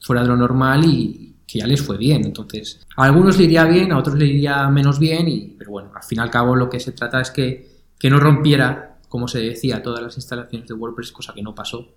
fuera 0.00 0.22
de 0.22 0.28
lo 0.28 0.36
normal 0.36 0.84
y 0.84 1.36
que 1.46 1.58
ya 1.58 1.66
les 1.66 1.82
fue 1.82 1.96
bien. 1.96 2.24
Entonces, 2.24 2.86
a 2.96 3.04
algunos 3.04 3.38
le 3.38 3.44
iría 3.44 3.64
bien, 3.64 3.92
a 3.92 3.98
otros 3.98 4.16
le 4.16 4.26
iría 4.26 4.68
menos 4.68 4.98
bien, 4.98 5.28
y, 5.28 5.54
pero 5.58 5.70
bueno, 5.70 5.90
al 5.94 6.02
fin 6.02 6.18
y 6.18 6.22
al 6.22 6.30
cabo 6.30 6.54
lo 6.54 6.68
que 6.68 6.80
se 6.80 6.92
trata 6.92 7.20
es 7.20 7.30
que, 7.30 7.68
que 7.98 8.10
no 8.10 8.20
rompiera, 8.20 8.98
como 9.08 9.28
se 9.28 9.40
decía, 9.40 9.82
todas 9.82 10.02
las 10.02 10.16
instalaciones 10.16 10.68
de 10.68 10.74
WordPress, 10.74 11.12
cosa 11.12 11.32
que 11.34 11.42
no 11.42 11.54
pasó 11.54 11.94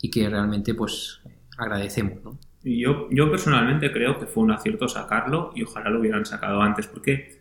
y 0.00 0.10
que 0.10 0.28
realmente 0.28 0.74
pues 0.74 1.20
agradecemos, 1.56 2.22
¿no? 2.24 2.38
Y 2.62 2.80
Yo, 2.82 3.08
yo 3.10 3.30
personalmente 3.30 3.92
creo 3.92 4.18
que 4.18 4.26
fue 4.26 4.42
un 4.42 4.50
acierto 4.50 4.88
sacarlo 4.88 5.52
y 5.54 5.62
ojalá 5.62 5.90
lo 5.90 6.00
hubieran 6.00 6.26
sacado 6.26 6.60
antes, 6.60 6.86
porque 6.86 7.37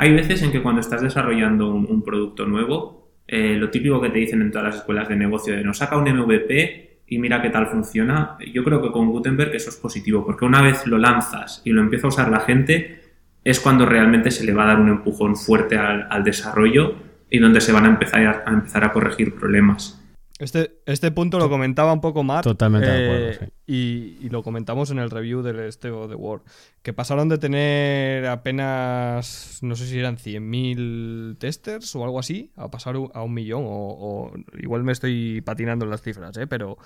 hay 0.00 0.12
veces 0.12 0.40
en 0.42 0.52
que 0.52 0.62
cuando 0.62 0.80
estás 0.80 1.02
desarrollando 1.02 1.74
un, 1.74 2.02
producto 2.04 2.46
nuevo, 2.46 3.10
eh, 3.26 3.56
lo 3.56 3.68
típico 3.68 4.00
que 4.00 4.10
te 4.10 4.20
dicen 4.20 4.40
en 4.40 4.52
todas 4.52 4.68
las 4.68 4.76
escuelas 4.76 5.08
de 5.08 5.16
negocio 5.16 5.56
de 5.56 5.64
no 5.64 5.74
saca 5.74 5.98
un 5.98 6.08
MVP 6.08 7.00
y 7.08 7.18
mira 7.18 7.42
qué 7.42 7.50
tal 7.50 7.66
funciona, 7.66 8.36
yo 8.52 8.62
creo 8.62 8.80
que 8.80 8.92
con 8.92 9.10
Gutenberg 9.10 9.56
eso 9.56 9.70
es 9.70 9.76
positivo, 9.76 10.24
porque 10.24 10.44
una 10.44 10.62
vez 10.62 10.86
lo 10.86 10.98
lanzas 10.98 11.62
y 11.64 11.72
lo 11.72 11.80
empieza 11.80 12.06
a 12.06 12.10
usar 12.10 12.30
la 12.30 12.38
gente, 12.40 13.00
es 13.42 13.58
cuando 13.58 13.86
realmente 13.86 14.30
se 14.30 14.44
le 14.44 14.54
va 14.54 14.64
a 14.64 14.66
dar 14.68 14.80
un 14.80 14.88
empujón 14.88 15.34
fuerte 15.34 15.76
al, 15.76 16.22
desarrollo 16.22 16.94
y 17.28 17.40
donde 17.40 17.60
se 17.60 17.72
van 17.72 17.86
a 17.86 17.88
empezar 17.88 18.44
a 18.46 18.52
empezar 18.52 18.84
a 18.84 18.92
corregir 18.92 19.34
problemas. 19.34 20.00
Este, 20.38 20.78
este 20.86 21.10
punto 21.10 21.38
lo 21.40 21.48
comentaba 21.48 21.92
un 21.92 22.00
poco 22.00 22.22
Matt. 22.22 22.44
Totalmente 22.44 22.88
de 22.88 22.96
eh, 23.00 23.06
acuerdo, 23.32 23.46
sí. 23.46 23.52
y, 23.66 24.26
y 24.26 24.28
lo 24.30 24.42
comentamos 24.44 24.90
en 24.92 25.00
el 25.00 25.10
review 25.10 25.42
del 25.42 25.58
Esteo 25.60 26.06
de 26.06 26.14
Word. 26.14 26.42
Que 26.82 26.92
pasaron 26.92 27.28
de 27.28 27.38
tener 27.38 28.26
apenas, 28.26 29.58
no 29.62 29.74
sé 29.74 29.86
si 29.86 29.98
eran 29.98 30.16
100.000 30.16 31.38
testers 31.38 31.94
o 31.96 32.04
algo 32.04 32.18
así, 32.18 32.52
a 32.56 32.70
pasar 32.70 32.96
a 33.14 33.22
un 33.22 33.34
millón. 33.34 33.64
O, 33.66 33.70
o 33.70 34.32
igual 34.60 34.84
me 34.84 34.92
estoy 34.92 35.40
patinando 35.40 35.84
en 35.84 35.90
las 35.90 36.02
cifras, 36.02 36.36
¿eh? 36.36 36.46
pero 36.46 36.78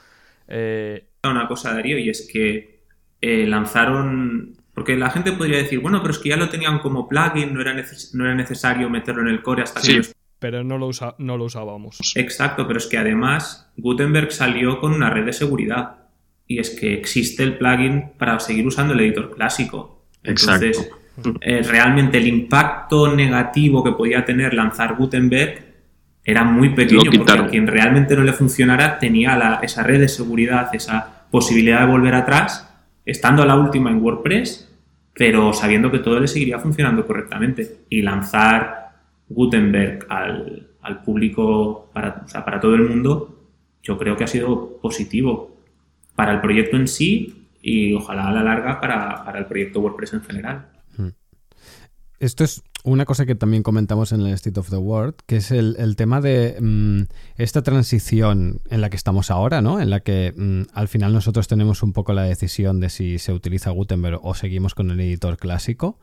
eh, 0.48 1.08
una 1.24 1.46
cosa, 1.46 1.74
Darío, 1.74 1.98
y 1.98 2.08
es 2.10 2.28
que 2.32 2.84
eh, 3.20 3.46
lanzaron. 3.46 4.56
Porque 4.74 4.96
la 4.96 5.10
gente 5.10 5.32
podría 5.32 5.58
decir, 5.58 5.80
bueno, 5.80 6.00
pero 6.00 6.12
es 6.12 6.18
que 6.18 6.30
ya 6.30 6.36
lo 6.38 6.48
tenían 6.48 6.78
como 6.78 7.06
plugin, 7.06 7.52
no 7.52 7.60
era, 7.60 7.74
neces- 7.74 8.14
no 8.14 8.24
era 8.24 8.34
necesario 8.34 8.88
meterlo 8.88 9.20
en 9.20 9.28
el 9.28 9.42
core 9.42 9.62
hasta 9.62 9.80
Sí. 9.80 9.92
que 9.92 9.98
lo 9.98 10.04
pero 10.42 10.62
no 10.64 10.76
lo, 10.76 10.88
usa, 10.88 11.14
no 11.18 11.38
lo 11.38 11.44
usábamos. 11.44 11.98
Exacto, 12.16 12.66
pero 12.66 12.78
es 12.78 12.86
que 12.86 12.98
además 12.98 13.70
Gutenberg 13.76 14.32
salió 14.32 14.78
con 14.80 14.92
una 14.92 15.08
red 15.08 15.24
de 15.24 15.32
seguridad. 15.32 15.96
Y 16.46 16.58
es 16.58 16.70
que 16.70 16.92
existe 16.92 17.44
el 17.44 17.56
plugin 17.56 18.10
para 18.18 18.38
seguir 18.40 18.66
usando 18.66 18.92
el 18.92 19.00
editor 19.00 19.34
clásico. 19.34 20.04
Entonces, 20.22 20.76
Exacto. 21.16 21.38
eh, 21.40 21.62
realmente 21.62 22.18
el 22.18 22.26
impacto 22.26 23.14
negativo 23.14 23.82
que 23.82 23.92
podía 23.92 24.24
tener 24.24 24.52
lanzar 24.52 24.96
Gutenberg 24.96 25.64
era 26.24 26.44
muy 26.44 26.70
pequeño, 26.70 27.10
porque 27.16 27.32
a 27.32 27.46
quien 27.46 27.66
realmente 27.66 28.14
no 28.16 28.22
le 28.24 28.32
funcionara 28.32 28.98
tenía 28.98 29.36
la- 29.36 29.60
esa 29.62 29.82
red 29.82 30.00
de 30.00 30.08
seguridad, 30.08 30.74
esa 30.74 31.24
posibilidad 31.30 31.80
de 31.80 31.86
volver 31.86 32.14
atrás, 32.14 32.68
estando 33.06 33.42
a 33.42 33.46
la 33.46 33.54
última 33.56 33.90
en 33.90 34.02
WordPress 34.02 34.68
pero 35.14 35.52
sabiendo 35.52 35.90
que 35.90 35.98
todo 35.98 36.18
le 36.20 36.26
seguiría 36.26 36.58
funcionando 36.58 37.06
correctamente. 37.06 37.80
Y 37.90 38.00
lanzar 38.00 38.81
Gutenberg 39.34 40.06
al, 40.08 40.68
al 40.82 41.02
público, 41.02 41.90
para, 41.92 42.24
para 42.26 42.60
todo 42.60 42.74
el 42.74 42.88
mundo, 42.88 43.38
yo 43.82 43.98
creo 43.98 44.16
que 44.16 44.24
ha 44.24 44.28
sido 44.28 44.78
positivo 44.80 45.56
para 46.14 46.32
el 46.32 46.40
proyecto 46.40 46.76
en 46.76 46.88
sí 46.88 47.48
y 47.62 47.94
ojalá 47.94 48.28
a 48.28 48.32
la 48.32 48.42
larga 48.42 48.80
para, 48.80 49.24
para 49.24 49.38
el 49.38 49.46
proyecto 49.46 49.80
WordPress 49.80 50.14
en 50.14 50.22
general. 50.22 50.68
Esto 52.18 52.44
es 52.44 52.62
una 52.84 53.04
cosa 53.04 53.26
que 53.26 53.34
también 53.34 53.64
comentamos 53.64 54.12
en 54.12 54.20
el 54.20 54.32
State 54.34 54.60
of 54.60 54.70
the 54.70 54.76
World, 54.76 55.14
que 55.26 55.36
es 55.36 55.50
el, 55.50 55.96
tema 55.96 56.20
de 56.20 56.56
mm, 56.60 57.02
esta 57.36 57.62
transición 57.62 58.60
en 58.70 58.80
la 58.80 58.90
que 58.90 58.96
estamos 58.96 59.32
ahora, 59.32 59.60
¿no? 59.60 59.80
En 59.80 59.90
la 59.90 60.00
que 60.00 60.32
mm, 60.36 60.62
al 60.72 60.86
final 60.86 61.12
nosotros 61.12 61.48
tenemos 61.48 61.82
un 61.82 61.92
poco 61.92 62.12
la 62.12 62.22
decisión 62.22 62.78
de 62.78 62.90
si 62.90 63.18
se 63.18 63.32
utiliza 63.32 63.70
Gutenberg 63.70 64.20
o 64.22 64.34
seguimos 64.34 64.74
con 64.74 64.92
el 64.92 65.00
editor 65.00 65.36
clásico. 65.36 65.98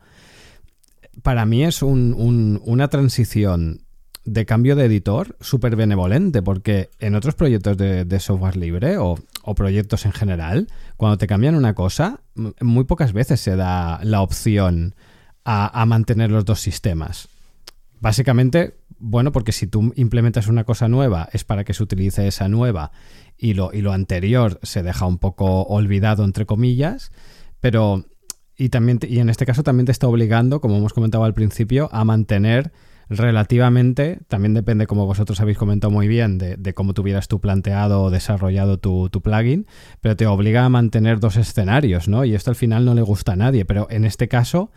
Para 1.22 1.44
mí 1.46 1.64
es 1.64 1.82
una 1.82 2.88
transición 2.88 3.82
de 4.24 4.46
cambio 4.46 4.76
de 4.76 4.84
editor 4.84 5.36
súper 5.40 5.76
benevolente, 5.76 6.42
porque 6.42 6.90
en 6.98 7.14
otros 7.14 7.34
proyectos 7.34 7.76
de, 7.76 8.20
software 8.20 8.56
libre 8.56 8.98
o, 8.98 9.16
proyectos 9.56 10.06
en 10.06 10.12
general, 10.12 10.68
cuando 10.96 11.18
te 11.18 11.26
cambian 11.26 11.54
una 11.54 11.74
cosa, 11.74 12.20
muy 12.60 12.84
pocas 12.84 13.12
veces 13.12 13.40
se 13.40 13.56
da 13.56 14.00
la 14.04 14.22
opción 14.22 14.94
a, 15.44 15.84
mantener 15.86 16.30
los 16.30 16.44
dos 16.44 16.60
sistemas. 16.60 17.28
Básicamente, 17.98 18.76
bueno, 18.98 19.32
porque 19.32 19.52
si 19.52 19.66
tú 19.66 19.92
implementas 19.96 20.46
una 20.46 20.64
cosa 20.64 20.88
nueva 20.88 21.28
es 21.32 21.44
para 21.44 21.64
que 21.64 21.74
se 21.74 21.82
utilice 21.82 22.26
esa 22.28 22.48
nueva 22.48 22.92
y 23.36 23.54
lo, 23.54 23.72
y 23.72 23.82
lo 23.82 23.92
anterior 23.92 24.60
se 24.62 24.82
deja 24.82 25.06
un 25.06 25.18
poco 25.18 25.62
olvidado, 25.64 26.24
entre 26.24 26.46
comillas, 26.46 27.10
pero 27.60 28.06
y 28.60 28.68
también 28.68 29.00
y 29.08 29.20
en 29.20 29.30
este 29.30 29.46
caso 29.46 29.62
también 29.62 29.86
te 29.86 29.92
está 29.92 30.06
obligando, 30.06 30.60
como 30.60 30.76
hemos 30.76 30.92
comentado 30.92 31.24
al 31.24 31.32
principio, 31.32 31.88
a 31.92 32.04
mantener 32.04 32.72
relativamente, 33.08 34.18
también 34.28 34.52
depende 34.52 34.86
como 34.86 35.06
vosotros 35.06 35.40
habéis 35.40 35.56
comentado 35.56 35.90
muy 35.90 36.08
bien, 36.08 36.36
de, 36.36 36.74
cómo 36.74 36.92
tuvieras 36.92 37.26
tú 37.26 37.40
planteado 37.40 38.02
o 38.02 38.10
desarrollado 38.10 38.78
tu, 38.78 39.08
tu, 39.08 39.22
plugin, 39.22 39.66
pero 40.02 40.14
te 40.14 40.26
obliga 40.26 40.66
a 40.66 40.68
mantener 40.68 41.20
dos 41.20 41.36
escenarios, 41.36 42.06
¿no? 42.06 42.26
Y 42.26 42.34
esto 42.34 42.50
al 42.50 42.54
final 42.54 42.84
no 42.84 42.94
le 42.94 43.00
gusta 43.00 43.32
a 43.32 43.36
nadie, 43.36 43.64
pero 43.64 43.88
en 43.90 44.04
este 44.04 44.28
caso 44.28 44.70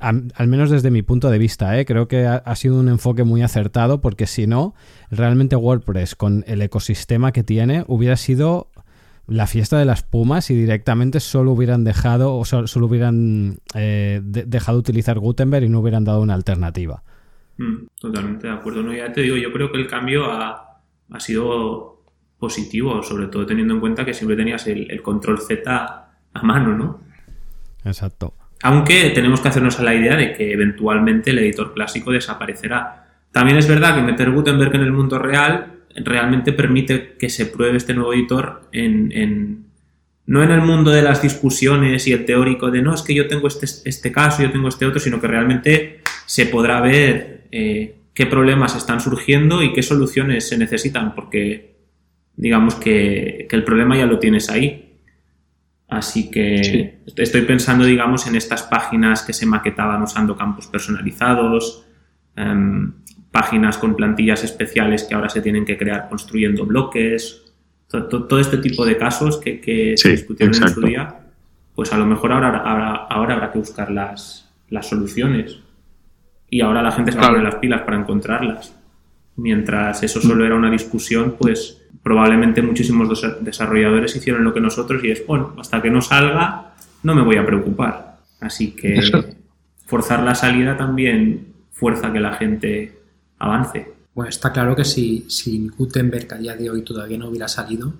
al, 0.00 0.46
menos 0.46 0.70
desde 0.70 0.90
mi 0.90 1.02
punto 1.02 1.30
de 1.30 1.38
vista, 1.38 1.78
¿eh? 1.78 1.84
creo 1.84 2.06
que 2.06 2.26
ha, 2.26 2.56
sido 2.56 2.78
un 2.78 2.88
enfoque 2.88 3.24
muy 3.24 3.42
acertado 3.42 4.00
porque 4.00 4.26
si 4.26 4.46
no, 4.46 4.74
realmente 5.10 5.56
WordPress 5.56 6.14
con 6.14 6.44
el 6.46 6.62
ecosistema 6.62 7.32
que 7.32 7.42
tiene 7.42 7.84
hubiera 7.88 8.16
sido 8.16 8.70
la 9.26 9.46
fiesta 9.46 9.78
de 9.78 9.84
las 9.84 10.02
pumas 10.02 10.50
y 10.50 10.54
directamente 10.54 11.20
solo 11.20 11.52
hubieran 11.52 11.84
dejado 11.84 12.36
o 12.36 12.44
solo, 12.44 12.86
hubieran 12.86 13.58
eh, 13.74 14.20
dejado 14.22 14.78
utilizar 14.78 15.18
Gutenberg 15.18 15.64
y 15.64 15.68
no 15.68 15.80
hubieran 15.80 16.04
dado 16.04 16.20
una 16.20 16.34
alternativa. 16.34 17.02
Mm, 17.56 17.86
totalmente 17.98 18.46
de 18.46 18.52
acuerdo. 18.52 18.82
No, 18.82 18.92
ya 18.92 19.12
te 19.12 19.22
digo, 19.22 19.36
yo 19.36 19.52
creo 19.52 19.70
que 19.72 19.78
el 19.78 19.86
cambio 19.86 20.26
ha, 20.26 20.60
sido 21.18 22.02
positivo, 22.38 23.02
sobre 23.02 23.28
todo 23.28 23.46
teniendo 23.46 23.74
en 23.74 23.80
cuenta 23.80 24.04
que 24.04 24.12
siempre 24.12 24.36
tenías 24.36 24.66
el, 24.66 24.90
el 24.90 25.00
control 25.00 25.38
Z 25.40 26.08
a 26.34 26.42
mano, 26.42 26.76
¿no? 26.76 27.00
Exacto. 27.84 28.34
Aunque 28.62 29.10
tenemos 29.10 29.40
que 29.40 29.48
hacernos 29.48 29.78
a 29.78 29.84
la 29.84 29.94
idea 29.94 30.16
de 30.16 30.32
que 30.32 30.52
eventualmente 30.52 31.30
el 31.30 31.38
editor 31.38 31.72
clásico 31.72 32.10
desaparecerá. 32.10 33.06
También 33.30 33.58
es 33.58 33.68
verdad 33.68 33.94
que 33.94 34.02
meter 34.02 34.30
Gutenberg 34.30 34.74
en 34.74 34.82
el 34.82 34.92
mundo 34.92 35.18
real 35.18 35.73
realmente 35.96 36.52
permite 36.52 37.16
que 37.18 37.28
se 37.28 37.46
pruebe 37.46 37.76
este 37.76 37.94
nuevo 37.94 38.12
editor 38.12 38.68
en, 38.72 39.66
no 40.26 40.42
en 40.42 40.50
el 40.50 40.62
mundo 40.62 40.90
de 40.90 41.02
las 41.02 41.22
discusiones 41.22 42.06
y 42.06 42.12
el 42.12 42.24
teórico 42.24 42.70
de 42.70 42.82
no, 42.82 42.94
es 42.94 43.02
que 43.02 43.14
yo 43.14 43.28
tengo 43.28 43.48
este, 43.48 43.66
este 43.88 44.12
caso, 44.12 44.42
yo 44.42 44.50
tengo 44.50 44.68
este 44.68 44.86
otro, 44.86 45.00
sino 45.00 45.20
que 45.20 45.26
realmente 45.26 46.00
se 46.26 46.46
podrá 46.46 46.80
ver 46.80 47.46
eh, 47.52 47.96
qué 48.14 48.26
problemas 48.26 48.74
están 48.76 49.00
surgiendo 49.00 49.62
y 49.62 49.72
qué 49.72 49.82
soluciones 49.82 50.48
se 50.48 50.58
necesitan, 50.58 51.14
porque 51.14 51.76
digamos 52.36 52.74
que, 52.76 53.46
que 53.48 53.56
el 53.56 53.64
problema 53.64 53.96
ya 53.96 54.06
lo 54.06 54.18
tienes 54.18 54.50
ahí. 54.50 54.84
Así 55.88 56.30
que 56.30 57.00
estoy 57.16 57.42
pensando, 57.42 57.84
digamos, 57.84 58.26
en 58.26 58.34
estas 58.34 58.62
páginas 58.64 59.22
que 59.22 59.32
se 59.32 59.46
maquetaban 59.46 60.02
usando 60.02 60.36
campos 60.36 60.66
personalizados, 60.66 61.86
em, 62.36 62.92
páginas 63.34 63.78
con 63.78 63.96
plantillas 63.96 64.44
especiales 64.44 65.02
que 65.02 65.16
ahora 65.16 65.28
se 65.28 65.40
tienen 65.40 65.64
que 65.64 65.76
crear 65.76 66.08
construyendo 66.08 66.64
bloques, 66.64 67.42
todo, 67.88 68.38
este 68.38 68.58
tipo 68.58 68.86
de 68.86 68.96
casos 68.96 69.38
que, 69.38 69.94
se 69.96 70.10
discutieron 70.10 70.54
en 70.54 70.68
su 70.68 70.80
día, 70.80 71.16
pues 71.74 71.92
a 71.92 71.98
lo 71.98 72.06
mejor 72.06 72.30
ahora, 72.30 72.58
ahora, 73.08 73.34
habrá 73.34 73.50
que 73.50 73.58
buscar 73.58 73.90
las, 73.90 74.48
las 74.70 74.88
soluciones. 74.88 75.58
Y 76.48 76.60
ahora 76.60 76.80
la 76.80 76.92
gente 76.92 77.10
se 77.10 77.18
va 77.18 77.24
a 77.24 77.28
poner 77.30 77.42
las 77.42 77.56
pilas 77.56 77.82
para 77.82 77.98
encontrarlas. 77.98 78.72
Mientras 79.34 80.04
eso 80.04 80.20
solo 80.20 80.46
era 80.46 80.54
una 80.54 80.70
discusión, 80.70 81.34
pues 81.36 81.82
probablemente 82.04 82.62
muchísimos 82.62 83.20
desarrolladores 83.40 84.14
hicieron 84.14 84.44
lo 84.44 84.54
que 84.54 84.60
nosotros 84.60 85.02
y 85.02 85.10
es, 85.10 85.26
bueno, 85.26 85.56
hasta 85.58 85.82
que 85.82 85.90
no 85.90 86.00
salga 86.00 86.74
no 87.02 87.16
me 87.16 87.22
voy 87.22 87.36
a 87.36 87.44
preocupar. 87.44 88.18
Así 88.40 88.70
que 88.76 89.00
forzar 89.86 90.22
la 90.22 90.36
salida 90.36 90.76
también 90.76 91.48
fuerza 91.72 92.12
que 92.12 92.20
la 92.20 92.34
gente 92.34 93.03
avance. 93.38 93.92
Bueno, 94.14 94.28
está 94.28 94.52
claro 94.52 94.76
que 94.76 94.84
si, 94.84 95.26
si 95.28 95.68
Gutenberg 95.68 96.32
a 96.32 96.38
día 96.38 96.54
de 96.54 96.70
hoy 96.70 96.82
todavía 96.82 97.18
no 97.18 97.28
hubiera 97.28 97.48
salido, 97.48 97.92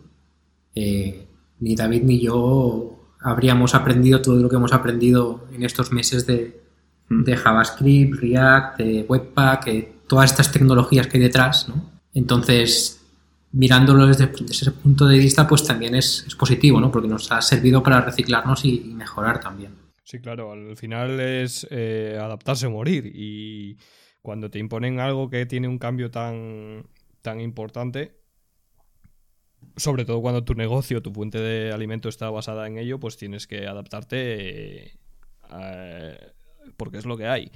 eh, 0.75 1.27
ni 1.61 1.75
David 1.75 2.03
ni 2.03 2.21
yo 2.21 3.13
habríamos 3.21 3.75
aprendido 3.75 4.21
todo 4.21 4.37
lo 4.37 4.49
que 4.49 4.57
hemos 4.57 4.73
aprendido 4.73 5.47
en 5.53 5.63
estos 5.65 5.93
meses 5.93 6.27
de, 6.27 6.61
mm. 7.09 7.25
de 7.25 7.37
JavaScript, 7.37 8.21
React, 8.21 8.79
de 8.79 9.07
Webpack, 9.09 9.67
eh, 9.69 9.93
todas 10.07 10.31
estas 10.31 10.53
tecnologías 10.53 11.07
que 11.07 11.19
hay 11.19 11.25
detrás, 11.25 11.69
¿no? 11.69 11.91
Entonces, 12.13 13.05
mirándolo 13.53 14.07
desde, 14.07 14.31
ese 14.49 14.71
punto 14.73 15.07
de 15.07 15.19
vista, 15.19 15.49
pues 15.49 15.65
también 15.65 15.95
es, 15.95 16.27
positivo, 16.39 16.81
¿no? 16.81 16.91
Porque 16.91 17.09
nos 17.09 17.31
ha 17.33 17.41
servido 17.41 17.83
para 17.83 18.01
reciclarnos 18.01 18.65
y, 18.65 18.81
mejorar 18.95 19.41
también. 19.41 19.73
Sí, 20.05 20.21
claro, 20.21 20.53
al 20.53 20.77
final 20.77 21.19
es 21.19 21.67
eh, 21.71 22.19
adaptarse 22.21 22.67
o 22.67 22.71
morir. 22.71 23.07
Y 23.07 23.79
cuando 24.25 24.51
te 24.51 24.59
imponen 24.59 25.01
algo 25.01 25.29
que 25.29 25.45
tiene 25.45 25.69
un 25.69 25.77
cambio 25.77 26.11
tan, 26.11 26.87
tan 27.21 27.43
importante, 27.43 28.17
sobre 29.77 30.07
todo 30.07 30.23
cuando 30.23 30.45
tu 30.45 30.55
negocio, 30.55 31.03
tu 31.03 31.13
fuente 31.13 31.39
de 31.39 31.73
alimento 31.73 32.09
está 32.09 32.31
basada 32.31 32.67
en 32.67 32.79
ello, 32.79 32.99
pues 32.99 33.19
tienes 33.19 33.47
que 33.47 33.67
adaptarte 33.67 34.95
eh, 35.53 36.33
porque 36.79 36.97
es 36.97 37.05
lo 37.05 37.19
que 37.19 37.27
hay. 37.27 37.53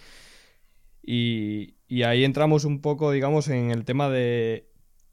Y, 1.03 1.75
ahí 2.03 2.23
entramos 2.23 2.67
un 2.67 2.83
poco, 2.83 3.13
digamos, 3.13 3.49
en 3.49 3.71
el 3.71 3.87
tema 3.87 4.11
de 4.11 4.69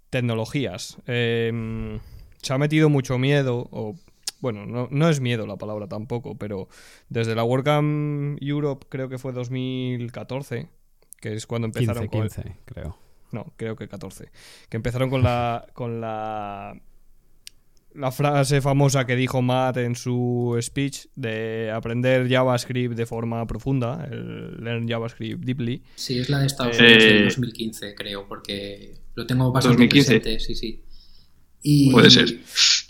tecnologías. 0.10 0.98
Em, 1.08 2.02
se 2.42 2.52
ha 2.52 2.58
metido 2.58 2.90
mucho 2.90 3.18
miedo, 3.18 3.70
o 3.72 3.96
bueno, 4.42 4.66
no, 4.66 5.10
es 5.10 5.22
miedo 5.22 5.48
la 5.48 5.56
palabra 5.56 5.88
tampoco, 5.88 6.38
pero 6.38 6.68
desde 7.08 7.34
la 7.34 7.46
WordCamp 7.46 8.40
Europe 8.42 8.88
creo 8.90 9.08
que 9.08 9.18
fue 9.18 9.32
2014, 9.32 10.68
que 11.20 11.34
es 11.34 11.46
cuando 11.46 11.68
empezaron 11.68 12.08
15, 12.08 12.42
con... 12.42 12.54
creo. 12.66 12.98
No, 13.32 13.54
creo 13.58 13.76
que 13.76 13.88
14. 13.88 14.30
Que 14.70 14.78
empezaron 14.78 15.10
con 15.10 15.24
la, 15.24 15.68
con 15.74 16.00
la 16.00 16.80
la 17.96 18.12
frase 18.12 18.62
famosa 18.62 19.06
que 19.06 19.16
dijo 19.16 19.42
Matt 19.42 19.78
en 19.78 19.96
su 19.96 20.58
speech 20.62 21.08
de 21.16 21.72
aprender 21.72 22.30
JavaScript 22.30 22.96
de 22.96 23.06
forma 23.06 23.46
profunda, 23.48 24.08
el 24.12 24.64
Learn 24.64 24.88
JavaScript 24.88 25.44
Deeply. 25.44 25.82
Sí, 25.96 26.20
es 26.20 26.30
la 26.30 26.40
de 26.40 26.48
Estados 26.48 26.78
Unidos 26.78 27.04
de 27.04 27.24
2015, 27.24 27.96
creo, 27.96 28.28
porque 28.28 28.96
lo 29.16 29.26
tengo 29.26 29.52
bastante 29.52 29.84
2015. 29.84 30.20
presente, 30.20 30.40
sí, 30.40 30.56
sí. 30.56 30.84
Y, 31.62 31.92
Puede 31.92 32.12
ser. 32.12 32.38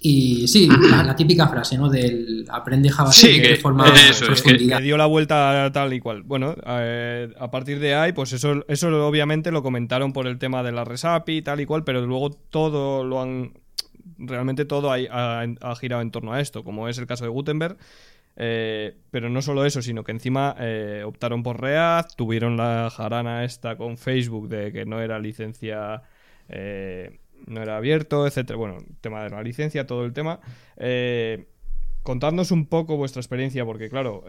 Y 0.07 0.47
sí, 0.47 0.69
la, 0.91 1.15
típica 1.15 1.47
frase, 1.47 1.79
¿no? 1.79 1.89
Del 1.89 2.45
aprende 2.49 2.91
JavaScript 2.91 3.43
de 3.43 3.55
forma 3.55 3.91
eso, 4.07 4.27
profunda. 4.27 4.77
que, 4.77 4.83
dio 4.83 4.97
la 4.97 5.07
vuelta 5.07 5.71
tal 5.73 5.93
y 5.93 5.99
cual. 5.99 6.21
Bueno, 6.21 6.55
eh, 6.67 7.33
a 7.39 7.49
partir 7.49 7.79
de 7.79 7.95
ahí, 7.95 8.11
pues 8.11 8.31
eso, 8.31 8.63
eso 8.67 9.07
obviamente 9.07 9.49
lo 9.49 9.63
comentaron 9.63 10.13
por 10.13 10.27
el 10.27 10.37
tema 10.37 10.61
de 10.61 10.73
la 10.73 10.83
resapi 10.83 11.37
y 11.37 11.41
tal 11.41 11.59
y 11.59 11.65
cual, 11.65 11.83
pero 11.83 12.05
luego 12.05 12.29
todo 12.29 13.03
lo 13.03 13.19
han 13.19 13.53
realmente 14.19 14.65
todo 14.65 14.91
ha, 14.93 15.75
girado 15.79 16.03
en 16.03 16.11
torno 16.11 16.33
a 16.33 16.39
esto, 16.39 16.63
como 16.63 16.87
es 16.87 16.99
el 16.99 17.07
caso 17.07 17.23
de 17.23 17.31
Gutenberg. 17.31 17.75
Eh, 18.37 18.95
pero 19.09 19.29
no 19.29 19.41
solo 19.41 19.65
eso, 19.65 19.81
sino 19.81 20.03
que 20.03 20.11
encima 20.11 20.55
eh, 20.59 21.01
optaron 21.03 21.41
por 21.41 21.59
React, 21.59 22.15
tuvieron 22.15 22.57
la 22.57 22.91
jarana 22.91 23.43
esta 23.43 23.75
con 23.75 23.97
Facebook 23.97 24.49
de 24.49 24.71
que 24.71 24.85
no 24.85 25.01
era 25.01 25.17
licencia, 25.17 26.03
eh, 26.47 27.17
no 27.45 27.61
era 27.61 27.77
abierto, 27.77 28.27
etcétera. 28.27 28.57
Bueno, 28.57 28.77
tema 29.01 29.23
de 29.23 29.29
la 29.29 29.41
licencia, 29.43 29.87
todo 29.87 30.05
el 30.05 30.13
tema. 30.13 30.39
contadnos 32.03 32.51
un 32.51 32.67
poco 32.67 32.97
vuestra 32.97 33.19
experiencia, 33.19 33.65
porque 33.65 33.89
claro, 33.89 34.23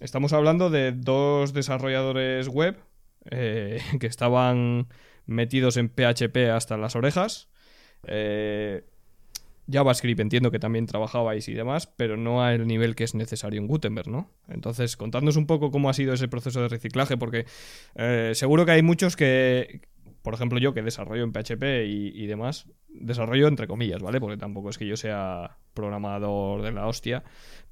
estamos 0.00 0.32
hablando 0.32 0.70
de 0.70 0.92
dos 0.92 1.52
desarrolladores 1.52 2.48
web 2.48 2.76
que 3.30 4.06
estaban 4.06 4.88
metidos 5.26 5.76
en 5.76 5.88
PHP 5.88 6.50
hasta 6.52 6.76
las 6.76 6.96
orejas. 6.96 7.48
Eh, 8.06 8.84
JavaScript 9.70 10.20
entiendo 10.20 10.50
que 10.50 10.58
también 10.58 10.86
trabajabais 10.86 11.48
y 11.48 11.54
demás, 11.54 11.86
pero 11.86 12.16
no 12.16 12.42
al 12.42 12.66
nivel 12.66 12.96
que 12.96 13.04
es 13.04 13.14
necesario 13.14 13.60
en 13.60 13.68
Gutenberg, 13.68 14.08
¿no? 14.08 14.28
Entonces, 14.48 14.96
contadnos 14.96 15.36
un 15.36 15.46
poco 15.46 15.70
cómo 15.70 15.88
ha 15.88 15.94
sido 15.94 16.12
ese 16.12 16.26
proceso 16.26 16.60
de 16.60 16.68
reciclaje, 16.68 17.16
porque 17.16 17.46
eh, 17.94 18.32
seguro 18.34 18.66
que 18.66 18.72
hay 18.72 18.82
muchos 18.82 19.14
que, 19.14 19.82
por 20.22 20.34
ejemplo, 20.34 20.58
yo 20.58 20.74
que 20.74 20.82
desarrollo 20.82 21.24
en 21.24 21.32
PHP 21.32 21.86
y, 21.86 22.26
demás, 22.26 22.66
desarrollo 22.88 23.48
entre 23.48 23.66
comillas, 23.66 24.02
¿vale? 24.02 24.20
Porque 24.20 24.36
tampoco 24.36 24.70
es 24.70 24.78
que 24.78 24.86
yo 24.86 24.96
sea 24.96 25.56
programador 25.74 26.62
de 26.62 26.72
la 26.72 26.86
hostia. 26.86 27.24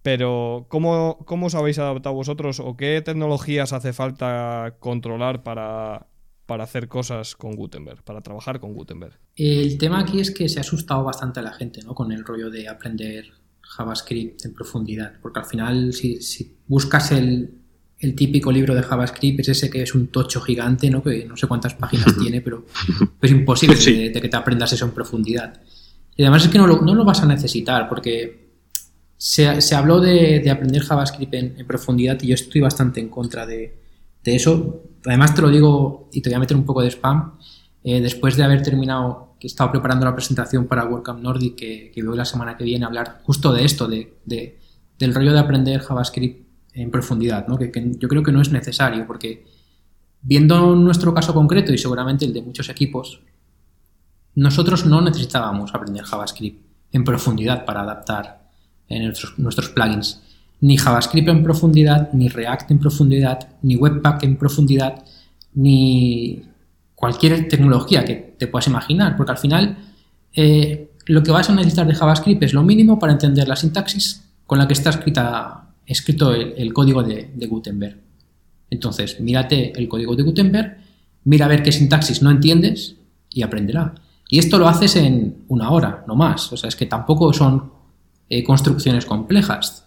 Pero, 0.03 0.67
¿cómo, 0.69 1.19
¿cómo 1.27 1.47
os 1.47 1.55
habéis 1.55 1.79
adaptado 1.79 2.15
vosotros 2.15 2.61
o 2.61 2.77
qué 2.77 3.03
tecnologías 3.05 3.73
hace 3.73 3.93
falta 3.93 4.77
controlar 4.81 5.43
para 5.43 6.07
para 6.49 6.65
hacer 6.65 6.89
cosas 6.89 7.37
con 7.37 7.55
Gutenberg, 7.57 8.03
para 8.05 8.23
trabajar 8.23 8.59
con 8.59 8.73
Gutenberg. 8.73 9.19
El 9.37 9.77
tema 9.77 10.01
aquí 10.01 10.19
es 10.19 10.31
que 10.31 10.49
se 10.49 10.59
ha 10.59 10.63
asustado 10.63 11.05
bastante 11.05 11.41
a 11.41 11.43
la 11.43 11.53
gente 11.53 11.83
¿no? 11.83 11.95
con 11.95 12.11
el 12.11 12.25
rollo 12.25 12.49
de 12.49 12.67
aprender 12.69 13.27
JavaScript 13.61 14.47
en 14.47 14.55
profundidad, 14.55 15.13
porque 15.21 15.41
al 15.41 15.45
final 15.45 15.93
si, 15.93 16.57
buscas 16.67 17.13
el, 17.13 17.58
típico 18.15 18.53
libro 18.53 18.75
de 18.75 18.83
JavaScript 18.83 19.41
es 19.41 19.49
ese 19.49 19.71
que 19.71 19.83
es 19.83 19.95
un 19.95 20.09
tocho 20.09 20.41
gigante, 20.41 20.91
¿no? 20.91 21.03
que 21.03 21.25
no 21.25 21.37
sé 21.37 21.47
cuántas 21.47 21.75
páginas 21.75 22.17
tiene, 22.21 22.41
pero 22.41 22.67
es 23.21 23.31
imposible 23.31 23.77
de, 23.77 24.21
que 24.21 24.29
te 24.29 24.37
aprendas 24.37 24.73
eso 24.73 24.85
en 24.85 24.93
profundidad. 24.93 25.61
Y 26.17 26.23
además 26.23 26.45
es 26.45 26.51
que 26.51 26.59
no 26.59 26.67
lo, 26.67 27.05
vas 27.05 27.23
a 27.23 27.27
necesitar, 27.27 27.89
porque 27.89 28.49
se, 29.17 29.75
habló 29.75 30.01
de, 30.01 30.49
aprender 30.51 30.83
JavaScript 30.83 31.35
en 31.35 31.67
profundidad 31.67 32.19
y 32.23 32.29
yo 32.29 32.35
estoy 32.35 32.61
bastante 32.61 33.01
en 33.01 33.09
contra 33.09 33.47
de, 33.47 33.79
de 34.25 34.37
eso, 34.37 34.83
además 35.05 35.35
te 35.35 35.43
lo 35.43 35.51
digo 35.51 36.09
y 36.13 36.21
te 36.21 36.31
voy 36.31 36.35
a 36.35 36.41
meter 36.41 36.57
un 36.57 36.65
poco 36.65 36.83
de 36.83 36.91
spam, 36.91 37.35
eh, 37.85 38.01
después 38.01 38.37
de 38.37 38.43
haber 38.43 38.63
terminado, 38.63 39.37
que 39.39 39.47
he 39.47 39.51
estado 39.51 39.71
preparando 39.71 40.05
la 40.05 40.15
presentación 40.15 40.67
para 40.67 40.85
WordCamp 40.85 41.23
Nordic, 41.23 41.55
que, 41.55 41.93
que 41.95 42.03
voy 42.03 42.17
la 42.17 42.25
semana 42.25 42.57
que 42.57 42.65
viene 42.65 42.85
a 42.85 42.89
hablar 42.89 43.21
justo 43.23 43.53
de 43.53 43.65
esto, 43.65 43.87
de, 43.87 44.19
del 44.27 45.15
rollo 45.15 45.33
de 45.33 45.39
aprender 45.39 45.81
JavaScript 45.81 46.48
en 46.79 46.91
profundidad, 46.91 47.47
¿no? 47.49 47.59
que, 47.59 47.71
yo 47.99 48.09
creo 48.09 48.23
que 48.23 48.33
no 48.33 48.41
es 48.41 48.51
necesario, 48.51 49.07
porque 49.07 49.45
viendo 50.23 50.75
nuestro 50.77 51.13
caso 51.15 51.35
concreto 51.35 51.73
y 51.73 51.79
seguramente 51.79 52.25
el 52.25 52.33
de 52.33 52.43
muchos 52.43 52.69
equipos, 52.69 53.21
nosotros 54.35 54.87
no 54.87 55.01
necesitábamos 55.01 55.75
aprender 55.75 56.05
JavaScript 56.05 56.65
en 56.93 57.05
profundidad 57.05 57.65
para 57.65 57.83
adaptar 57.83 58.49
nuestros, 58.89 59.39
nuestros 59.39 59.69
plugins 59.71 60.23
ni 60.61 60.77
JavaScript 60.77 61.29
en 61.29 61.43
profundidad, 61.43 62.13
ni 62.13 62.29
React 62.29 62.71
en 62.73 62.79
profundidad, 62.79 63.49
ni 63.63 63.77
Webpack 63.77 64.25
en 64.25 64.37
profundidad, 64.37 65.05
ni 65.55 66.43
cualquier 66.95 67.49
tecnología 67.49 68.05
que 68.05 68.35
te 68.39 68.49
puedas 68.49 68.67
imaginar, 68.67 69.17
porque 69.17 69.33
al 69.33 69.39
final 69.39 69.79
eh, 70.33 70.91
lo 71.07 71.23
que 71.23 71.31
vas 71.31 71.49
a 71.49 71.55
necesitar 71.55 71.87
de 71.87 71.95
JavaScript 71.95 72.43
es 72.43 72.53
lo 72.53 72.63
mínimo 72.63 72.99
para 72.99 73.13
entender 73.13 73.47
la 73.47 73.57
sintaxis 73.57 74.25
con 74.47 74.59
la 74.59 74.67
que 74.67 74.73
está 74.73 74.91
escrita, 74.91 75.68
escrito 75.89 76.35
el, 76.35 76.73
código 76.73 77.03
de, 77.03 77.31
Gutenberg. 77.49 77.97
Entonces, 78.71 79.21
mírate 79.21 79.73
el 79.79 79.89
código 79.89 80.15
de 80.15 80.23
Gutenberg, 80.23 80.79
mira 81.25 81.47
a 81.47 81.49
ver 81.49 81.63
qué 81.63 81.73
sintaxis 81.73 82.23
no 82.23 82.31
entiendes 82.31 82.97
y 83.31 83.43
aprenderá. 83.43 83.95
Y 84.29 84.39
esto 84.39 84.59
lo 84.59 84.69
haces 84.69 84.97
en 84.97 85.45
una 85.49 85.71
hora, 85.71 86.05
no 86.07 86.15
más. 86.15 86.53
O 86.53 86.57
sea, 86.57 86.69
es 86.69 86.77
que 86.77 86.87
tampoco 86.87 87.33
son 87.33 87.73
eh, 88.29 88.45
construcciones 88.45 89.07
complejas. 89.07 89.87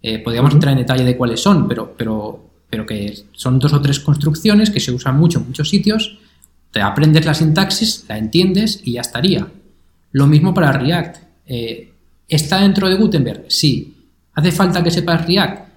Eh, 0.00 0.20
podríamos 0.20 0.54
entrar 0.54 0.72
en 0.72 0.78
detalle 0.78 1.04
de 1.04 1.16
cuáles 1.16 1.40
son, 1.40 1.66
pero, 1.66 1.94
pero, 1.96 2.50
pero 2.70 2.86
que 2.86 3.24
son 3.32 3.58
dos 3.58 3.72
o 3.72 3.80
tres 3.80 3.98
construcciones 3.98 4.70
que 4.70 4.80
se 4.80 4.92
usan 4.92 5.18
mucho 5.18 5.40
en 5.40 5.46
muchos 5.46 5.68
sitios. 5.68 6.18
Te 6.70 6.80
aprendes 6.80 7.26
la 7.26 7.34
sintaxis, 7.34 8.04
la 8.08 8.18
entiendes 8.18 8.80
y 8.84 8.92
ya 8.92 9.00
estaría. 9.00 9.48
Lo 10.12 10.26
mismo 10.28 10.54
para 10.54 10.72
React. 10.72 11.16
Eh, 11.46 11.92
¿Está 12.28 12.60
dentro 12.60 12.88
de 12.88 12.94
Gutenberg? 12.94 13.46
Sí. 13.48 14.01
¿Hace 14.34 14.52
falta 14.52 14.82
que 14.82 14.90
sepas 14.90 15.26
React? 15.26 15.68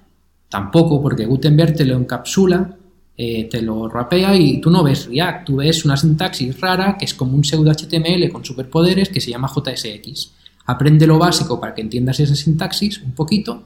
Tampoco, 0.50 1.02
porque 1.02 1.26
Gutenberg 1.26 1.76
te 1.76 1.86
lo 1.86 1.98
encapsula, 1.98 2.78
eh, 3.18 3.46
te 3.46 3.62
lo 3.62 3.88
rapea 3.88 4.36
y 4.36 4.60
tú 4.60 4.70
no 4.70 4.84
ves 4.84 5.08
React, 5.08 5.46
tú 5.46 5.56
ves 5.58 5.86
una 5.86 5.98
sintaxis 5.98 6.60
rara 6.60 6.98
que 6.98 7.06
es 7.06 7.14
como 7.14 7.36
un 7.36 7.44
pseudo 7.44 7.72
HTML 7.72 8.30
con 8.32 8.44
superpoderes 8.44 9.10
que 9.10 9.22
se 9.22 9.32
llama 9.32 9.50
JSX. 9.54 10.32
Aprende 10.68 11.08
lo 11.08 11.20
básico 11.20 11.60
para 11.60 11.74
que 11.74 11.82
entiendas 11.82 12.20
esa 12.20 12.36
sintaxis 12.36 13.02
un 13.02 13.14
poquito 13.14 13.64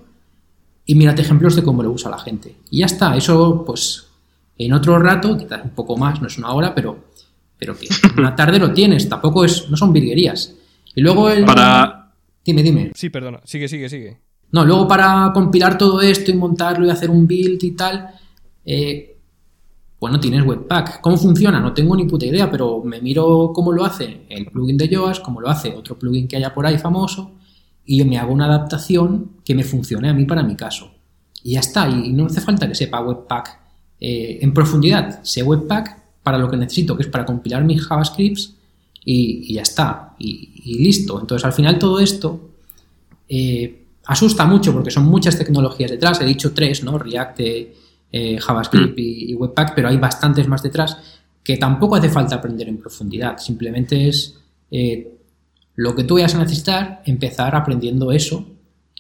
y 0.86 0.96
mírate 0.96 1.22
ejemplos 1.22 1.56
de 1.56 1.64
cómo 1.64 1.84
lo 1.84 1.92
usa 1.92 2.10
la 2.10 2.18
gente. 2.18 2.56
Y 2.72 2.80
ya 2.80 2.88
está, 2.88 3.16
eso 3.16 3.64
pues 3.66 4.08
en 4.58 4.74
otro 4.74 5.00
rato, 5.00 5.38
quizás 5.38 5.64
un 5.64 5.72
poco 5.72 5.96
más, 5.96 6.22
no 6.22 6.28
es 6.28 6.38
una 6.38 6.52
hora, 6.52 6.76
pero, 6.76 7.06
pero 7.58 7.78
que 7.78 7.88
una 8.18 8.36
tarde 8.36 8.60
lo 8.60 8.74
tienes, 8.74 9.08
tampoco 9.08 9.46
es, 9.46 9.70
no 9.70 9.78
son 9.78 9.94
virguerías. 9.94 10.54
Y 10.96 11.02
luego 11.02 11.30
el... 11.30 11.46
Para... 11.46 12.12
Dime, 12.44 12.64
dime. 12.64 12.92
Sí, 12.96 13.10
perdona, 13.10 13.42
sigue, 13.46 13.68
sigue, 13.68 13.88
sigue. 13.88 14.18
No, 14.52 14.66
luego 14.66 14.88
para 14.88 15.32
compilar 15.34 15.78
todo 15.78 16.02
esto 16.02 16.32
y 16.32 16.36
montarlo 16.36 16.86
y 16.86 16.90
hacer 16.90 17.10
un 17.10 17.28
build 17.28 17.64
y 17.64 17.72
tal, 17.72 18.10
eh, 18.66 19.18
bueno, 20.00 20.20
tienes 20.20 20.46
Webpack. 20.46 21.02
¿Cómo 21.02 21.18
funciona? 21.18 21.60
No 21.60 21.74
tengo 21.74 21.96
ni 21.96 22.06
puta 22.06 22.26
idea, 22.26 22.50
pero 22.50 22.82
me 22.84 23.02
miro 23.02 23.52
cómo 23.54 23.72
lo 23.72 23.84
hace 23.84 24.26
el 24.30 24.46
plugin 24.48 24.78
de 24.78 24.88
Yoast, 24.88 25.22
cómo 25.22 25.42
lo 25.42 25.50
hace 25.50 25.76
otro 25.76 26.00
plugin 26.00 26.28
que 26.28 26.38
haya 26.38 26.54
por 26.54 26.66
ahí 26.66 26.78
famoso, 26.78 27.32
y 27.86 27.98
yo 27.98 28.06
me 28.06 28.18
hago 28.18 28.32
una 28.34 28.46
adaptación 28.46 29.32
que 29.44 29.56
me 29.56 29.64
funcione 29.64 30.10
a 30.10 30.14
mí 30.14 30.26
para 30.26 30.44
mi 30.44 30.56
caso. 30.56 30.92
Y 31.44 31.54
ya 31.54 31.60
está, 31.60 31.90
y 31.90 32.14
no 32.14 32.28
hace 32.28 32.42
falta 32.42 32.68
que 32.68 32.76
sepa 32.76 33.02
Webpack 33.02 33.60
eh, 34.00 34.40
en 34.42 34.54
profundidad. 34.54 35.24
Sé 35.24 35.44
Webpack 35.44 36.22
para 36.24 36.38
lo 36.38 36.50
que 36.50 36.58
necesito, 36.58 36.96
que 36.96 37.04
es 37.04 37.10
para 37.10 37.26
compilar 37.26 37.64
mis 37.66 37.86
JavaScripts 37.86 38.56
y, 39.04 39.54
ya 39.54 39.64
está, 39.64 40.16
y, 40.20 40.78
listo. 40.82 41.20
Entonces 41.20 41.46
al 41.46 41.54
final 41.54 41.78
todo 41.80 42.00
esto 42.00 42.52
eh, 43.28 43.79
asusta 44.10 44.46
mucho 44.46 44.74
porque 44.74 44.92
son 44.92 45.06
muchas 45.06 45.38
tecnologías 45.38 45.92
detrás. 45.92 46.20
He 46.22 46.26
dicho 46.26 46.54
tres, 46.54 46.84
¿no? 46.84 46.98
React, 46.98 47.40
eh, 48.12 48.38
JavaScript 48.40 48.98
y, 48.98 49.32
y, 49.32 49.34
Webpack, 49.36 49.74
pero 49.76 49.88
hay 49.88 49.98
bastantes 49.98 50.48
más 50.48 50.62
detrás 50.62 50.98
que 51.44 51.58
tampoco 51.58 51.96
hace 51.96 52.10
falta 52.10 52.36
aprender 52.36 52.68
en 52.68 52.78
profundidad. 52.78 53.38
Simplemente 53.38 54.08
es 54.10 54.36
lo 55.76 55.96
que 55.96 56.04
tú 56.04 56.16
vayas 56.16 56.36
a 56.36 56.40
necesitar, 56.40 57.02
empezar 57.06 57.56
aprendiendo 57.56 58.12
eso. 58.12 58.46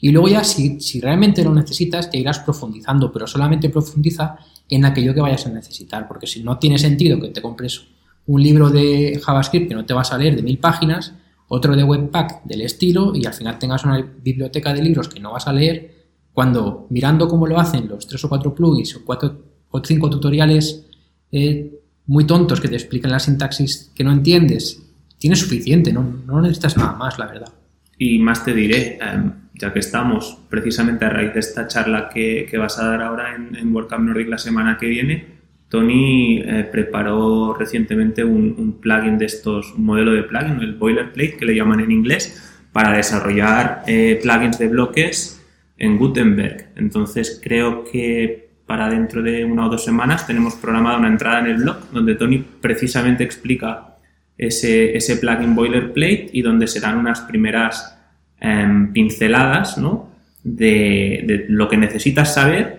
Y 0.01 0.11
luego 0.11 0.29
ya, 0.29 0.43
si, 0.43 0.79
si 0.79 1.01
realmente 1.01 1.43
lo 1.43 1.53
necesitas, 1.53 2.09
te 2.09 2.17
irás 2.17 2.39
profundizando, 2.39 3.11
pero 3.11 3.27
solamente 3.27 3.69
profundiza 3.69 4.37
en 4.69 4.85
aquello 4.85 5.13
que 5.13 5.19
vayas 5.19 5.45
a 5.45 5.49
necesitar, 5.49 6.07
porque 6.07 6.25
si 6.25 6.41
no 6.41 6.57
tiene 6.57 6.77
sentido 6.77 7.19
que 7.19 7.29
te 7.29 7.41
compres 7.41 7.83
un 8.27 8.41
libro 8.41 8.69
de 8.69 9.19
JavaScript 9.21 9.67
que 9.67 9.75
no 9.75 9.85
te 9.85 9.93
vas 9.93 10.13
a 10.13 10.17
leer 10.17 10.35
de 10.35 10.43
mil 10.43 10.57
páginas, 10.59 11.13
otro 11.49 11.75
de 11.75 11.83
Webpack 11.83 12.45
del 12.45 12.61
estilo, 12.61 13.13
y 13.13 13.25
al 13.25 13.33
final 13.33 13.59
tengas 13.59 13.83
una 13.83 13.97
biblioteca 13.97 14.73
de 14.73 14.81
libros 14.81 15.09
que 15.09 15.19
no 15.19 15.33
vas 15.33 15.47
a 15.47 15.53
leer, 15.53 15.99
cuando 16.31 16.87
mirando 16.89 17.27
cómo 17.27 17.45
lo 17.45 17.59
hacen 17.59 17.87
los 17.87 18.07
tres 18.07 18.23
o 18.23 18.29
cuatro 18.29 18.55
plugins 18.55 18.95
o 18.95 19.03
cuatro 19.03 19.43
o 19.69 19.81
cinco 19.83 20.09
tutoriales 20.09 20.85
eh, 21.31 21.79
muy 22.07 22.25
tontos 22.25 22.61
que 22.61 22.69
te 22.69 22.75
explican 22.75 23.11
la 23.11 23.19
sintaxis 23.19 23.91
que 23.93 24.03
no 24.03 24.11
entiendes 24.11 24.89
tienes 25.19 25.39
suficiente, 25.39 25.93
no, 25.93 26.01
no 26.25 26.41
necesitas 26.41 26.77
nada 26.77 26.93
más, 26.93 27.19
la 27.19 27.27
verdad. 27.27 27.53
Y 27.97 28.17
más 28.19 28.43
te 28.43 28.53
diré, 28.53 28.97
em, 29.01 29.33
ya 29.53 29.71
que 29.73 29.79
estamos 29.79 30.37
precisamente 30.49 31.05
a 31.05 31.09
raíz 31.09 31.33
de 31.33 31.41
esta 31.41 31.67
charla 31.67 32.09
que, 32.09 32.47
que 32.49 32.57
vas 32.57 32.79
a 32.79 32.85
dar 32.85 33.01
ahora 33.01 33.35
en, 33.35 33.55
en 33.55 33.75
WordCamp 33.75 34.05
Nordic 34.05 34.29
la 34.29 34.37
semana 34.37 34.77
que 34.79 34.87
viene, 34.87 35.38
Tony 35.69 36.39
eh, 36.39 36.67
preparó 36.71 37.53
recientemente 37.53 38.23
un, 38.23 38.79
plugin 38.81 39.17
de 39.17 39.25
estos, 39.25 39.73
un 39.73 39.85
modelo 39.85 40.13
de 40.13 40.23
plugin, 40.23 40.59
el 40.61 40.73
boilerplate, 40.73 41.37
que 41.37 41.45
le 41.45 41.55
llaman 41.55 41.79
en 41.79 41.91
inglés, 41.91 42.51
para 42.71 42.93
desarrollar 42.93 43.83
eh, 43.87 44.19
plugins 44.21 44.57
de 44.57 44.67
bloques 44.67 45.41
en 45.77 45.97
Gutenberg. 45.97 46.69
Entonces 46.75 47.39
creo 47.41 47.83
que 47.83 48.49
para 48.65 48.89
dentro 48.89 49.23
de 49.23 49.45
una 49.45 49.65
o 49.65 49.69
dos 49.69 49.83
semanas 49.83 50.27
tenemos 50.27 50.55
programada 50.55 50.97
una 50.97 51.07
entrada 51.07 51.39
en 51.39 51.47
el 51.47 51.55
blog 51.55 51.89
donde 51.91 52.15
Tony 52.15 52.37
precisamente 52.37 53.23
explica 53.23 53.95
ese, 54.37 55.17
plugin 55.19 55.55
boilerplate 55.55 56.29
y 56.31 56.41
donde 56.41 56.67
se 56.67 56.79
dan 56.79 56.97
unas 56.97 57.21
primeras 57.21 57.97
em, 58.39 58.93
pinceladas 58.93 59.77
¿no? 59.77 60.09
de, 60.43 61.45
lo 61.49 61.67
que 61.67 61.77
necesitas 61.77 62.33
saber. 62.33 62.78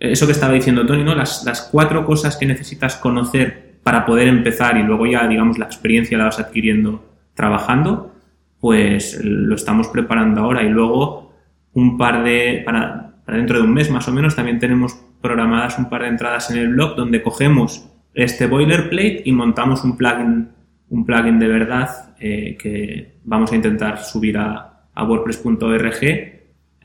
Eso 0.00 0.26
que 0.26 0.32
estaba 0.32 0.52
diciendo 0.52 0.86
Tony, 0.86 1.02
¿no? 1.02 1.14
Las, 1.14 1.44
las, 1.44 1.62
cuatro 1.62 2.04
cosas 2.06 2.36
que 2.36 2.46
necesitas 2.46 2.96
conocer 2.96 3.78
para 3.82 4.06
poder 4.06 4.28
empezar 4.28 4.76
y 4.76 4.82
luego 4.82 5.06
ya, 5.06 5.26
digamos, 5.26 5.58
la 5.58 5.64
experiencia 5.64 6.16
la 6.16 6.24
vas 6.24 6.38
adquiriendo 6.38 7.04
trabajando, 7.34 8.14
pues 8.60 9.20
lo 9.22 9.54
estamos 9.54 9.88
preparando 9.88 10.42
ahora 10.42 10.62
y 10.62 10.68
luego 10.68 11.32
un 11.72 11.96
par 11.96 12.24
de, 12.24 12.62
para, 12.64 13.12
para 13.24 13.38
dentro 13.38 13.58
de 13.58 13.64
un 13.64 13.72
mes 13.72 13.90
más 13.90 14.08
o 14.08 14.12
menos, 14.12 14.36
también 14.36 14.58
tenemos 14.58 14.98
programadas 15.20 15.78
un 15.78 15.88
par 15.88 16.02
de 16.02 16.08
entradas 16.08 16.50
en 16.50 16.58
el 16.58 16.68
blog 16.68 16.96
donde 16.96 17.22
cogemos 17.22 17.88
este 18.14 18.46
boilerplate 18.46 19.22
y 19.24 19.32
montamos 19.32 19.84
un 19.84 19.96
plugin 19.96 20.48
un 20.90 21.04
plugin 21.04 21.38
de 21.38 21.48
verdad 21.48 22.14
eh, 22.18 22.56
que 22.58 23.18
vamos 23.24 23.52
a 23.52 23.56
intentar 23.56 23.98
subir 23.98 24.38
a, 24.38 24.84
a 24.94 25.04
WordPress.org. 25.04 26.37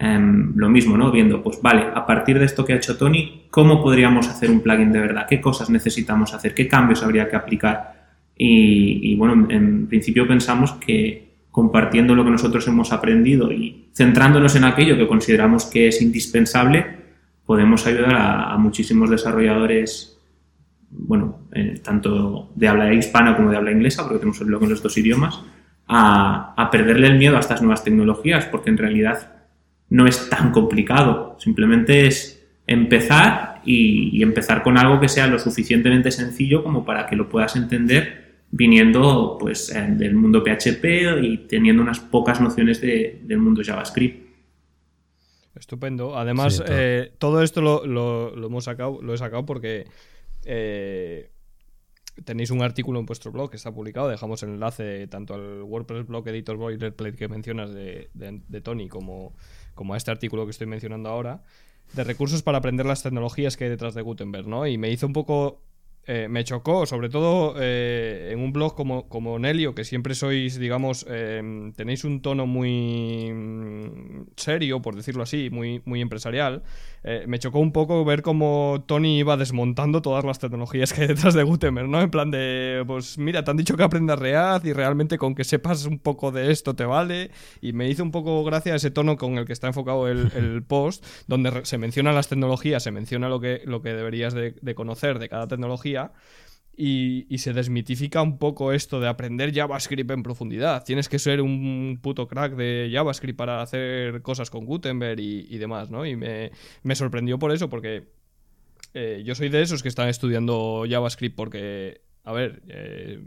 Em, 0.05 0.51
lo 0.57 0.67
mismo, 0.67 0.97
¿no? 0.97 1.11
Viendo, 1.11 1.41
pues 1.41 1.61
vale, 1.61 1.85
a 1.95 2.05
partir 2.05 2.37
de 2.37 2.43
esto 2.43 2.65
que 2.65 2.73
ha 2.73 2.75
hecho 2.75 2.97
Tony, 2.97 3.43
¿cómo 3.49 3.81
podríamos 3.81 4.27
hacer 4.27 4.51
un 4.51 4.59
plugin 4.59 4.91
de 4.91 4.99
verdad? 4.99 5.25
¿Qué 5.29 5.39
cosas 5.39 5.69
necesitamos 5.69 6.33
hacer? 6.33 6.53
¿Qué 6.53 6.67
cambios 6.67 7.01
habría 7.03 7.29
que 7.29 7.37
aplicar? 7.37 8.03
Y, 8.35 9.15
bueno, 9.15 9.47
en, 9.49 9.87
principio 9.87 10.27
pensamos 10.27 10.73
que 10.73 11.35
compartiendo 11.49 12.15
lo 12.15 12.25
que 12.25 12.31
nosotros 12.31 12.67
hemos 12.67 12.91
aprendido 12.91 13.49
y 13.49 13.87
centrándonos 13.93 14.57
en 14.57 14.65
aquello 14.65 14.97
que 14.97 15.07
consideramos 15.07 15.67
que 15.67 15.87
es 15.87 16.01
indispensable, 16.01 16.85
podemos 17.45 17.87
ayudar 17.87 18.13
a, 18.13 18.57
muchísimos 18.57 19.09
desarrolladores, 19.09 20.19
bueno, 20.89 21.47
eh, 21.53 21.79
tanto 21.81 22.51
de 22.55 22.67
habla 22.67 22.93
hispana 22.93 23.37
como 23.37 23.51
de 23.51 23.55
habla 23.55 23.71
inglesa, 23.71 24.03
porque 24.03 24.19
tenemos 24.19 24.41
el 24.41 24.47
blog 24.47 24.63
en 24.63 24.69
los 24.71 24.83
dos 24.83 24.97
idiomas, 24.97 25.39
a, 25.87 26.55
a 26.57 26.69
perderle 26.69 27.07
el 27.07 27.17
miedo 27.17 27.37
a 27.37 27.39
estas 27.39 27.61
nuevas 27.61 27.85
tecnologías, 27.85 28.47
porque 28.47 28.69
en 28.69 28.77
realidad 28.77 29.42
no 29.93 30.07
es 30.07 30.27
tan 30.27 30.51
complicado, 30.51 31.37
simplemente 31.39 32.07
es 32.07 32.43
empezar 32.65 33.61
y, 33.63 34.23
empezar 34.23 34.63
con 34.63 34.79
algo 34.79 34.99
que 34.99 35.07
sea 35.07 35.27
lo 35.27 35.37
suficientemente 35.37 36.09
sencillo 36.09 36.63
como 36.63 36.83
para 36.83 37.05
que 37.05 37.15
lo 37.15 37.29
puedas 37.29 37.55
entender 37.55 38.23
viniendo 38.49 39.37
pues 39.39 39.71
del 39.71 40.15
mundo 40.15 40.43
PHP 40.43 40.85
y 41.21 41.37
teniendo 41.47 41.83
unas 41.83 41.99
pocas 41.99 42.41
nociones 42.41 42.81
del 42.81 43.37
mundo 43.37 43.61
JavaScript. 43.63 44.33
Estupendo. 45.53 46.17
Además, 46.17 46.57
todo. 46.57 46.67
Eh, 46.71 47.11
todo. 47.19 47.43
esto 47.43 47.61
lo, 47.61 48.33
hemos 48.33 48.63
sacado, 48.63 48.99
lo 48.99 49.13
he 49.13 49.17
sacado 49.19 49.45
porque 49.45 49.85
eh, 50.43 51.29
tenéis 52.25 52.49
un 52.49 52.63
artículo 52.63 52.99
en 52.99 53.05
vuestro 53.05 53.31
blog 53.31 53.51
que 53.51 53.57
está 53.57 53.71
publicado. 53.71 54.07
Dejamos 54.07 54.41
el 54.41 54.49
enlace 54.49 55.07
tanto 55.07 55.35
al 55.35 55.61
WordPress 55.61 56.07
blog 56.07 56.27
Editor 56.27 56.57
Boilerplate 56.57 57.15
que 57.15 57.27
mencionas 57.27 57.71
de, 57.71 58.09
de, 58.13 58.61
Tony 58.61 58.89
como, 58.89 59.35
como 59.75 59.93
a 59.93 59.97
este 59.97 60.11
artículo 60.11 60.45
que 60.45 60.51
estoy 60.51 60.67
mencionando 60.67 61.09
ahora. 61.09 61.43
De 61.93 62.03
recursos 62.03 62.41
para 62.41 62.57
aprender 62.57 62.85
las 62.85 63.03
tecnologías 63.03 63.57
que 63.57 63.65
hay 63.65 63.69
detrás 63.69 63.93
de 63.93 64.01
Gutenberg, 64.01 64.47
¿no? 64.47 64.65
Y 64.65 64.77
me 64.77 64.89
hizo 64.89 65.05
un 65.05 65.13
poco 65.13 65.61
eh, 66.05 66.27
me 66.29 66.43
chocó, 66.43 66.85
sobre 66.85 67.07
todo 67.07 67.55
eh, 67.57 68.31
en 68.33 68.39
un 68.39 68.51
blog 68.51 68.75
como, 68.75 69.07
como 69.07 69.39
Nelio, 69.39 69.73
que 69.73 69.85
siempre 69.85 70.15
sois, 70.15 70.59
digamos, 70.59 71.05
em, 71.09 71.71
tenéis 71.71 72.03
un 72.03 72.21
tono 72.21 72.45
muy 72.45 73.31
mm, 73.33 74.31
serio, 74.35 74.81
por 74.81 74.97
decirlo 74.97 75.23
así, 75.23 75.49
muy, 75.49 75.81
muy 75.85 76.01
empresarial. 76.01 76.63
Eh, 77.05 77.23
me 77.27 77.39
chocó 77.39 77.59
un 77.59 77.71
poco 77.71 78.03
ver 78.03 78.21
cómo 78.21 78.83
Tony 78.85 79.19
iba 79.19 79.37
desmontando 79.37 80.01
todas 80.01 80.25
las 80.25 80.39
tecnologías 80.39 80.91
que 80.91 81.03
hay 81.03 81.07
detrás 81.07 81.33
de 81.35 81.43
Gutenberg, 81.43 81.87
¿no? 81.87 82.01
En 82.01 82.09
plan 82.11 82.31
de, 82.31 82.83
pues 82.85 83.17
mira, 83.17 83.45
te 83.45 83.51
han 83.51 83.57
dicho 83.57 83.77
que 83.77 83.83
aprendas 83.83 84.19
React 84.19 84.65
y 84.65 84.73
realmente 84.73 85.17
con 85.17 85.35
que 85.35 85.45
sepas 85.45 85.85
un 85.85 85.99
poco 85.99 86.31
de 86.31 86.51
esto 86.51 86.75
te 86.75 86.83
vale. 86.83 87.31
Y 87.61 87.71
me 87.71 87.89
hizo 87.89 88.03
un 88.03 88.11
poco 88.11 88.43
gracia 88.43 88.75
ese 88.75 88.91
tono 88.91 89.15
con 89.17 89.37
el 89.37 89.45
que 89.45 89.53
está 89.53 89.67
enfocado 89.67 90.09
el, 90.09 90.63
post, 90.67 91.05
donde 91.27 91.65
se 91.65 91.77
mencionan 91.77 92.15
las 92.15 92.27
tecnologías, 92.27 92.83
se 92.83 92.91
menciona 92.91 93.29
lo 93.29 93.39
que, 93.39 93.61
lo 93.65 93.81
que 93.81 93.93
deberías 93.93 94.33
de 94.33 94.75
conocer 94.75 95.19
de 95.19 95.29
cada 95.29 95.47
tecnología 95.47 95.92
y, 96.75 97.37
se 97.37 97.53
desmitifica 97.53 98.21
un 98.21 98.37
poco 98.37 98.73
esto 98.73 98.99
de 98.99 99.07
aprender 99.07 99.53
JavaScript 99.53 100.09
en 100.09 100.23
profundidad. 100.23 100.83
Tienes 100.83 101.07
que 101.07 101.19
ser 101.19 101.41
un 101.41 101.99
puto 102.01 102.27
crack 102.27 102.55
de 102.55 102.89
JavaScript 102.91 103.37
para 103.37 103.61
hacer 103.61 104.21
cosas 104.21 104.49
con 104.49 104.65
Gutenberg 104.65 105.19
y, 105.19 105.57
demás, 105.57 105.91
¿no? 105.91 106.05
Y 106.05 106.15
me, 106.15 106.95
sorprendió 106.95 107.37
por 107.37 107.51
eso, 107.51 107.69
porque 107.69 108.07
eh, 108.93 109.21
yo 109.25 109.35
soy 109.35 109.49
de 109.49 109.61
esos 109.61 109.83
que 109.83 109.89
están 109.89 110.09
estudiando 110.09 110.85
JavaScript 110.89 111.35
porque, 111.35 112.01
a 112.23 112.33
ver, 112.33 112.63
eh, 112.67 113.23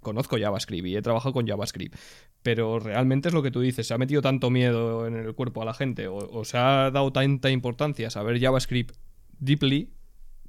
conozco 0.00 0.38
JavaScript 0.38 0.88
y 0.88 0.96
he 0.96 1.02
trabajado 1.02 1.32
con 1.32 1.46
JavaScript, 1.46 1.96
pero 2.42 2.80
realmente 2.80 3.28
es 3.28 3.34
lo 3.34 3.42
que 3.42 3.50
tú 3.52 3.60
dices, 3.60 3.86
se 3.86 3.94
ha 3.94 3.98
metido 3.98 4.22
tanto 4.22 4.50
miedo 4.50 5.06
en 5.06 5.14
el 5.14 5.34
cuerpo 5.34 5.62
a 5.62 5.64
la 5.64 5.74
gente 5.74 6.08
o 6.08 6.44
se 6.44 6.58
ha 6.58 6.90
dado 6.90 7.12
tanta 7.12 7.50
importancia 7.50 8.08
a 8.08 8.10
saber 8.10 8.40
JavaScript 8.40 8.96
deeply, 9.38 9.90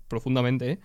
profundamente, 0.07 0.79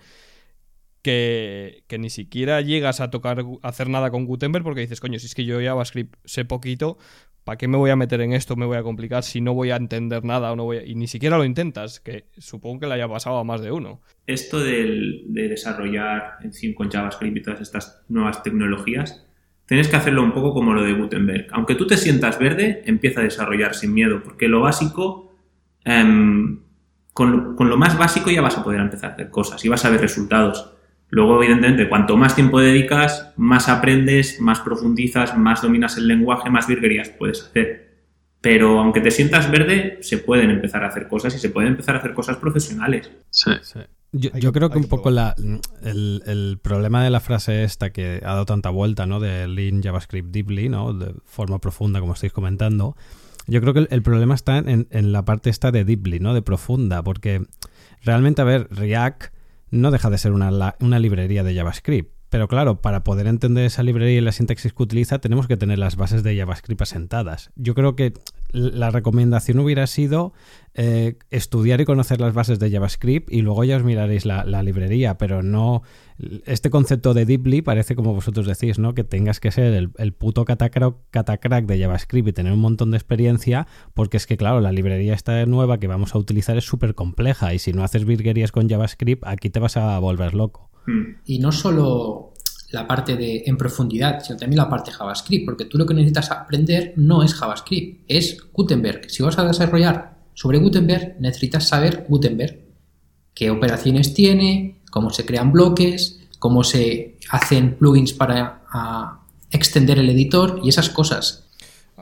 que, 1.07 1.99
ni 1.99 2.11
siquiera 2.11 2.61
llegas 2.63 3.01
a 3.01 3.11
tocar, 3.11 3.45
a 3.63 3.69
hacer 3.69 3.89
nada 3.89 4.11
con 4.11 4.27
Gutenberg 4.27 4.65
porque 4.65 4.81
dices, 4.81 5.01
coño, 5.01 5.21
si 5.21 5.27
es 5.27 5.35
que 5.37 5.45
yo 5.45 5.61
JavaScript 5.63 6.17
sé 6.25 6.45
poquito, 6.45 6.99
¿para 7.45 7.57
qué 7.57 7.69
me 7.69 7.77
voy 7.77 7.91
a 7.91 7.97
meter 7.97 8.21
en 8.23 8.33
esto? 8.33 8.57
Me 8.57 8.67
voy 8.67 8.77
a 8.77 8.83
complicar 8.83 9.23
si 9.23 9.41
no 9.41 9.55
voy 9.55 9.71
a 9.71 9.77
entender 9.77 10.25
nada 10.25 10.51
o 10.51 10.57
no 10.57 10.65
voy 10.65 10.79
y 10.85 10.97
ni 10.97 11.07
siquiera 11.07 11.39
lo 11.39 11.45
intentas, 11.45 12.01
que 12.01 12.27
supongo 12.39 12.81
que 12.81 12.87
le 12.89 12.95
haya 12.95 13.09
pasado 13.09 13.39
a 13.39 13.45
más 13.45 13.61
de 13.61 13.71
uno. 13.71 14.01
Esto 14.27 14.59
de 14.59 15.49
desarrollar 15.49 16.39
en 16.43 16.53
fin 16.53 16.75
con 16.75 16.91
JavaScript 16.91 17.37
y 17.37 17.43
todas 17.43 17.61
estas 17.61 18.03
nuevas 18.09 18.43
tecnologías, 18.43 19.25
tienes 19.67 19.87
que 19.87 19.95
hacerlo 19.95 20.25
un 20.25 20.33
poco 20.33 20.53
como 20.53 20.75
lo 20.75 20.83
de 20.83 20.93
Gutenberg. 20.93 21.47
Aunque 21.53 21.77
tú 21.77 21.87
te 21.87 21.97
sientas 21.97 22.41
verde, 22.41 22.83
empieza 22.85 23.21
a 23.21 23.25
desarrollar 23.25 23.77
sin 23.77 23.95
miedo, 23.95 24.23
porque 24.25 24.49
lo 24.49 24.61
básico, 24.63 25.37
em, 25.85 26.63
con, 27.13 27.55
con 27.55 27.69
lo 27.69 27.77
más 27.77 27.97
básico 27.97 28.31
ya 28.31 28.43
vas 28.43 28.59
a 28.59 28.65
poder 28.65 28.81
empezar 28.81 29.11
a 29.11 29.15
hacer 29.15 29.31
cosas 29.31 29.65
y 29.65 29.69
vas 29.69 29.85
a 29.85 29.91
ver 29.91 30.01
resultados. 30.01 30.76
Luego, 31.09 31.43
evidentemente, 31.43 31.89
cuanto 31.89 32.17
más 32.17 32.35
tiempo 32.35 32.61
dedicas, 32.61 33.33
más 33.37 33.69
aprendes, 33.69 34.41
más 34.41 34.61
profundizas, 34.61 35.37
más 35.39 35.63
dominas 35.63 35.97
el 35.97 36.09
lenguaje, 36.09 36.51
más 36.51 36.67
virguerías 36.67 37.11
puedes 37.11 37.43
hacer. 37.43 37.87
Pero 38.41 38.81
aunque 38.81 39.01
te 39.01 39.11
sientas 39.11 39.51
verde, 39.51 39.99
se 40.03 40.19
pueden 40.19 40.51
empezar 40.51 40.85
a 40.85 40.89
hacer 40.89 41.09
cosas 41.09 41.35
y 41.35 41.39
se 41.39 41.51
pueden 41.51 41.73
empezar 41.73 41.97
a 41.97 41.99
hacer 41.99 42.13
cosas 42.13 42.37
profesionales. 42.37 43.11
Sí. 43.31 43.51
Yo, 44.13 44.53
creo 44.53 44.71
que 44.71 44.79
un 44.79 44.89
poco 44.89 45.11
el, 45.11 46.59
problema 46.63 47.05
de 47.05 47.11
la 47.11 47.21
frase 47.21 47.65
esta 47.65 47.91
que 47.91 48.21
ha 48.23 48.29
dado 48.29 48.47
tanta 48.47 48.71
vuelta, 48.71 49.07
¿no? 49.07 49.21
De 49.21 49.47
Lean 49.47 49.83
JavaScript 49.83 50.31
Deeply, 50.31 50.69
¿no? 50.69 50.93
De 50.93 51.15
forma 51.25 51.59
profunda, 51.59 52.01
como 52.01 52.15
estáis 52.15 52.33
comentando. 52.33 52.97
Yo 53.47 53.61
creo 53.61 53.75
que 53.75 53.87
el, 53.91 54.03
problema 54.03 54.35
está 54.35 54.59
en, 54.59 54.89
en, 54.91 55.13
la 55.13 55.25
parte 55.25 55.51
esta 55.51 55.71
de 55.71 55.85
Deeply, 55.85 56.19
¿no? 56.19 56.35
De 56.35 56.43
profunda, 56.43 57.03
porque 57.03 57.43
realmente, 58.03 58.43
a 58.43 58.45
ver, 58.45 58.69
React 58.71 59.36
no 59.77 59.91
deja 59.91 60.11
de 60.11 60.19
ser 60.19 60.33
una, 60.33 60.77
una 60.81 60.99
librería 60.99 61.45
de 61.45 61.55
JavaScript. 61.55 62.17
Pero 62.29 62.49
claro, 62.49 62.81
para 62.81 63.05
poder 63.05 63.29
entender 63.29 63.65
esa 63.65 63.85
librería 63.85 64.19
y 64.19 64.21
la 64.21 64.33
sintaxis 64.33 64.73
que 64.73 64.83
utiliza, 64.83 65.21
tenemos 65.21 65.47
que 65.47 65.57
tener 65.57 65.79
las 65.79 65.97
bases 65.97 66.23
de 66.23 66.37
JavaScript 66.37 66.83
asentadas. 66.83 67.51
Yo 67.55 67.75
creo 67.75 67.95
que 67.95 68.15
la 68.51 68.91
recomendación 68.91 69.61
hubiera 69.61 69.87
sido 69.87 70.33
eh, 70.79 71.17
estudiar 71.31 71.81
y 71.81 71.87
conocer 71.87 72.21
las 72.21 72.35
bases 72.35 72.59
de 72.59 72.71
JavaScript 72.71 73.33
y 73.33 73.41
luego 73.41 73.65
ya 73.65 73.79
os 73.79 73.83
miraréis 73.83 74.27
la, 74.27 74.45
librería, 74.63 75.17
pero 75.17 75.43
no. 75.43 75.81
Este 76.45 76.69
concepto 76.69 77.15
de 77.15 77.25
deeply 77.25 77.63
parece 77.63 77.97
como 77.97 78.13
vosotros 78.13 78.47
decís, 78.47 78.79
¿no? 78.79 78.95
Que 78.95 79.03
tengas 79.03 79.41
que 79.41 79.51
ser 79.51 79.73
el, 79.73 80.13
puto 80.13 80.45
catacrack 80.45 81.65
de 81.67 81.81
JavaScript 81.81 82.29
y 82.29 82.33
tener 82.35 82.53
un 82.53 82.59
montón 82.59 82.91
de 82.91 82.99
experiencia, 82.99 83.67
porque 83.95 84.19
es 84.19 84.27
que, 84.27 84.37
claro, 84.37 84.61
la 84.61 84.71
librería 84.71 85.15
esta 85.15 85.47
nueva 85.47 85.79
que 85.79 85.87
vamos 85.87 86.15
a 86.15 86.19
utilizar 86.19 86.59
es 86.59 86.65
súper 86.65 86.95
compleja 86.95 87.55
y 87.55 87.59
si 87.59 87.73
no 87.73 87.83
haces 87.83 88.05
virguerías 88.05 88.53
con 88.53 88.69
JavaScript, 88.69 89.25
aquí 89.27 89.49
te 89.49 89.61
vas 89.61 89.79
a 89.79 89.99
volver 89.99 90.35
loco. 90.35 90.69
Y 91.25 91.39
no 91.39 91.53
solo 91.53 92.35
la 92.71 92.87
parte 92.87 93.17
de 93.17 93.45
en 93.47 93.57
profundidad, 93.57 94.21
sino 94.21 94.39
también 94.39 94.59
la 94.59 94.69
parte 94.69 94.91
JavaScript, 94.91 95.47
porque 95.47 95.65
tú 95.65 95.79
lo 95.79 95.87
que 95.87 95.95
necesitas 95.95 96.31
aprender 96.31 96.93
no 96.97 97.23
es 97.23 97.33
JavaScript, 97.33 98.05
es 98.09 98.37
Gutenberg. 98.53 99.09
Si 99.09 99.23
vas 99.23 99.39
a 99.39 99.45
desarrollar 99.47 100.16
sobre 100.37 100.59
Gutenberg, 100.59 101.17
necesitas 101.19 101.67
saber 101.67 102.05
Gutenberg, 102.09 102.61
qué 103.33 103.51
operaciones 103.51 104.13
tiene, 104.13 104.83
cómo 104.91 105.09
se 105.09 105.25
crean 105.25 105.51
bloques, 105.51 106.21
cómo 106.39 106.63
se 106.63 107.17
hacen 107.31 107.77
plugins 107.77 108.13
para 108.13 108.63
extender 109.51 109.99
el 109.99 110.11
editor 110.11 110.61
y 110.63 110.69
esas 110.69 110.91
cosas. 110.91 111.46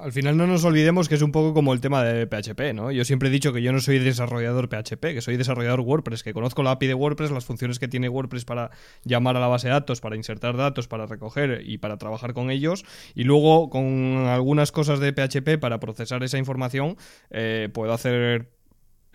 Al 0.05 0.13
final 0.13 0.37
no 0.37 0.47
nos 0.47 0.63
olvidemos 0.67 1.09
que 1.09 1.15
es 1.15 1.23
un 1.23 1.33
poco 1.33 1.55
como 1.55 1.73
el 1.73 1.81
tema 1.81 2.05
de 2.05 2.27
PHP, 2.27 2.75
¿no? 2.75 2.93
Yo 2.93 3.07
siempre 3.07 3.31
he 3.31 3.33
dicho 3.33 3.55
que 3.55 3.63
yo 3.63 3.73
no 3.73 3.81
soy 3.81 3.99
desarrollador 3.99 4.69
PHP, 4.69 5.01
que 5.01 5.23
soy 5.23 5.39
desarrollador 5.39 5.81
WordPress, 5.81 6.23
que 6.23 6.35
conozco 6.35 6.63
la 6.63 6.73
API 6.73 6.89
de 6.89 6.93
WordPress, 6.93 7.31
las 7.31 7.47
funciones 7.47 7.79
que 7.79 7.89
tiene 7.89 8.11
WordPress 8.11 8.45
para 8.45 8.71
llamar 9.05 9.39
a 9.39 9.41
la 9.41 9.47
base 9.47 9.69
de 9.69 9.73
datos, 9.73 10.03
para 10.03 10.17
insertar 10.17 10.59
datos, 10.59 10.89
para 10.89 11.07
recoger 11.07 11.63
y 11.65 11.79
para 11.79 11.97
trabajar 11.97 12.35
con 12.35 12.51
ellos, 12.51 12.85
y 13.15 13.25
luego 13.25 13.71
con 13.71 14.27
algunas 14.29 14.73
cosas 14.73 15.01
de 15.01 15.15
PHP 15.15 15.59
para 15.59 15.81
procesar 15.81 16.23
esa 16.23 16.37
información 16.37 16.99
eh, 17.31 17.71
puedo 17.73 17.95
hacer 17.95 18.51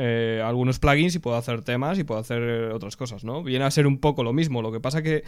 eh, 0.02 0.42
algunos 0.42 0.80
plugins 0.80 1.14
y 1.16 1.20
puedo 1.20 1.36
hacer 1.36 1.62
temas 1.62 2.00
y 2.00 2.06
puedo 2.06 2.22
hacer 2.22 2.72
otras 2.72 2.96
cosas, 2.96 3.26
¿no? 3.26 3.44
Viene 3.44 3.66
a 3.66 3.72
ser 3.72 3.86
un 3.86 4.00
poco 4.00 4.24
lo 4.24 4.32
mismo. 4.32 4.62
Lo 4.62 4.72
que 4.72 4.80
pasa 4.80 5.02
que 5.02 5.26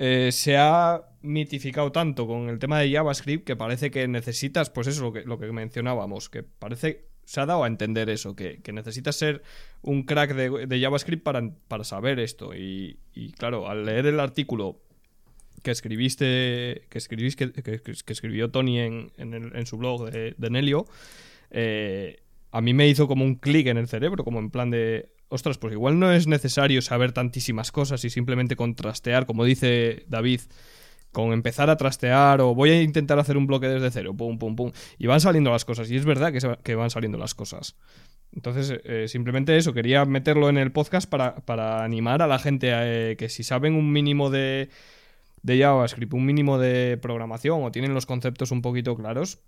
eh, 0.00 0.30
se 0.32 0.56
ha 0.56 1.02
mitificado 1.22 1.92
tanto 1.92 2.26
con 2.26 2.48
el 2.48 2.58
tema 2.58 2.80
de 2.80 2.90
JavaScript 2.90 3.46
que 3.46 3.54
parece 3.54 3.92
que 3.92 4.08
necesitas, 4.08 4.70
pues 4.70 4.88
eso, 4.88 5.02
lo 5.04 5.12
que, 5.12 5.22
lo 5.22 5.38
que 5.38 5.52
mencionábamos, 5.52 6.28
que 6.28 6.42
parece, 6.42 7.06
se 7.22 7.40
ha 7.40 7.46
dado 7.46 7.62
a 7.62 7.68
entender 7.68 8.10
eso, 8.10 8.34
que, 8.34 8.60
necesitas 8.72 9.14
ser 9.14 9.44
un 9.82 10.02
crack 10.02 10.34
de, 10.34 10.80
JavaScript 10.80 11.22
para, 11.22 11.52
para, 11.68 11.84
saber 11.84 12.18
esto. 12.18 12.56
Y, 12.56 12.98
claro, 13.38 13.68
al 13.68 13.86
leer 13.86 14.06
el 14.06 14.18
artículo 14.18 14.80
que 15.62 15.70
escribiste, 15.70 16.86
que 16.88 16.98
escribís, 16.98 17.36
que, 17.36 17.52
escribió 18.08 18.50
Tony 18.50 18.80
en, 18.80 19.12
en, 19.16 19.66
su 19.66 19.76
blog 19.76 20.10
de, 20.10 20.34
de 20.36 20.50
Nelio, 20.50 20.86
eh, 21.52 22.18
a 22.50 22.60
mí 22.60 22.74
me 22.74 22.88
hizo 22.88 23.08
como 23.08 23.24
un 23.24 23.36
clic 23.36 23.66
en 23.66 23.78
el 23.78 23.88
cerebro, 23.88 24.24
como 24.24 24.38
en 24.38 24.50
plan 24.50 24.70
de, 24.70 25.12
ostras, 25.28 25.58
pues 25.58 25.72
igual 25.72 25.98
no 25.98 26.12
es 26.12 26.26
necesario 26.26 26.82
saber 26.82 27.12
tantísimas 27.12 27.72
cosas 27.72 28.04
y 28.04 28.10
simplemente 28.10 28.56
contrastear, 28.56 29.26
como 29.26 29.44
dice 29.44 30.04
David, 30.08 30.40
con 31.12 31.32
empezar 31.32 31.70
a 31.70 31.76
trastear 31.76 32.40
o 32.40 32.54
voy 32.54 32.70
a 32.70 32.82
intentar 32.82 33.18
hacer 33.18 33.36
un 33.36 33.46
bloque 33.46 33.68
desde 33.68 33.90
cero, 33.90 34.14
pum, 34.14 34.38
pum, 34.38 34.56
pum, 34.56 34.72
y 34.98 35.06
van 35.06 35.20
saliendo 35.20 35.50
las 35.50 35.64
cosas, 35.64 35.90
y 35.90 35.96
es 35.96 36.04
verdad 36.04 36.32
que, 36.62 36.74
van 36.74 36.90
saliendo 36.90 37.18
las 37.18 37.34
cosas. 37.34 37.76
Entonces, 38.34 38.78
eh, 38.84 39.08
simplemente 39.08 39.56
eso, 39.56 39.72
quería 39.72 40.04
meterlo 40.04 40.48
en 40.48 40.58
el 40.58 40.70
podcast 40.70 41.08
para, 41.08 41.84
animar 41.84 42.22
a 42.22 42.26
la 42.26 42.38
gente 42.38 42.72
a, 42.72 42.82
eh, 42.84 43.16
que 43.16 43.28
si 43.28 43.42
saben 43.42 43.74
un 43.74 43.90
mínimo 43.90 44.30
de 44.30 44.68
de 45.42 45.58
JavaScript, 45.58 46.12
un 46.14 46.26
mínimo 46.26 46.58
de 46.58 46.98
programación 47.00 47.62
o 47.62 47.72
tienen 47.72 47.94
los 47.94 48.06
conceptos 48.06 48.50
un 48.50 48.62
poquito 48.62 48.96
claros, 48.96 49.40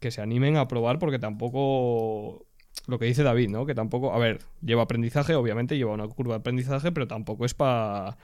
que 0.00 0.10
se 0.10 0.20
animen 0.20 0.56
a 0.56 0.68
probar 0.68 0.98
porque 0.98 1.18
tampoco 1.18 2.45
lo 2.86 2.98
que 2.98 3.06
dice 3.06 3.22
David, 3.22 3.50
¿no? 3.50 3.66
Que 3.66 3.74
tampoco, 3.74 4.12
a 4.12 4.18
ver, 4.18 4.38
lleva 4.62 4.82
aprendizaje, 4.82 5.34
obviamente 5.34 5.76
lleva 5.76 5.92
una 5.92 6.06
curva 6.06 6.34
de 6.34 6.40
aprendizaje, 6.40 6.92
pero 6.92 7.06
tampoco 7.06 7.44
es 7.44 7.54
para 7.54 8.16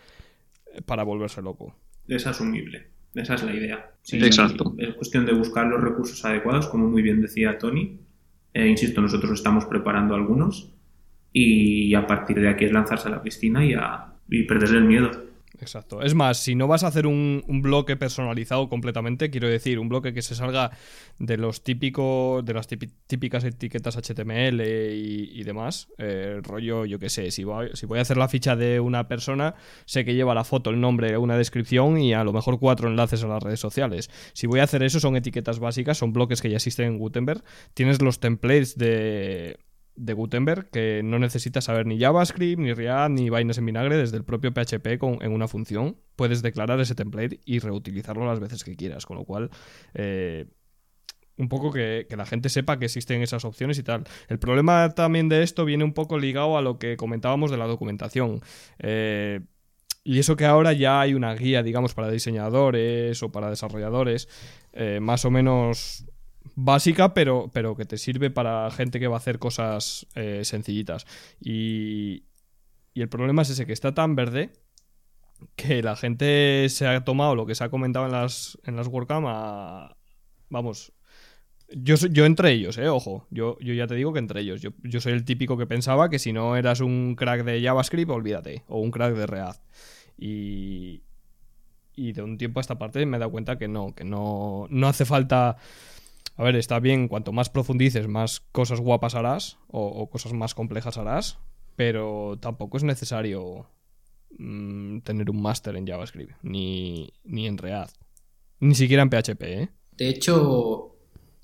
para 0.87 1.03
volverse 1.03 1.43
loco. 1.43 1.75
Es 2.09 2.27
asumible, 2.27 2.87
esa 3.15 3.35
es 3.35 3.43
la 3.43 3.55
idea. 3.55 3.91
Sí, 4.03 4.19
Exacto. 4.19 4.75
Es 4.79 4.95
cuestión 4.95 5.27
de 5.27 5.33
buscar 5.33 5.67
los 5.67 5.81
recursos 5.81 6.25
adecuados, 6.25 6.67
como 6.69 6.89
muy 6.89 7.03
bien 7.03 7.21
decía 7.21 7.59
Tony. 7.59 8.01
Eh, 8.55 8.67
insisto, 8.67 9.01
nosotros 9.01 9.33
estamos 9.33 9.65
preparando 9.67 10.15
algunos 10.15 10.73
y 11.33 11.95
a 11.95 12.07
partir 12.07 12.41
de 12.41 12.49
aquí 12.49 12.67
es 12.67 12.73
lanzarse 12.73 13.09
a 13.09 13.11
la 13.11 13.23
piscina 13.23 13.65
y, 13.65 13.75
a, 13.75 14.13
y 14.29 14.43
perderle 14.43 14.79
el 14.79 14.85
miedo. 14.85 15.11
Exacto. 15.63 16.03
Es 16.03 16.15
más, 16.15 16.39
si 16.39 16.57
no 16.57 16.67
vas 16.67 16.83
a 16.83 16.89
hacer 16.89 17.07
un, 17.07 17.43
bloque 17.63 17.97
personalizado 17.97 18.69
completamente, 18.69 19.31
quiero 19.31 19.49
decir, 19.49 19.79
un 19.79 19.89
bloque 19.89 20.13
que 20.13 20.21
se 20.21 20.35
salga 20.35 20.73
de 21.21 21.37
los 21.37 21.63
típicos, 21.63 22.45
de 22.45 22.53
las 22.53 22.67
típicas 22.67 23.45
etiquetas 23.45 23.97
HTML 23.97 24.61
y, 24.61 25.43
demás, 25.45 25.89
eh, 25.99 26.41
rollo, 26.43 26.85
yo 26.85 26.99
qué 26.99 27.09
sé, 27.09 27.31
si 27.31 27.45
voy, 27.45 27.71
si 27.75 27.87
voy 27.87 28.01
a 28.01 28.03
hacer 28.03 28.17
la 28.17 28.27
ficha 28.27 28.57
de 28.57 28.81
una 28.81 29.07
persona, 29.07 29.55
sé 29.85 30.05
que 30.05 30.15
lleva 30.15 30.35
la 30.35 30.43
foto, 30.43 30.71
el 30.71 30.81
nombre, 30.81 31.17
una 31.17 31.37
descripción 31.37 31.97
y 31.99 32.13
a 32.13 32.25
lo 32.25 32.33
mejor 32.33 32.59
cuatro 32.59 32.89
enlaces 32.89 33.23
a 33.23 33.29
las 33.29 33.43
redes 33.43 33.61
sociales. 33.61 34.11
Si 34.33 34.49
voy 34.49 34.59
a 34.59 34.65
hacer 34.65 34.83
eso, 34.83 34.99
son 34.99 35.15
etiquetas 35.15 35.61
básicas, 35.61 35.97
son 35.97 36.13
bloques 36.13 36.43
que 36.43 36.51
ya 36.51 36.57
existen 36.57 36.87
en 36.87 36.99
Gutenberg. 36.99 37.45
Tienes 37.75 38.03
los 38.03 38.19
templates 38.19 38.77
de 38.77 39.61
de 39.95 40.13
Gutenberg 40.13 40.71
que 40.71 41.03
no 41.05 41.19
necesita 41.19 41.61
saber 41.61 41.87
ni 41.87 41.99
JavaScript, 41.99 42.61
ni 42.61 42.73
React, 42.73 43.11
ni 43.11 43.31
vainas 43.31 43.59
en 43.59 43.67
vinagre 43.67 43.97
desde 43.97 44.17
el 44.17 44.25
propio 44.25 44.53
PHP 44.53 44.99
con, 44.99 45.19
en 45.23 45.33
una 45.33 45.49
función. 45.49 45.97
Puedes 46.17 46.43
declarar 46.43 46.81
ese 46.81 46.95
template 46.95 47.41
y 47.45 47.59
reutilizarlo 47.59 48.27
las 48.27 48.41
veces 48.41 48.65
que 48.65 48.77
quieras, 48.77 49.07
con 49.07 49.17
lo 49.17 49.25
cual... 49.25 49.51
Eh, 49.95 50.47
un 51.39 51.49
poco 51.49 51.73
que, 51.73 52.07
la 52.11 52.27
gente 52.27 52.51
sepa 52.51 52.79
que 52.79 52.85
existen 52.85 53.23
esas 53.23 53.45
opciones 53.45 53.79
y 53.79 53.83
tal. 53.83 54.05
El 54.29 54.39
problema 54.39 54.91
también 54.91 55.29
de 55.29 55.43
esto 55.43 55.65
viene 55.65 55.83
un 55.83 55.95
poco 55.95 56.19
ligado 56.19 56.59
a 56.59 56.63
lo 56.63 56.79
que 56.79 56.97
comentábamos 56.97 57.51
de 57.51 57.57
la 57.57 57.67
documentación. 57.67 58.41
Eh, 58.79 59.41
y 60.05 60.19
eso 60.19 60.37
que 60.37 60.45
ahora 60.45 60.73
ya 60.73 61.01
hay 61.01 61.15
una 61.15 61.35
guía, 61.35 61.63
digamos, 61.63 61.95
para 61.95 62.11
diseñadores 62.11 63.23
o 63.23 63.31
para 63.31 63.51
desarrolladores, 63.51 64.29
eh, 64.73 64.99
más 65.01 65.25
o 65.25 65.31
menos 65.31 66.07
básica, 66.55 67.15
pero, 67.15 67.51
pero 67.53 67.77
que 67.77 67.85
te 67.85 67.99
sirve 67.99 68.31
para 68.31 68.71
gente 68.71 69.01
que 69.01 69.09
va 69.09 69.17
a 69.17 69.19
hacer 69.19 69.39
cosas 69.39 70.07
eh, 70.15 70.43
sencillitas. 70.45 71.07
Y, 71.41 72.25
y 72.95 73.03
el 73.03 73.09
problema 73.09 73.43
es 73.43 73.51
ese, 73.51 73.67
que 73.67 73.73
está 73.73 73.95
tan 73.95 74.15
verde 74.17 74.53
que 75.57 75.83
la 75.83 75.97
gente 75.97 76.69
se 76.69 76.87
ha 76.87 77.05
tomado 77.05 77.35
lo 77.35 77.47
que 77.47 77.55
se 77.55 77.65
ha 77.65 77.69
comentado 77.69 78.07
en 78.07 78.13
las, 78.13 78.59
en 78.65 78.77
las 78.77 78.87
WordCamp 78.89 79.27
Vamos, 80.51 80.93
yo, 81.75 81.97
yo 81.97 82.27
entre 82.27 82.53
ellos, 82.53 82.77
eh, 82.77 82.89
ojo, 82.89 83.27
yo, 83.31 83.59
yo 83.61 83.73
ya 83.73 83.87
te 83.87 83.95
digo 83.95 84.13
que 84.13 84.19
entre 84.19 84.41
ellos. 84.43 84.61
Yo, 84.61 84.71
yo, 84.83 85.01
soy 85.01 85.13
el 85.15 85.25
típico 85.25 85.57
que 85.57 85.67
pensaba 85.67 86.11
que 86.11 86.19
si 86.19 86.33
no 86.33 86.57
eras 86.57 86.81
un 86.81 87.15
crack 87.17 87.45
de 87.45 87.63
JavaScript, 87.63 88.11
olvídate, 88.11 88.63
o 88.69 88.81
un 88.81 88.91
crack 88.91 89.15
de 89.15 89.27
React. 89.27 89.63
Y, 90.19 91.03
y 91.95 92.13
de 92.13 92.23
un 92.23 92.39
tiempo 92.39 92.61
a 92.61 92.63
esta 92.63 92.79
parte 92.79 93.05
me 93.07 93.17
he 93.17 93.21
dado 93.21 93.33
cuenta 93.33 93.59
que 93.59 93.69
no, 93.69 93.95
que 93.95 94.05
no, 94.05 94.67
no 94.71 94.87
hace 94.87 95.05
falta 95.05 95.57
a 96.37 96.43
ver, 96.45 96.57
está 96.57 96.81
bien, 96.81 97.09
cuanto 97.09 97.33
más 97.33 97.51
profundices, 97.51 98.09
más 98.09 98.41
cosas 98.53 98.81
guapas 98.81 99.15
harás 99.15 99.59
o, 99.69 100.09
cosas 100.09 100.33
más 100.33 100.55
complejas 100.55 100.97
harás, 100.97 101.39
pero 101.77 102.39
tampoco 102.41 102.77
es 102.77 102.85
necesario 102.85 103.67
mm, 104.39 105.01
tener 105.01 105.31
un 105.31 105.43
máster 105.43 105.77
en 105.77 105.87
JavaScript, 105.87 106.33
ni, 106.43 107.13
ni, 107.25 107.47
en 107.47 107.59
React, 107.59 107.95
ni 108.61 108.75
siquiera 108.75 109.03
en 109.03 109.11
PHP. 109.11 109.43
¿eh? 109.43 109.69
De 109.97 110.09
hecho, 110.09 110.97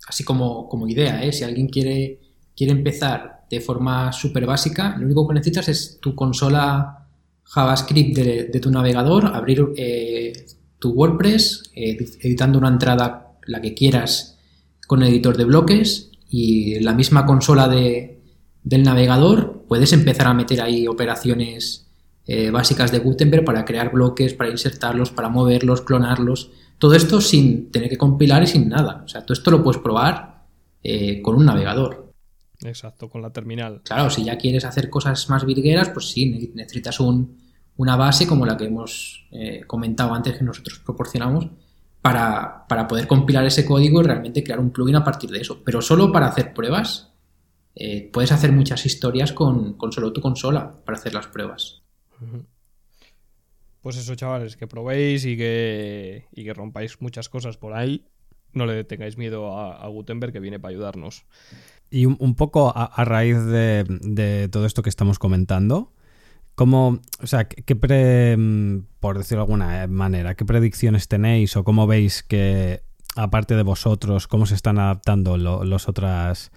así 0.07 0.24
como, 0.24 0.68
como 0.68 0.89
idea, 0.89 1.22
¿eh? 1.22 1.32
si 1.32 1.45
alguien 1.45 1.68
quiere, 1.68 2.20
quiere 2.57 2.72
empezar 2.72 3.47
de 3.51 3.61
forma 3.61 4.12
súper 4.12 4.47
básica, 4.47 4.97
lo 4.99 5.07
único 5.07 5.26
que 5.28 5.34
necesitas 5.34 5.68
es 5.68 5.99
tu 6.01 6.14
consola 6.14 7.07
JavaScript 7.45 8.16
de, 8.16 8.61
tu 8.61 8.70
navegador, 8.70 9.26
abrir 9.26 9.68
eh, 9.76 10.32
tu 10.78 10.91
WordPress, 10.93 11.70
eh, 11.74 11.97
editando 12.20 12.59
una 12.59 12.68
entrada, 12.68 13.32
la 13.47 13.61
que 13.61 13.74
quieras, 13.74 14.38
con 14.89 15.03
editor 15.03 15.36
de 15.36 15.45
bloques 15.45 16.11
y 16.30 16.80
la 16.80 16.95
misma 16.95 17.26
consola 17.26 17.68
de, 17.68 18.22
del 18.64 18.82
navegador 18.82 19.66
puedes 19.68 19.93
empezar 19.93 20.26
a 20.26 20.34
meter 20.34 20.62
ahí 20.62 20.89
operaciones 20.89 21.86
eh, 22.26 22.51
básicas 22.51 22.91
de 22.91 22.99
Gutenberg 22.99 23.45
para 23.45 23.66
crear 23.66 23.93
bloques, 23.93 24.32
para 24.32 24.51
insertarlos, 24.51 25.11
para 25.11 25.28
moverlos, 25.28 25.82
clonarlos. 25.82 26.51
Todo 26.78 26.95
esto 26.95 27.20
sin 27.20 27.70
tener 27.70 27.91
que 27.91 27.99
compilar 27.99 28.43
y 28.43 28.47
sin 28.47 28.70
nada. 28.70 29.03
O 29.05 29.09
sea, 29.09 29.22
todo 29.26 29.34
esto 29.34 29.51
lo 29.51 29.62
puedes 29.62 29.80
probar 29.80 30.47
eh, 30.82 31.20
con 31.20 31.36
un 31.36 31.45
navegador. 31.45 32.11
Exacto, 32.64 33.11
con 33.11 33.20
la 33.20 33.30
terminal. 33.30 33.82
Claro, 33.84 34.09
si 34.09 34.24
ya 34.24 34.39
quieres 34.39 34.64
hacer 34.64 34.89
cosas 34.89 35.28
más 35.28 35.45
virgueras, 35.45 35.91
pues 35.91 36.11
sí, 36.11 36.51
necesitas 36.55 36.99
un, 36.99 37.36
una 37.76 37.95
base 37.95 38.26
como 38.26 38.47
la 38.47 38.57
que 38.57 38.64
hemos 38.64 39.28
eh, 39.32 39.64
comentado 39.66 40.14
antes 40.14 40.39
que 40.39 40.45
nosotros 40.45 40.80
proporcionamos 40.80 41.49
para, 42.12 42.88
poder 42.88 43.06
compilar 43.06 43.44
ese 43.44 43.64
código 43.64 44.00
y 44.00 44.04
realmente 44.04 44.42
crear 44.42 44.61
un 44.61 44.70
plugin 44.70 44.96
a 44.96 45.04
partir 45.04 45.30
de 45.30 45.40
eso. 45.40 45.62
Pero 45.64 45.82
solo 45.82 46.11
para 46.12 46.26
hacer 46.26 46.54
pruebas, 46.54 47.12
eh, 47.74 48.09
puedes 48.12 48.32
hacer 48.32 48.52
muchas 48.52 48.86
historias 48.86 49.32
con, 49.32 49.76
solo 49.90 50.12
tu 50.12 50.20
consola 50.20 50.80
para 50.84 50.98
hacer 50.98 51.14
las 51.14 51.26
pruebas. 51.26 51.82
Pues 53.82 53.96
eso, 53.96 54.14
chavales, 54.14 54.56
que 54.56 54.66
probéis 54.66 55.24
y 55.24 55.36
que, 55.36 56.26
y 56.32 56.44
que 56.44 56.54
rompáis 56.54 57.00
muchas 57.00 57.28
cosas 57.28 57.56
por 57.56 57.74
ahí. 57.74 58.04
No 58.52 58.64
le 58.64 58.84
tengáis 58.84 59.18
miedo 59.18 59.59
a, 59.59 59.86
Gutenberg 59.88 60.32
que 60.32 60.40
viene 60.40 60.59
para 60.59 60.70
ayudarnos. 60.70 61.24
Y 61.90 62.06
un, 62.06 62.34
poco 62.34 62.72
a, 62.74 63.04
raíz 63.04 63.36
de, 63.44 63.84
de, 64.00 64.48
todo 64.48 64.66
esto 64.66 64.82
que 64.82 64.90
estamos 64.90 65.18
comentando, 65.18 65.92
¿Cómo, 66.59 66.98
o 67.22 67.26
sea, 67.28 67.44
qué 67.44 67.76
pre, 67.76 68.36
mm, 68.36 68.86
por 68.98 69.16
decirlo 69.16 69.42
de 69.42 69.44
alguna 69.44 69.86
manera, 69.86 70.34
qué 70.34 70.44
predicciones 70.44 71.06
tenéis 71.06 71.56
o 71.56 71.62
cómo 71.62 71.86
veis 71.86 72.24
que, 72.24 72.82
aparte 73.14 73.54
de 73.54 73.62
vosotros, 73.62 74.26
cómo 74.26 74.44
se 74.44 74.56
están 74.56 74.80
adaptando 74.80 75.36
los 75.36 75.88
otras, 75.88 76.50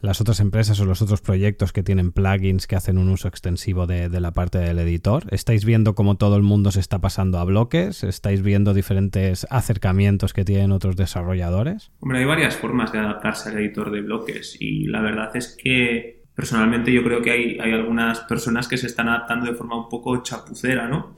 las 0.00 0.20
otras 0.20 0.40
empresas 0.40 0.80
o 0.80 0.84
los 0.84 1.00
otros 1.00 1.20
proyectos 1.20 1.72
que 1.72 1.84
tienen 1.84 2.10
plugins 2.10 2.66
que 2.66 2.74
hacen 2.74 2.98
un 2.98 3.08
uso 3.08 3.28
extensivo 3.28 3.86
de, 3.86 4.08
la 4.08 4.32
parte 4.32 4.58
del 4.58 4.80
editor? 4.80 5.22
¿Estáis 5.30 5.64
viendo 5.64 5.94
cómo 5.94 6.16
todo 6.16 6.34
el 6.34 6.42
mundo 6.42 6.72
se 6.72 6.80
está 6.80 6.98
pasando 6.98 7.38
a 7.38 7.44
bloques? 7.44 8.02
¿Estáis 8.02 8.42
viendo 8.42 8.74
diferentes 8.74 9.46
acercamientos 9.48 10.32
que 10.32 10.44
tienen 10.44 10.72
otros 10.72 10.96
desarrolladores? 10.96 11.92
Hombre, 12.00 12.18
hay 12.18 12.24
varias 12.24 12.56
formas 12.56 12.90
de 12.90 12.98
adaptarse 12.98 13.50
al 13.50 13.58
editor 13.58 13.92
de 13.92 14.00
bloques 14.00 14.56
y 14.58 14.88
la 14.88 15.02
verdad 15.02 15.36
es 15.36 15.56
que 15.56 16.15
personalmente 16.36 16.92
yo 16.92 17.02
creo 17.02 17.22
que 17.22 17.30
hay, 17.30 17.58
hay 17.58 17.72
algunas 17.72 18.20
personas 18.20 18.68
que 18.68 18.76
se 18.76 18.86
están 18.86 19.08
adaptando 19.08 19.46
de 19.46 19.54
forma 19.54 19.76
un 19.76 19.88
poco 19.88 20.22
chapucera, 20.22 20.86
¿no? 20.86 21.16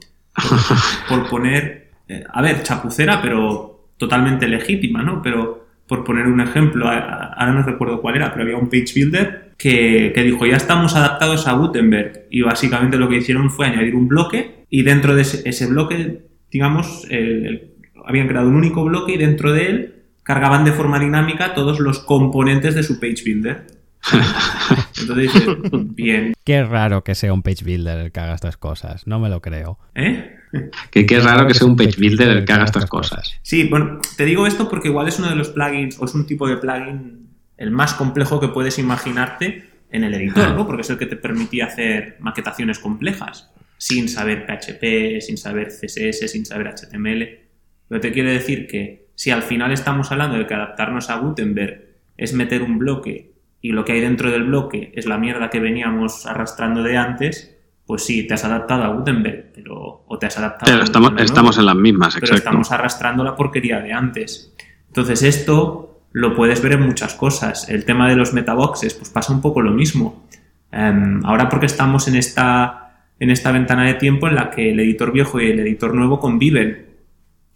Por, 1.09 1.27
poner, 1.29 1.91
eh, 2.07 2.23
a 2.31 2.41
ver, 2.41 2.63
chapucera, 2.63 3.21
pero 3.21 3.89
totalmente 3.97 4.47
legítima, 4.47 5.03
¿no? 5.03 5.21
Pero 5.21 5.67
por 5.85 6.05
poner 6.05 6.27
un 6.27 6.39
ejemplo, 6.39 6.87
ahora 6.87 7.51
no 7.51 7.63
recuerdo 7.63 7.99
cuál 7.99 8.15
era, 8.15 8.31
pero 8.31 8.43
había 8.43 8.55
un 8.55 8.69
page 8.69 8.93
builder 8.95 9.55
que, 9.57 10.13
que, 10.15 10.23
dijo, 10.23 10.45
ya 10.45 10.55
estamos 10.55 10.95
adaptados 10.95 11.47
a 11.47 11.53
Gutenberg. 11.53 12.27
Y 12.29 12.41
básicamente 12.43 12.97
lo 12.97 13.09
que 13.09 13.17
hicieron 13.17 13.49
fue 13.49 13.65
añadir 13.65 13.95
un 13.95 14.07
bloque 14.07 14.65
y 14.69 14.83
dentro 14.83 15.15
de 15.15 15.23
ese, 15.23 15.67
bloque, 15.67 16.27
digamos, 16.51 17.07
habían 18.05 18.27
creado 18.27 18.47
un 18.47 18.55
único 18.55 18.85
bloque 18.85 19.13
y 19.13 19.17
dentro 19.17 19.51
de 19.51 19.65
él 19.65 19.95
cargaban 20.23 20.63
de 20.63 20.71
forma 20.71 20.99
dinámica 20.99 21.55
todos 21.55 21.79
los 21.79 21.99
componentes 21.99 22.75
de 22.75 22.83
su 22.83 22.99
page 22.99 23.23
builder. 23.25 23.78
Entonces 24.99 25.31
bien. 25.95 26.33
Qué 26.43 26.63
raro 26.63 27.03
que 27.03 27.15
sea 27.15 27.33
un 27.33 27.41
page 27.41 27.63
builder 27.63 27.99
el 27.99 28.11
que 28.11 28.19
haga 28.19 28.35
estas 28.35 28.57
cosas. 28.57 29.05
No 29.07 29.19
me 29.19 29.29
lo 29.29 29.41
creo. 29.41 29.77
¿Eh? 29.95 30.35
Que 30.91 31.05
qué 31.05 31.19
raro 31.19 31.47
que 31.47 31.53
sea 31.53 31.67
un 31.67 31.75
page 31.75 31.95
builder 31.97 32.29
el 32.29 32.45
que 32.45 32.53
haga 32.53 32.65
estas 32.65 32.85
cosas. 32.85 33.39
Sí, 33.41 33.67
bueno, 33.67 33.99
te 34.17 34.25
digo 34.25 34.47
esto 34.47 34.69
porque 34.69 34.87
igual 34.87 35.07
es 35.07 35.19
uno 35.19 35.29
de 35.29 35.35
los 35.35 35.49
plugins 35.49 35.99
o 35.99 36.05
es 36.05 36.15
un 36.15 36.25
tipo 36.25 36.47
de 36.47 36.57
plugin 36.57 37.29
el 37.57 37.71
más 37.71 37.93
complejo 37.93 38.39
que 38.39 38.47
puedes 38.47 38.79
imaginarte 38.79 39.69
en 39.91 40.03
el 40.03 40.13
editor, 40.13 40.55
¿no? 40.55 40.65
Porque 40.65 40.81
es 40.81 40.89
el 40.89 40.97
que 40.97 41.05
te 41.05 41.17
permitía 41.17 41.65
hacer 41.65 42.17
maquetaciones 42.19 42.79
complejas 42.79 43.51
sin 43.77 44.09
saber 44.09 44.45
PHP, 44.45 45.21
sin 45.21 45.37
saber 45.37 45.69
CSS, 45.69 46.31
sin 46.31 46.45
saber 46.45 46.67
HTML. 46.67 47.27
Pero 47.87 48.01
te 48.01 48.11
quiere 48.11 48.31
decir 48.31 48.67
que 48.67 49.07
si 49.15 49.31
al 49.31 49.43
final 49.43 49.71
estamos 49.71 50.11
hablando 50.11 50.37
de 50.37 50.47
que 50.47 50.53
adaptarnos 50.53 51.09
a 51.09 51.17
Gutenberg 51.17 51.85
es 52.17 52.33
meter 52.33 52.61
un 52.61 52.77
bloque 52.77 53.28
y 53.61 53.71
lo 53.71 53.83
que 53.85 53.93
hay 53.93 54.01
dentro 54.01 54.31
del 54.31 54.43
bloque 54.43 54.91
es 54.95 55.05
la 55.05 55.17
mierda 55.17 55.49
que 55.49 55.59
veníamos 55.59 56.25
arrastrando 56.25 56.83
de 56.83 56.97
antes, 56.97 57.57
pues 57.85 58.03
sí, 58.03 58.27
te 58.27 58.35
has 58.35 58.45
adaptado 58.45 58.83
a 58.83 58.89
Gutenberg, 58.89 59.51
pero 59.53 60.03
o 60.07 60.17
te 60.19 60.27
has 60.27 60.37
adaptado 60.37 60.71
pero 60.71 60.83
estamos, 60.83 61.11
estamos 61.17 61.57
en 61.57 61.65
las 61.65 61.75
mismas, 61.75 62.17
pero 62.19 62.35
estamos 62.35 62.71
arrastrando 62.71 63.23
la 63.23 63.35
porquería 63.35 63.79
de 63.79 63.91
antes. 63.91 64.53
Entonces 64.87 65.23
esto 65.23 66.03
lo 66.11 66.35
puedes 66.35 66.61
ver 66.61 66.73
en 66.73 66.81
muchas 66.81 67.13
cosas. 67.15 67.69
El 67.69 67.85
tema 67.85 68.07
de 68.09 68.15
los 68.15 68.33
metaboxes, 68.33 68.93
pues 68.93 69.09
pasa 69.09 69.33
un 69.33 69.41
poco 69.41 69.61
lo 69.61 69.71
mismo. 69.71 70.25
Em, 70.71 71.25
ahora 71.25 71.49
porque 71.49 71.65
estamos 71.65 72.07
en 72.07 72.15
esta, 72.15 73.07
en 73.19 73.31
esta 73.31 73.51
ventana 73.51 73.85
de 73.85 73.95
tiempo 73.95 74.27
en 74.27 74.35
la 74.35 74.49
que 74.49 74.71
el 74.71 74.79
editor 74.79 75.11
viejo 75.11 75.41
y 75.41 75.49
el 75.49 75.59
editor 75.59 75.93
nuevo 75.93 76.19
conviven. 76.19 76.89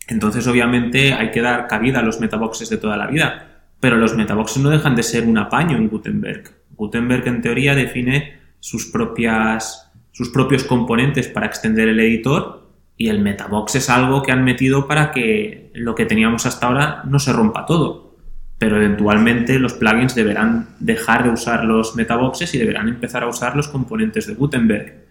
Entonces, 0.08 0.46
obviamente, 0.48 1.14
hay 1.14 1.32
que 1.32 1.42
dar 1.42 1.68
cabida 1.68 2.00
a 2.00 2.04
los 2.04 2.20
metaboxes 2.20 2.70
de 2.70 2.78
toda 2.78 2.98
la 2.98 3.08
vida. 3.08 3.53
Pero 3.84 3.98
los 3.98 4.16
metaboxes 4.16 4.64
no 4.64 4.70
dejan 4.70 4.96
de 4.96 5.04
ser 5.04 5.26
un 5.26 5.38
apaño 5.38 5.76
en 5.76 5.90
Gutenberg. 5.90 6.44
Gutenberg, 6.78 7.28
en 7.28 7.42
teoría, 7.42 7.76
define 7.76 8.40
sus, 8.62 8.86
propias, 8.86 9.92
sus 10.14 10.30
propios 10.30 10.64
componentes 10.64 11.28
para 11.28 11.48
extender 11.48 11.90
el 11.90 12.00
editor 12.00 12.66
y 12.96 13.10
el 13.10 13.20
metabox 13.20 13.76
es 13.76 13.90
algo 13.90 14.24
que 14.24 14.32
han 14.32 14.46
metido 14.46 14.88
para 14.88 15.12
que 15.12 15.70
lo 15.74 15.96
que 15.96 16.06
teníamos 16.06 16.46
hasta 16.46 16.68
ahora 16.68 17.02
no 17.04 17.20
se 17.20 17.34
rompa 17.34 17.66
todo. 17.66 18.16
Pero 18.58 18.78
eventualmente 18.78 19.60
los 19.60 19.74
plugins 19.74 20.16
deberán 20.16 20.70
dejar 20.80 21.26
de 21.26 21.32
usar 21.32 21.66
los 21.66 21.98
metaboxes 21.98 22.56
y 22.56 22.60
deberán 22.60 22.88
empezar 22.88 23.24
a 23.24 23.28
usar 23.28 23.58
los 23.58 23.68
componentes 23.68 24.28
de 24.28 24.36
Gutenberg. 24.36 25.04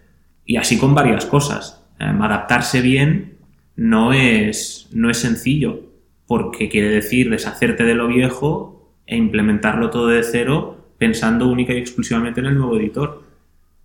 Y 0.47 0.57
así 0.57 0.79
con 0.79 0.95
varias 0.95 1.27
cosas. 1.27 1.85
Em, 1.99 2.19
adaptarse 2.23 2.81
bien 2.81 3.37
no 3.75 4.13
es, 4.13 4.89
no 4.91 5.11
es 5.11 5.19
sencillo, 5.19 5.92
porque 6.27 6.69
quiere 6.69 6.89
decir 6.89 7.29
deshacerte 7.29 7.83
de 7.83 7.95
lo 7.95 8.07
viejo 8.07 8.93
e 9.05 9.17
implementarlo 9.17 9.89
todo 9.89 10.07
de 10.07 10.23
cero 10.23 10.93
pensando 10.97 11.47
única 11.47 11.73
y 11.73 11.77
exclusivamente 11.77 12.39
en 12.39 12.47
el 12.47 12.57
nuevo 12.57 12.77
editor. 12.77 13.23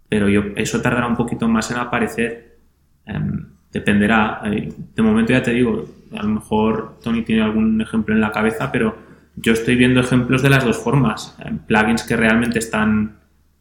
Pero 0.09 0.28
yo, 0.28 0.43
eso 0.57 0.80
tardará 0.80 1.07
un 1.07 1.16
poquito 1.16 1.49
más 1.49 1.70
en 1.70 1.78
aparecer. 1.78 2.59
Em, 3.07 3.47
dependerá. 3.72 4.41
Eh, 4.47 4.72
de 4.95 5.03
momento 5.03 5.32
ya 5.32 5.43
te 5.43 5.53
digo, 5.53 5.84
a 6.16 6.22
lo 6.22 6.28
mejor 6.28 6.99
Tony 7.03 7.22
tiene 7.22 7.43
algún 7.43 7.80
ejemplo 7.80 8.14
en 8.14 8.20
la 8.20 8.32
cabeza, 8.32 8.70
pero 8.72 8.97
yo 9.36 9.53
estoy 9.53 9.76
viendo 9.76 10.01
ejemplos 10.01 10.43
de 10.43 10.51
las 10.51 10.64
dos 10.64 10.78
formas. 10.78 11.36
Em, 11.45 11.59
plugins 11.59 12.03
que 12.05 12.16
realmente 12.16 12.59
están 12.59 13.18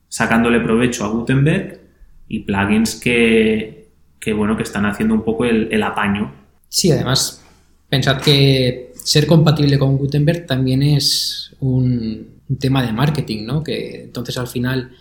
sacándole 0.08 0.60
provecho 0.60 1.06
a 1.06 1.10
Gutenberg 1.10 1.80
y 2.28 2.40
plugins 2.40 2.96
que, 2.96 3.90
que 4.20 4.34
bueno, 4.34 4.56
que 4.58 4.64
están 4.64 4.86
haciendo 4.86 5.14
un 5.14 5.24
poco 5.24 5.46
el, 5.46 5.84
apaño. 5.84 6.32
Sí, 6.70 6.92
además, 6.92 7.46
pensad 7.90 8.22
que 8.22 8.94
ser 8.96 9.26
compatible 9.28 9.80
con 9.80 9.98
Gutenberg 9.98 10.46
también 10.46 10.84
es 10.84 11.52
un, 11.60 12.36
tema 12.60 12.82
de 12.82 12.94
marketing, 12.94 13.46
¿no? 13.46 13.62
Que 13.62 14.04
entonces 14.04 14.38
al 14.38 14.48
final, 14.48 14.92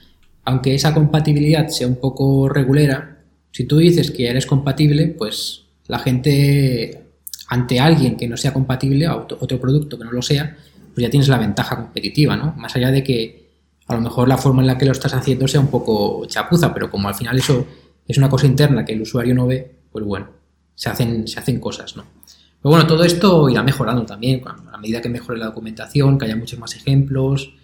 aunque 0.44 0.74
esa 0.74 0.92
compatibilidad 0.92 1.68
sea 1.68 1.86
un 1.86 1.96
poco 1.96 2.48
regulera, 2.48 3.18
si 3.52 3.64
tú 3.64 3.78
dices 3.78 4.10
que 4.10 4.28
eres 4.28 4.46
compatible, 4.46 5.06
pues 5.08 5.62
la 5.86 6.00
gente 6.00 7.04
ante 7.48 7.78
alguien 7.78 8.16
que 8.16 8.26
no 8.26 8.36
sea 8.36 8.52
compatible 8.52 9.06
a 9.06 9.16
otro 9.16 9.60
producto 9.60 9.96
que 9.96 10.04
no 10.04 10.10
lo 10.10 10.22
sea, 10.22 10.56
pues 10.92 11.04
ya 11.04 11.10
tienes 11.10 11.28
la 11.28 11.38
ventaja 11.38 11.76
competitiva, 11.76 12.36
¿no? 12.36 12.52
Más 12.56 12.74
allá 12.74 12.90
de 12.90 13.04
que 13.04 13.46
a 13.86 13.94
lo 13.94 14.00
mejor 14.00 14.28
la 14.28 14.38
forma 14.38 14.62
en 14.62 14.66
la 14.66 14.78
que 14.78 14.86
lo 14.86 14.92
estás 14.92 15.14
haciendo 15.14 15.46
sea 15.46 15.60
un 15.60 15.68
poco 15.68 16.26
chapuza, 16.26 16.74
pero 16.74 16.90
como 16.90 17.08
al 17.08 17.14
final 17.14 17.38
eso 17.38 17.66
es 18.08 18.18
una 18.18 18.28
cosa 18.28 18.46
interna 18.46 18.84
que 18.84 18.92
el 18.92 19.02
usuario 19.02 19.34
no 19.34 19.46
ve, 19.46 19.70
pues 19.92 20.04
bueno, 20.04 20.28
se 20.74 20.88
hacen, 20.88 21.28
se 21.28 21.38
hacen 21.38 21.60
cosas, 21.60 21.96
¿no? 21.96 22.04
Pero 22.66 22.78
bueno, 22.78 22.88
todo 22.88 23.04
esto 23.04 23.48
irá 23.48 23.62
mejorando 23.62 24.04
también, 24.04 24.42
a 24.44 24.76
medida 24.78 25.00
que 25.00 25.08
mejore 25.08 25.38
la 25.38 25.46
documentación, 25.46 26.18
que 26.18 26.24
haya 26.24 26.34
muchos 26.34 26.58
más 26.58 26.74
ejemplos, 26.74 27.54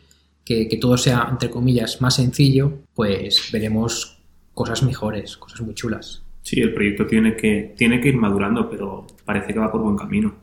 que, 0.45 0.69
que 0.69 0.77
todo 0.77 0.97
sea, 0.97 1.27
entre 1.29 1.51
comillas, 1.51 2.01
más 2.01 2.15
sencillo, 2.15 2.85
pues 2.95 3.51
veremos 3.53 4.23
cosas 4.55 4.85
mejores, 4.85 5.37
cosas 5.37 5.61
muy 5.63 5.75
chulas. 5.75 6.23
Sí, 6.43 6.61
el 6.61 6.73
proyecto 6.73 7.05
tiene 7.09 7.35
que, 7.35 7.75
tiene 7.77 8.01
que 8.01 8.11
ir 8.11 8.17
madurando, 8.17 8.71
pero 8.71 9.05
parece 9.25 9.53
que 9.53 9.59
va 9.59 9.73
por 9.73 9.83
buen 9.83 9.97
camino. 9.97 10.37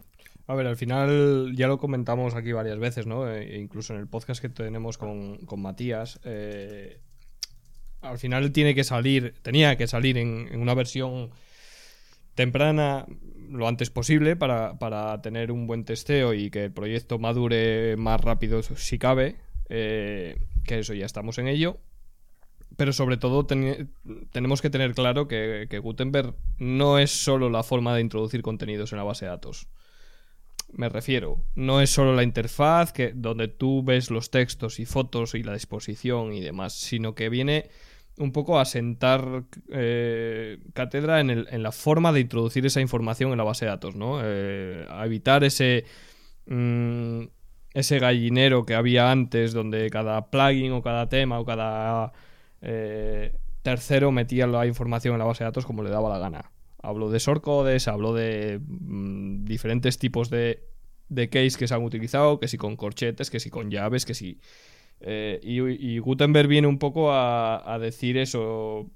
A 0.47 0.55
ver, 0.55 0.67
al 0.67 0.75
final 0.75 1.53
ya 1.55 1.69
lo 1.69 1.77
comentamos 1.77 2.35
aquí 2.35 2.51
varias 2.51 2.79
veces, 2.79 3.07
¿no? 3.07 3.31
E 3.31 3.57
incluso 3.61 3.93
en 3.93 4.01
el 4.01 4.07
podcast 4.07 4.41
que 4.41 4.49
tenemos 4.49 4.97
con, 4.97 5.39
Matías. 5.55 6.19
Eh, 6.25 6.99
al 8.01 8.17
final 8.17 8.51
tiene 8.51 8.75
que 8.75 8.83
salir, 8.83 9.35
tenía 9.41 9.77
que 9.77 9.87
salir 9.87 10.17
en, 10.17 10.59
una 10.59 10.73
versión 10.73 11.29
temprana 12.35 13.05
lo 13.49 13.67
antes 13.67 13.89
posible 13.89 14.35
para, 14.35 14.79
para, 14.79 15.21
tener 15.21 15.51
un 15.51 15.67
buen 15.67 15.85
testeo 15.85 16.33
y 16.33 16.49
que 16.49 16.65
el 16.65 16.71
proyecto 16.71 17.19
madure 17.19 17.95
más 17.97 18.21
rápido 18.21 18.61
si 18.61 18.97
cabe. 18.97 19.37
Eh, 19.69 20.37
que 20.65 20.79
eso 20.79 20.93
ya 20.93 21.05
estamos 21.05 21.37
en 21.37 21.47
ello 21.47 21.79
pero 22.79 22.93
sobre 22.93 23.17
todo 23.17 23.45
tenemos 23.45 24.61
que 24.61 24.69
tener 24.69 24.93
claro 24.93 25.27
que, 25.27 25.79
Gutenberg 25.83 26.35
no 26.59 26.97
es 26.97 27.11
solo 27.11 27.49
la 27.49 27.61
forma 27.61 27.93
de 27.93 27.99
introducir 27.99 28.41
contenidos 28.41 28.93
en 28.93 28.99
la 28.99 29.03
base 29.03 29.25
de 29.25 29.31
datos. 29.31 29.67
Me 30.71 30.87
refiero, 30.87 31.43
no 31.55 31.81
es 31.81 31.89
solo 31.89 32.15
la 32.15 32.23
interfaz 32.23 32.93
que, 32.93 33.11
donde 33.13 33.49
tú 33.49 33.83
ves 33.83 34.09
los 34.11 34.31
textos 34.31 34.79
y 34.79 34.85
fotos 34.85 35.35
y 35.35 35.43
la 35.43 35.55
disposición 35.55 36.31
y 36.31 36.39
demás, 36.39 36.71
sino 36.71 37.15
que 37.15 37.27
viene 37.27 37.69
un 38.19 38.31
poco 38.31 38.59
a 38.59 38.65
sentar 38.65 39.43
eh, 39.69 40.59
cátedra 40.73 41.21
en, 41.21 41.63
la 41.63 41.71
forma 41.71 42.11
de 42.11 42.19
introducir 42.19 42.65
esa 42.65 42.81
información 42.81 43.31
en 43.31 43.37
la 43.37 43.43
base 43.43 43.65
de 43.65 43.71
datos, 43.71 43.95
¿no? 43.95 44.19
Eh, 44.23 44.85
a 44.89 45.05
evitar 45.05 45.43
ese... 45.43 45.85
Mm, 46.45 47.23
ese 47.71 47.99
gallinero 47.99 48.65
que 48.65 48.73
había 48.73 49.11
antes 49.11 49.53
donde 49.53 49.91
cada 49.91 50.31
plugin 50.31 50.71
o 50.71 50.81
cada 50.81 51.07
tema 51.07 51.39
o 51.39 51.45
cada 51.45 52.11
eh, 52.61 53.35
tercero, 53.61 54.11
metía 54.11 54.47
la 54.47 54.65
información 54.65 55.13
en 55.13 55.19
la 55.19 55.25
base 55.25 55.43
de 55.43 55.49
datos 55.49 55.65
como 55.65 55.83
le 55.83 55.89
daba 55.89 56.09
la 56.09 56.17
gana. 56.17 56.51
Hablo 56.81 57.09
de 57.09 57.19
shortcodes, 57.19 57.87
hablo 57.87 58.13
de 58.13 58.59
mm, 58.65 59.45
diferentes 59.45 59.99
tipos 59.99 60.29
de, 60.29 60.63
de 61.09 61.29
case 61.29 61.57
que 61.57 61.67
se 61.67 61.73
han 61.73 61.83
utilizado, 61.83 62.39
que 62.39 62.47
si 62.47 62.57
con 62.57 62.75
corchetes, 62.75 63.29
que 63.29 63.39
si 63.39 63.49
con 63.49 63.69
llaves, 63.69 64.05
que 64.05 64.13
si... 64.13 64.39
Eh, 65.01 65.39
y, 65.43 65.99
Gutenberg 65.99 66.47
viene 66.47 66.67
un 66.67 66.77
poco 66.77 67.11
a, 67.11 67.77
decir 67.79 68.17
eso 68.17 68.89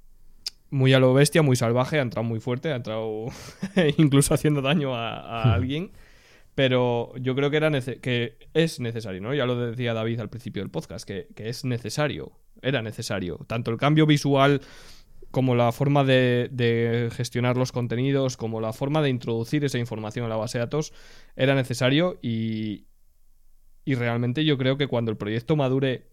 muy 0.70 0.93
a 0.93 0.99
lo 0.99 1.14
bestia, 1.14 1.41
muy 1.41 1.56
salvaje, 1.56 1.99
ha 1.99 2.01
entrado 2.01 2.24
muy 2.24 2.39
fuerte, 2.39 2.72
ha 2.72 2.76
entrado 2.76 3.28
incluso 3.97 4.34
haciendo 4.34 4.62
daño 4.62 4.95
a, 4.95 5.54
alguien. 5.54 5.91
Pero 6.56 7.14
yo 7.18 7.36
creo 7.36 7.49
que, 7.49 7.58
era 7.58 7.72
que 8.01 8.38
es 8.54 8.80
necesario, 8.80 9.22
¿no? 9.22 9.34
Ya 9.34 9.45
lo 9.45 9.56
decía 9.56 9.93
David 9.93 10.20
al 10.20 10.30
principio 10.30 10.62
del 10.62 10.70
podcast, 10.70 11.08
que, 11.08 11.28
que 11.36 11.49
es 11.49 11.66
necesario 11.66 12.34
era 12.64 12.82
necesario. 12.82 13.39
Tanto 13.47 13.70
el 13.70 13.78
cambio 13.78 14.08
visual 14.08 14.62
como 15.30 15.56
la 15.56 15.72
forma 15.72 16.04
de, 16.04 17.10
gestionar 17.16 17.58
los 17.58 17.72
contenidos, 17.72 18.38
como 18.38 18.62
la 18.62 18.74
forma 18.74 19.01
de 19.01 19.10
introducir 19.10 19.66
esa 19.66 19.78
información 19.78 20.26
a 20.26 20.30
la 20.30 20.38
base 20.38 20.58
de 20.58 20.66
datos, 20.66 20.93
era 21.36 21.56
necesario 21.56 22.20
y, 22.22 22.86
y 23.86 23.96
realmente 23.96 24.46
yo 24.46 24.58
creo 24.58 24.78
que 24.78 24.88
cuando 24.88 25.12
el 25.12 25.18
proyecto 25.18 25.56
madure 25.56 26.08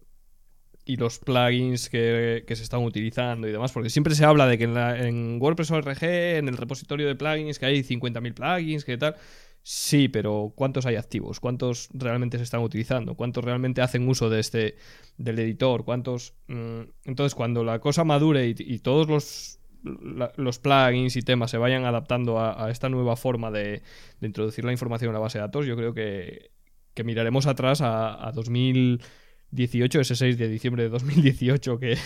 y 0.85 0.97
los 0.97 1.19
plugins 1.19 1.89
que, 1.89 2.43
se 2.47 2.63
están 2.63 2.83
utilizando 2.83 3.47
y 3.47 3.51
demás, 3.51 3.71
porque 3.71 3.89
siempre 3.89 4.15
se 4.15 4.25
habla 4.25 4.47
de 4.47 4.57
que 4.57 4.63
en, 4.65 4.77
en 4.77 5.41
WordPress 5.41 5.71
ORG, 5.71 6.03
en 6.03 6.47
el 6.47 6.57
repositorio 6.57 7.07
de 7.07 7.15
plugins, 7.15 7.59
que 7.59 7.65
hay 7.67 7.83
50.000 7.83 8.33
plugins, 8.33 8.83
que 8.83 8.97
tal, 8.97 9.15
Sí, 9.63 10.07
pero 10.07 10.53
¿cuántos 10.55 10.87
hay 10.87 10.95
activos? 10.95 11.39
¿Cuántos 11.39 11.89
realmente 11.93 12.37
se 12.37 12.43
están 12.43 12.61
utilizando? 12.61 13.15
¿Cuántos 13.15 13.43
realmente 13.43 13.81
hacen 13.81 14.07
uso 14.07 14.29
de 14.29 14.39
este 14.39 14.75
del 15.17 15.37
editor? 15.39 15.85
¿Cuántos? 15.85 16.33
Mm, 16.47 16.81
entonces, 17.05 17.35
cuando 17.35 17.63
la 17.63 17.79
cosa 17.79 18.03
madure 18.03 18.47
y, 18.47 18.79
todos 18.79 19.07
los, 19.07 19.59
los 20.35 20.59
plugins 20.59 21.15
y 21.15 21.21
temas 21.21 21.51
se 21.51 21.57
vayan 21.57 21.85
adaptando 21.85 22.39
a, 22.39 22.71
esta 22.71 22.89
nueva 22.89 23.15
forma 23.15 23.51
de, 23.51 23.83
introducir 24.21 24.65
la 24.65 24.71
información 24.71 25.09
en 25.09 25.13
la 25.13 25.19
base 25.19 25.37
de 25.37 25.43
datos, 25.43 25.67
yo 25.67 25.75
creo 25.75 25.93
que, 25.93 26.51
miraremos 27.03 27.47
atrás 27.47 27.81
a, 27.81 28.31
2018, 28.33 30.01
ese 30.01 30.15
6 30.15 30.37
de 30.37 30.47
diciembre 30.47 30.83
de 30.83 30.89
2018 30.89 31.79
que, 31.79 31.97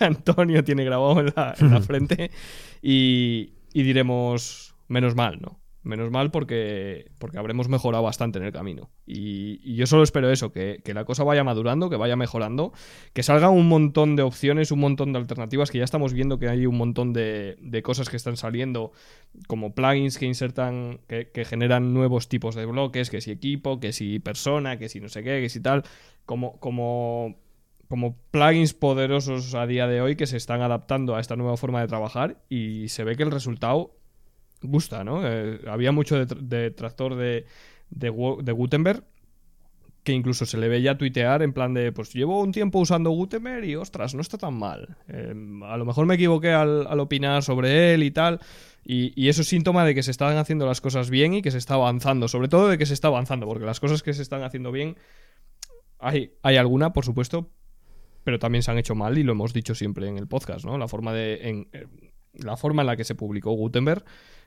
Antonio 0.00 0.64
tiene 0.64 0.84
grabado 0.84 1.20
en 1.20 1.32
la, 1.36 1.54
en 1.58 1.70
la 1.70 1.80
frente 1.80 2.30
y, 2.82 3.54
y 3.72 3.82
diremos, 3.82 4.74
menos 4.88 5.14
mal, 5.14 5.40
¿no? 5.40 5.60
Menos 5.82 6.10
mal 6.10 6.30
porque, 6.30 7.10
porque 7.18 7.38
habremos 7.38 7.70
mejorado 7.70 8.04
bastante 8.04 8.38
en 8.38 8.44
el 8.44 8.52
camino. 8.52 8.90
Y, 9.06 9.74
yo 9.74 9.86
solo 9.86 10.02
espero 10.02 10.30
eso, 10.30 10.52
que, 10.52 10.82
la 10.92 11.06
cosa 11.06 11.24
vaya 11.24 11.42
madurando, 11.42 11.88
que 11.88 11.96
vaya 11.96 12.16
mejorando, 12.16 12.74
que 13.14 13.22
salga 13.22 13.48
un 13.48 13.66
montón 13.66 14.14
de 14.14 14.22
opciones, 14.22 14.72
un 14.72 14.80
montón 14.80 15.14
de 15.14 15.18
alternativas, 15.20 15.70
que 15.70 15.78
ya 15.78 15.84
estamos 15.84 16.12
viendo 16.12 16.38
que 16.38 16.50
hay 16.50 16.66
un 16.66 16.76
montón 16.76 17.14
de, 17.14 17.80
cosas 17.82 18.10
que 18.10 18.16
están 18.16 18.36
saliendo, 18.36 18.92
como 19.46 19.74
plugins 19.74 20.18
que 20.18 20.26
insertan, 20.26 21.00
que, 21.06 21.44
generan 21.46 21.94
nuevos 21.94 22.28
tipos 22.28 22.54
de 22.54 22.66
bloques, 22.66 23.08
que 23.08 23.22
si 23.22 23.30
equipo, 23.30 23.80
que 23.80 23.94
si 23.94 24.18
persona, 24.18 24.78
que 24.78 24.90
si 24.90 25.00
no 25.00 25.08
sé 25.08 25.22
qué, 25.22 25.40
que 25.40 25.48
si 25.48 25.60
tal, 25.60 25.84
como, 26.26 26.60
como, 26.60 27.38
como 27.88 28.18
plugins 28.30 28.74
poderosos 28.74 29.54
a 29.54 29.66
día 29.66 29.86
de 29.86 30.02
hoy 30.02 30.14
que 30.14 30.26
se 30.26 30.36
están 30.36 30.60
adaptando 30.60 31.16
a 31.16 31.20
esta 31.20 31.36
nueva 31.36 31.56
forma 31.56 31.80
de 31.80 31.88
trabajar 31.88 32.36
y 32.50 32.88
se 32.88 33.02
ve 33.02 33.16
que 33.16 33.22
el 33.22 33.30
resultado 33.30 33.96
gusta, 34.62 35.04
¿no? 35.04 35.26
Eh, 35.26 35.60
había 35.66 35.92
mucho 35.92 36.24
detractor 36.24 37.16
de, 37.16 37.46
de, 37.90 38.10
Gutenberg 38.10 39.04
que 40.02 40.12
incluso 40.12 40.46
se 40.46 40.56
le 40.56 40.68
veía 40.68 40.96
tuitear 40.96 41.42
en 41.42 41.52
plan 41.52 41.74
de, 41.74 41.92
pues 41.92 42.14
llevo 42.14 42.40
un 42.40 42.52
tiempo 42.52 42.78
usando 42.78 43.10
Gutenberg 43.10 43.64
y 43.64 43.76
ostras, 43.76 44.14
no 44.14 44.22
está 44.22 44.38
tan 44.38 44.54
mal. 44.54 44.96
Em, 45.08 45.62
a 45.62 45.76
lo 45.76 45.84
mejor 45.84 46.06
me 46.06 46.14
equivoqué 46.14 46.52
al, 46.52 46.98
opinar 47.00 47.42
sobre 47.42 47.94
él 47.94 48.02
y 48.02 48.10
tal. 48.10 48.40
Y, 48.82 49.28
eso 49.28 49.42
es 49.42 49.48
síntoma 49.48 49.84
de 49.84 49.94
que 49.94 50.02
se 50.02 50.10
están 50.10 50.38
haciendo 50.38 50.66
las 50.66 50.80
cosas 50.80 51.10
bien 51.10 51.34
y 51.34 51.42
que 51.42 51.50
se 51.50 51.58
está 51.58 51.74
avanzando. 51.74 52.28
Sobre 52.28 52.48
todo 52.48 52.68
de 52.68 52.78
que 52.78 52.86
se 52.86 52.94
está 52.94 53.08
avanzando, 53.08 53.46
porque 53.46 53.66
las 53.66 53.78
cosas 53.78 54.02
que 54.02 54.14
se 54.14 54.22
están 54.22 54.42
haciendo 54.42 54.72
bien, 54.72 54.96
hay, 55.98 56.32
hay 56.42 56.56
alguna, 56.56 56.94
por 56.94 57.04
supuesto, 57.04 57.50
pero 58.24 58.38
también 58.38 58.62
se 58.62 58.70
han 58.70 58.78
hecho 58.78 58.94
mal 58.94 59.18
y 59.18 59.22
lo 59.22 59.32
hemos 59.32 59.52
dicho 59.52 59.74
siempre 59.74 60.08
en 60.08 60.16
el 60.16 60.26
podcast, 60.26 60.64
¿no? 60.64 60.78
La 60.78 60.88
forma 60.88 61.12
de 61.12 61.66
la 62.34 62.56
forma 62.56 62.82
en 62.82 62.86
la 62.86 62.96
que 62.96 63.04
se 63.04 63.14
publicó 63.14 63.52
Gutenberg. 63.52 64.04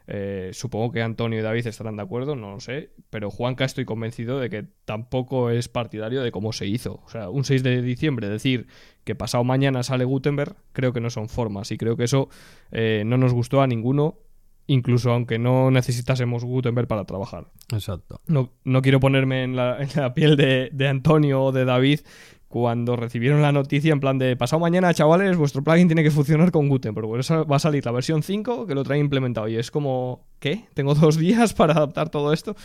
Eh, 0.07 0.49
supongo 0.53 0.91
que 0.91 1.01
Antonio 1.01 1.39
y 1.39 1.41
David 1.41 1.67
estarán 1.67 1.95
de 1.95 2.03
acuerdo, 2.03 2.35
no 2.35 2.51
lo 2.51 2.59
sé, 2.59 2.91
pero 3.09 3.31
Juanca 3.31 3.63
estoy 3.63 3.85
convencido 3.85 4.39
de 4.39 4.49
que 4.49 4.65
tampoco 4.85 5.49
es 5.49 5.69
partidario 5.69 6.21
de 6.21 6.31
cómo 6.31 6.51
se 6.51 6.67
hizo. 6.67 7.01
O 7.05 7.09
sea, 7.09 7.29
un 7.29 7.45
6 7.45 7.63
de 7.63 7.81
diciembre 7.81 8.27
decir 8.27 8.67
que 9.03 9.15
pasado 9.15 9.43
mañana 9.43 9.83
sale 9.83 10.03
Gutenberg, 10.03 10.55
creo 10.73 10.91
que 10.91 10.99
no 10.99 11.09
son 11.09 11.29
formas 11.29 11.71
y 11.71 11.77
creo 11.77 11.95
que 11.95 12.03
eso 12.03 12.29
eh, 12.71 13.03
no 13.05 13.17
nos 13.17 13.33
gustó 13.33 13.61
a 13.61 13.67
ninguno, 13.67 14.17
incluso 14.67 15.11
aunque 15.11 15.39
no 15.39 15.71
necesitásemos 15.71 16.43
Gutenberg 16.43 16.87
para 16.87 17.05
trabajar. 17.05 17.47
Exacto. 17.71 18.21
No, 18.27 18.51
no 18.65 18.81
quiero 18.81 18.99
ponerme 18.99 19.43
en 19.43 19.55
la, 19.55 19.81
en 19.81 19.89
la 19.95 20.13
piel 20.13 20.35
de, 20.35 20.69
de 20.73 20.87
Antonio 20.87 21.43
o 21.43 21.51
de 21.51 21.65
David 21.65 22.01
cuando 22.53 22.95
recibieron 22.95 23.41
la 23.41 23.51
noticia 23.51 23.91
en 23.91 23.99
plan 23.99 24.19
de 24.19 24.37
pasado 24.37 24.59
mañana, 24.59 24.93
chavales, 24.93 25.35
vuestro 25.37 25.63
plugin 25.63 25.87
tiene 25.87 26.03
que 26.03 26.11
funcionar 26.11 26.51
con 26.51 26.69
Gutenberg, 26.69 27.07
porque 27.07 27.45
va 27.45 27.55
a 27.55 27.59
salir 27.59 27.83
la 27.83 27.91
versión 27.91 28.21
5 28.21 28.67
que 28.67 28.75
lo 28.75 28.83
trae 28.83 28.99
implementado 28.99 29.47
y 29.47 29.55
es 29.55 29.71
como, 29.71 30.27
¿qué? 30.37 30.65
¿Tengo 30.75 30.93
dos 30.93 31.17
días 31.17 31.55
para 31.55 31.73
adaptar 31.73 32.09
todo 32.09 32.31
esto? 32.31 32.55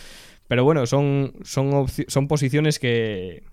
Pero 0.47 0.63
bueno, 0.63 0.85
son, 0.85 1.33
son, 1.43 1.87
son 1.89 2.29
posiciones 2.29 2.79
que 2.79 3.45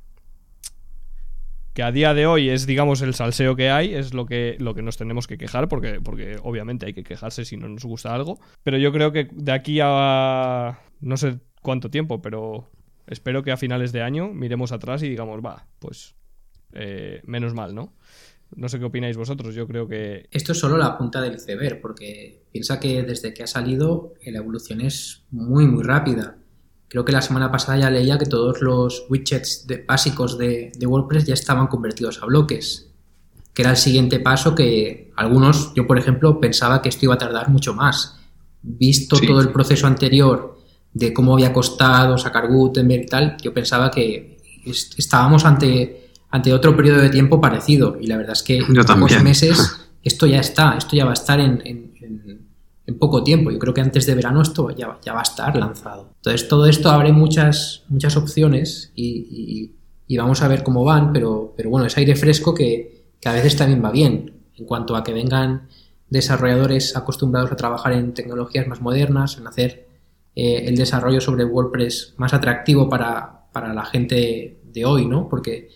que 1.73 1.83
a 1.83 1.93
día 1.93 2.13
de 2.13 2.27
hoy 2.27 2.49
es, 2.49 2.65
digamos, 2.65 3.01
el 3.01 3.13
salseo 3.13 3.55
que 3.55 3.69
hay, 3.69 3.93
es 3.93 4.13
lo 4.13 4.25
que, 4.25 4.57
lo 4.59 4.75
que 4.75 4.81
nos 4.81 4.97
tenemos 4.97 5.27
que 5.27 5.37
quejar, 5.37 5.69
porque, 5.69 6.01
porque 6.01 6.37
obviamente 6.43 6.85
hay 6.85 6.93
que 6.93 7.03
quejarse 7.03 7.45
si 7.45 7.55
no 7.55 7.69
nos 7.69 7.85
gusta 7.85 8.13
algo. 8.13 8.39
Pero 8.63 8.77
yo 8.77 8.91
creo 8.91 9.13
que 9.13 9.29
de 9.31 9.51
aquí 9.53 9.79
a 9.81 10.79
no 10.99 11.15
sé 11.15 11.39
cuánto 11.61 11.89
tiempo, 11.89 12.21
pero 12.21 12.69
espero 13.07 13.43
que 13.43 13.53
a 13.53 13.57
finales 13.57 13.93
de 13.93 14.01
año 14.01 14.29
miremos 14.33 14.73
atrás 14.73 15.01
y 15.03 15.09
digamos, 15.09 15.39
va, 15.39 15.67
pues 15.79 16.15
eh, 16.75 17.21
menos 17.25 17.53
mal, 17.53 17.73
¿no? 17.73 17.93
No 18.55 18.69
sé 18.69 18.77
qué 18.79 18.85
opináis 18.85 19.17
vosotros, 19.17 19.55
yo 19.55 19.67
creo 19.67 19.87
que... 19.87 20.27
Esto 20.31 20.51
es 20.51 20.59
solo 20.59 20.77
la 20.77 20.97
punta 20.97 21.19
del 21.21 21.35
iceberg, 21.35 21.81
porque 21.81 22.43
piensa 22.51 22.79
que 22.79 23.01
desde 23.03 23.33
que 23.33 23.43
ha 23.43 23.47
salido 23.47 24.13
la 24.25 24.37
evolución 24.37 24.81
es 24.81 25.23
muy, 25.31 25.65
muy 25.65 25.83
rápida. 25.83 26.37
Creo 26.87 27.03
que 27.03 27.11
la 27.11 27.21
semana 27.23 27.51
pasada 27.51 27.79
ya 27.79 27.89
leía 27.89 28.17
que 28.19 28.27
todos 28.27 28.61
los 28.61 29.05
widgets 29.09 29.65
de- 29.67 29.83
básicos 29.85 30.37
de, 30.37 30.71
de 30.77 30.85
WordPress 30.85 31.25
ya 31.25 31.33
estaban 31.33 31.67
convertidos 31.67 32.21
a 32.21 32.27
bloques, 32.27 32.91
que 33.53 33.63
era 33.63 33.71
el 33.71 33.77
siguiente 33.77 34.19
paso 34.19 34.53
que 34.53 35.11
algunos, 35.15 35.73
yo 35.73 35.87
por 35.87 35.97
ejemplo, 35.97 36.39
pensaba 36.39 36.81
que 36.81 36.89
esto 36.89 37.05
iba 37.05 37.15
a 37.15 37.17
tardar 37.17 37.49
mucho 37.49 37.73
más. 37.73 38.19
Visto 38.61 39.15
Sí. 39.15 39.25
todo 39.27 39.41
el 39.41 39.49
proceso 39.51 39.87
anterior 39.87 40.59
de 40.93 41.11
cómo 41.13 41.33
había 41.33 41.51
costado 41.51 42.17
sacar 42.17 42.47
Gutenberg 42.47 43.03
y 43.03 43.07
tal, 43.07 43.37
yo 43.41 43.53
pensaba 43.53 43.89
que 43.91 44.37
es- 44.65 44.91
estábamos 44.97 45.43
ante, 45.45 46.04
ante 46.35 46.53
otro 46.53 46.75
periodo 46.75 47.01
de 47.01 47.09
tiempo 47.09 47.39
parecido. 47.41 47.97
Y 47.99 48.07
la 48.07 48.17
verdad 48.17 48.33
es 48.33 48.43
que 48.43 48.57
en 48.69 48.75
pocos 49.01 49.11
meses 49.23 49.75
esto 50.03 50.25
ya 50.27 50.39
está, 50.39 50.75
esto 50.77 50.95
ya 50.95 51.05
va 51.05 51.11
a 51.11 51.13
estar 51.15 51.39
en, 51.39 51.61
en- 51.65 51.93
en- 52.01 52.45
en 52.87 52.99
poco 52.99 53.23
tiempo. 53.23 53.49
Yo 53.49 53.57
creo 53.57 53.73
que 53.73 53.81
antes 53.81 54.05
de 54.05 54.13
verano 54.13 54.43
esto 54.43 54.69
ya, 54.69 54.99
ya 55.03 55.13
va 55.13 55.21
a 55.21 55.23
estar 55.23 55.55
lanzado. 55.55 56.11
Entonces 56.17 56.47
todo 56.47 56.67
esto 56.67 56.89
abre 56.91 57.11
muchas, 57.11 57.83
muchas 57.89 58.15
opciones 58.15 58.91
y, 58.95 59.05
y- 59.07 59.71
y 60.07 60.17
vamos 60.17 60.43
a 60.43 60.47
ver 60.47 60.61
cómo 60.61 60.83
van, 60.83 61.11
pero, 61.11 61.53
pero 61.57 61.71
bueno, 61.71 61.87
es 61.87 61.97
aire 61.97 62.15
fresco 62.15 62.53
que, 62.53 63.07
que 63.19 63.27
a 63.27 63.33
veces 63.33 63.55
también 63.55 63.83
va 63.83 63.89
bien 63.89 64.33
en 64.55 64.65
cuanto 64.65 64.95
a 64.95 65.03
que 65.03 65.13
vengan 65.13 65.67
desarrolladores 66.11 66.95
acostumbrados 66.95 67.51
a 67.51 67.55
trabajar 67.55 67.93
en 67.93 68.13
tecnologías 68.13 68.67
más 68.67 68.81
modernas, 68.81 69.37
en 69.39 69.47
hacer 69.47 69.87
eh, 70.35 70.65
el 70.67 70.75
desarrollo 70.75 71.19
sobre 71.21 71.43
WordPress 71.43 72.13
más 72.17 72.33
atractivo 72.35 72.87
para, 72.87 73.47
para 73.51 73.73
la 73.73 73.83
gente 73.85 74.59
de 74.63 74.85
hoy, 74.85 75.07
¿no? 75.07 75.27
Porque 75.27 75.69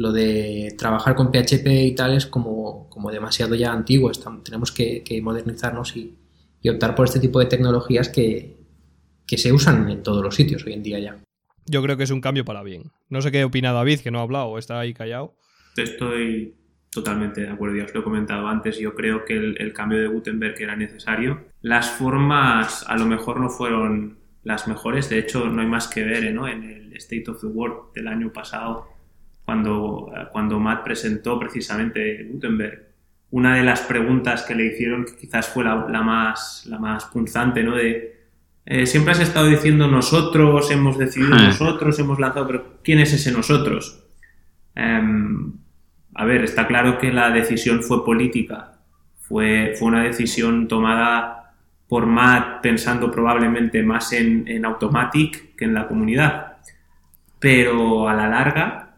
lo 0.00 0.12
de 0.12 0.74
trabajar 0.78 1.14
con 1.14 1.30
PHP 1.30 1.66
y 1.66 1.94
tal 1.94 2.14
es 2.16 2.24
como, 2.24 2.88
como 2.88 3.10
demasiado 3.10 3.54
ya 3.54 3.70
antiguo. 3.70 4.10
Estamos- 4.10 4.42
tenemos 4.44 4.72
que, 4.72 5.02
que 5.04 5.20
modernizarnos 5.20 5.94
y, 5.96 6.16
y 6.62 6.68
optar 6.70 6.94
por 6.94 7.04
este 7.06 7.20
tipo 7.20 7.38
de 7.38 7.44
tecnologías 7.46 8.08
que, 8.08 8.56
que 9.26 9.36
se 9.36 9.52
usan 9.52 9.90
en 9.90 10.02
todos 10.02 10.22
los 10.24 10.34
sitios 10.34 10.64
hoy 10.64 10.72
en 10.72 10.82
día 10.82 10.98
ya. 11.00 11.16
Yo 11.66 11.82
creo 11.82 11.98
que 11.98 12.04
es 12.04 12.10
un 12.10 12.22
cambio 12.22 12.46
para 12.46 12.62
bien. 12.62 12.84
No 13.10 13.20
sé 13.20 13.30
qué 13.30 13.44
opina 13.44 13.72
David, 13.72 14.00
que 14.00 14.10
no 14.10 14.20
ha 14.20 14.22
hablado 14.22 14.46
o 14.46 14.58
está 14.58 14.80
ahí 14.80 14.94
callado. 14.94 15.34
Estoy 15.76 16.54
totalmente 16.90 17.42
de 17.42 17.48
acuerdo, 17.50 17.76
ya 17.76 17.84
os 17.84 17.94
lo 17.94 18.00
he 18.00 18.04
comentado 18.04 18.48
antes, 18.48 18.78
yo 18.78 18.94
creo 18.94 19.24
que 19.24 19.34
el, 19.36 19.56
el 19.60 19.72
cambio 19.72 19.98
de 20.00 20.08
Gutenberg 20.08 20.60
era 20.60 20.74
necesario. 20.76 21.44
Las 21.60 21.90
formas 21.90 22.84
a 22.88 22.96
lo 22.96 23.06
mejor 23.06 23.38
no 23.38 23.48
fueron 23.50 24.18
las 24.42 24.66
mejores, 24.66 25.08
de 25.10 25.18
hecho 25.18 25.46
no 25.48 25.60
hay 25.60 25.68
más 25.68 25.86
que 25.88 26.02
ver 26.02 26.24
¿eh? 26.24 26.32
¿no? 26.32 26.48
en 26.48 26.64
el 26.64 26.96
State 26.96 27.30
of 27.30 27.40
the 27.40 27.46
World 27.46 27.92
del 27.94 28.08
año 28.08 28.32
pasado, 28.32 28.86
cuando, 29.50 30.12
cuando 30.30 30.60
Matt 30.60 30.84
presentó 30.84 31.36
precisamente 31.36 32.22
Gutenberg. 32.30 32.86
Una 33.32 33.56
de 33.56 33.64
las 33.64 33.80
preguntas 33.80 34.44
que 34.44 34.54
le 34.54 34.66
hicieron, 34.66 35.04
que 35.04 35.16
quizás 35.16 35.48
fue 35.48 35.64
la, 35.64 35.88
la 35.90 36.02
más, 36.02 36.64
la 36.66 36.78
más 36.78 37.06
punzante, 37.06 37.64
¿no? 37.64 37.74
De, 37.74 38.16
eh, 38.64 38.86
siempre 38.86 39.10
has 39.10 39.18
estado 39.18 39.46
diciendo 39.48 39.88
nosotros, 39.88 40.70
hemos 40.70 40.96
decidido 40.98 41.34
Ah. 41.34 41.42
nosotros, 41.48 41.98
hemos 41.98 42.20
lanzado, 42.20 42.46
pero 42.46 42.78
¿quién 42.84 43.00
es 43.00 43.12
ese 43.12 43.32
nosotros? 43.32 44.04
Em, 44.76 45.52
a 46.14 46.24
ver, 46.24 46.44
está 46.44 46.68
claro 46.68 46.96
que 46.98 47.12
la 47.12 47.30
decisión 47.32 47.82
fue 47.82 48.04
política. 48.04 48.74
Fue, 49.18 49.74
fue 49.76 49.88
una 49.88 50.04
decisión 50.04 50.68
tomada 50.68 51.54
por 51.88 52.06
Matt 52.06 52.60
pensando 52.62 53.10
probablemente 53.10 53.82
más 53.82 54.12
en, 54.12 54.46
en 54.46 54.64
Automatic 54.64 55.56
que 55.56 55.64
en 55.64 55.74
la 55.74 55.88
comunidad. 55.88 56.58
Pero 57.40 58.08
a 58.08 58.14
la 58.14 58.28
larga, 58.28 58.89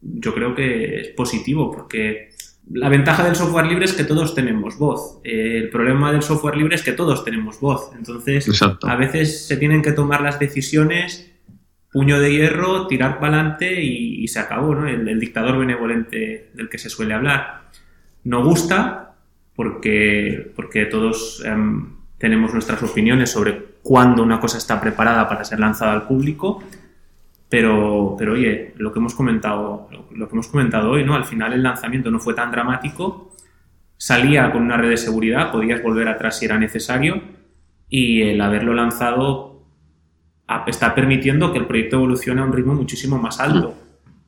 yo 0.00 0.34
creo 0.34 0.54
que 0.54 1.00
es 1.00 1.08
positivo 1.08 1.70
porque 1.70 2.30
la 2.70 2.88
ventaja 2.88 3.24
del 3.24 3.36
software 3.36 3.66
libre 3.66 3.84
es 3.84 3.92
que 3.92 4.04
todos 4.04 4.34
tenemos 4.34 4.76
voz. 4.78 5.20
Eh, 5.24 5.58
el 5.58 5.70
problema 5.70 6.12
del 6.12 6.22
software 6.22 6.56
libre 6.56 6.74
es 6.74 6.82
que 6.82 6.92
todos 6.92 7.24
tenemos 7.24 7.60
voz. 7.60 7.90
Entonces, 7.96 8.48
Exacto. 8.48 8.88
a 8.88 8.96
veces 8.96 9.46
se 9.46 9.56
tienen 9.56 9.82
que 9.82 9.92
tomar 9.92 10.20
las 10.20 10.38
decisiones 10.38 11.32
puño 11.92 12.20
de 12.20 12.30
hierro, 12.30 12.88
tirar 12.88 13.18
para 13.20 13.40
adelante 13.40 13.82
y, 13.82 14.22
y 14.22 14.28
se 14.28 14.38
acabó, 14.38 14.74
¿no? 14.74 14.86
El, 14.86 15.08
el 15.08 15.18
dictador 15.18 15.58
benevolente 15.58 16.50
del 16.52 16.68
que 16.68 16.76
se 16.76 16.90
suele 16.90 17.14
hablar. 17.14 17.62
No 18.24 18.44
gusta 18.44 19.14
porque, 19.54 20.52
porque 20.54 20.84
todos 20.84 21.42
em, 21.44 21.94
tenemos 22.18 22.52
nuestras 22.52 22.82
opiniones 22.82 23.30
sobre 23.30 23.76
cuándo 23.82 24.22
una 24.22 24.38
cosa 24.40 24.58
está 24.58 24.80
preparada 24.80 25.28
para 25.28 25.44
ser 25.44 25.58
lanzada 25.58 25.92
al 25.92 26.06
público, 26.06 26.62
pero, 27.48 28.16
pero 28.18 28.32
oye, 28.32 28.74
lo 28.76 28.92
que 28.92 28.98
hemos 28.98 29.14
comentado, 29.14 29.88
lo, 30.10 30.28
que 30.28 30.34
hemos 30.34 30.48
comentado 30.48 30.90
hoy, 30.90 31.04
¿no? 31.04 31.14
Al 31.14 31.24
final 31.24 31.52
el 31.52 31.62
lanzamiento 31.62 32.10
no 32.10 32.18
fue 32.18 32.34
tan 32.34 32.50
dramático, 32.50 33.32
salía 33.96 34.50
con 34.50 34.62
una 34.62 34.76
red 34.76 34.90
de 34.90 34.96
seguridad, 34.96 35.52
podías 35.52 35.82
volver 35.82 36.08
atrás 36.08 36.38
si 36.38 36.44
era 36.44 36.58
necesario, 36.58 37.22
y 37.88 38.22
el 38.22 38.40
haberlo 38.40 38.74
lanzado 38.74 39.62
está 40.66 40.94
permitiendo 40.94 41.52
que 41.52 41.58
el 41.58 41.66
proyecto 41.66 41.96
evolucione 41.96 42.40
a 42.40 42.44
un 42.44 42.52
ritmo 42.52 42.74
muchísimo 42.74 43.18
más 43.18 43.40
alto. 43.40 43.74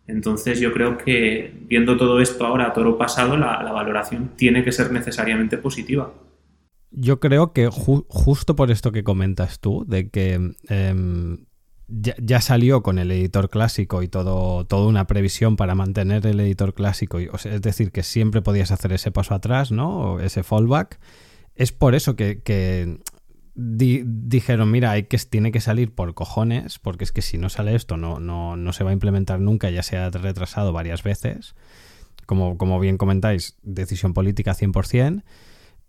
Entonces 0.06 0.58
yo 0.58 0.72
creo 0.72 0.96
que 0.96 1.52
viendo 1.66 1.96
todo 1.96 2.20
esto 2.20 2.46
ahora 2.46 2.66
a 2.68 2.72
toro 2.72 2.96
pasado, 2.96 3.36
la, 3.36 3.58
valoración 3.72 4.30
tiene 4.36 4.64
que 4.64 4.72
ser 4.72 4.90
necesariamente 4.90 5.58
positiva. 5.58 6.12
Yo 6.90 7.20
creo 7.20 7.52
que 7.52 7.68
ju- 7.68 8.06
justo 8.08 8.56
por 8.56 8.70
esto 8.70 8.90
que 8.90 9.04
comentas 9.04 9.60
tú, 9.60 9.84
de 9.86 10.08
que 10.08 10.54
em, 10.68 11.36
ya, 11.88 12.14
ya 12.22 12.40
salió 12.40 12.82
con 12.82 12.98
el 12.98 13.10
editor 13.10 13.50
clásico 13.50 14.02
y 14.02 14.08
todo, 14.08 14.64
toda 14.66 14.86
una 14.86 15.06
previsión 15.06 15.56
para 15.56 15.74
mantener 15.74 16.26
el 16.26 16.38
editor 16.40 16.74
clásico, 16.74 17.20
y, 17.20 17.28
es 17.44 17.62
decir, 17.62 17.90
que 17.90 18.02
siempre 18.02 18.42
podías 18.42 18.70
hacer 18.70 18.92
ese 18.92 19.10
paso 19.10 19.34
atrás, 19.34 19.72
¿no? 19.72 19.98
O 20.14 20.20
ese 20.20 20.42
fallback. 20.42 20.98
Es 21.54 21.72
por 21.72 21.94
eso 21.94 22.14
que, 22.14 22.40
que 22.42 22.98
di- 23.54 24.02
dijeron, 24.04 24.70
mira, 24.70 24.92
hay 24.92 25.04
que, 25.04 25.18
tiene 25.18 25.50
que 25.50 25.60
salir 25.60 25.92
por 25.94 26.14
cojones, 26.14 26.78
porque 26.78 27.04
es 27.04 27.10
que 27.12 27.22
si 27.22 27.38
no 27.38 27.48
sale 27.48 27.74
esto 27.74 27.96
no, 27.96 28.20
no, 28.20 28.56
no 28.56 28.72
se 28.72 28.84
va 28.84 28.90
a 28.90 28.92
implementar 28.92 29.40
nunca, 29.40 29.70
ya 29.70 29.82
se 29.82 29.96
ha 29.96 30.10
retrasado 30.10 30.72
varias 30.72 31.02
veces. 31.02 31.54
Como, 32.26 32.58
como 32.58 32.78
bien 32.78 32.98
comentáis, 32.98 33.56
decisión 33.62 34.12
política 34.12 34.54
100%, 34.54 35.24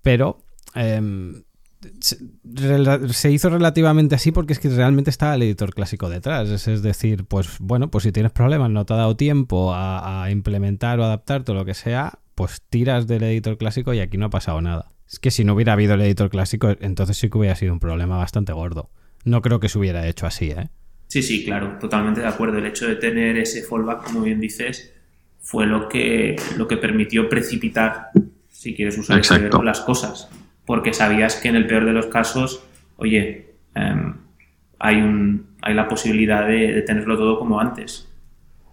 pero 0.01 0.41
em, 0.73 1.43
se, 2.01 3.31
hizo 3.31 3.49
relativamente 3.49 4.15
así 4.15 4.31
porque 4.31 4.53
es 4.53 4.59
que 4.59 4.69
realmente 4.69 5.09
estaba 5.09 5.35
el 5.35 5.43
editor 5.43 5.73
clásico 5.73 6.09
detrás. 6.09 6.49
Es, 6.49 6.67
es 6.67 6.81
decir, 6.81 7.25
pues 7.25 7.57
bueno, 7.59 7.89
pues 7.89 8.03
si 8.03 8.11
tienes 8.11 8.31
problemas, 8.31 8.69
no 8.69 8.85
te 8.85 8.93
ha 8.93 8.97
dado 8.97 9.15
tiempo 9.15 9.73
a, 9.73 10.23
a 10.23 10.31
implementar 10.31 10.99
o 10.99 11.03
adaptarte 11.03 11.51
o 11.51 11.55
lo 11.55 11.65
que 11.65 11.73
sea, 11.73 12.19
pues 12.35 12.61
tiras 12.69 13.07
del 13.07 13.23
editor 13.23 13.57
clásico 13.57 13.93
y 13.93 13.99
aquí 13.99 14.17
no 14.17 14.27
ha 14.27 14.29
pasado 14.29 14.61
nada. 14.61 14.89
Es 15.09 15.19
que 15.19 15.31
si 15.31 15.43
no 15.43 15.55
hubiera 15.55 15.73
habido 15.73 15.95
el 15.95 16.01
editor 16.01 16.29
clásico, 16.29 16.75
entonces 16.79 17.17
sí 17.17 17.29
que 17.29 17.37
hubiera 17.37 17.55
sido 17.55 17.73
un 17.73 17.79
problema 17.79 18.17
bastante 18.17 18.53
gordo. 18.53 18.89
No 19.25 19.41
creo 19.41 19.59
que 19.59 19.69
se 19.69 19.79
hubiera 19.79 20.07
hecho 20.07 20.27
así, 20.27 20.51
¿eh? 20.51 20.69
Sí, 21.07 21.23
sí, 21.23 21.43
claro, 21.43 21.77
totalmente 21.79 22.21
de 22.21 22.27
acuerdo. 22.27 22.59
El 22.59 22.67
hecho 22.67 22.87
de 22.87 22.95
tener 22.95 23.37
ese 23.37 23.63
fallback, 23.63 24.03
como 24.03 24.21
bien 24.21 24.39
dices, 24.39 24.93
fue 25.41 25.65
lo 25.65 25.89
que, 25.89 26.35
lo 26.57 26.67
que 26.67 26.77
permitió 26.77 27.27
precipitar, 27.27 28.11
si 28.47 28.75
quieres 28.75 28.97
usar 28.99 29.19
ese 29.19 29.49
las 29.63 29.81
cosas. 29.81 30.29
Porque 30.69 30.93
sabías 30.93 31.35
que 31.35 31.47
en 31.49 31.55
el 31.55 31.65
peor 31.65 31.83
de 31.85 31.93
los 31.93 32.05
casos, 32.05 32.61
oye, 32.97 33.55
em, 33.73 34.17
hay, 34.77 34.97
un, 35.01 35.47
hay 35.63 35.73
la 35.73 35.87
posibilidad 35.87 36.45
de, 36.45 36.73
de 36.73 36.81
tenerlo 36.83 37.17
todo 37.17 37.39
como 37.39 37.59
antes. 37.59 38.07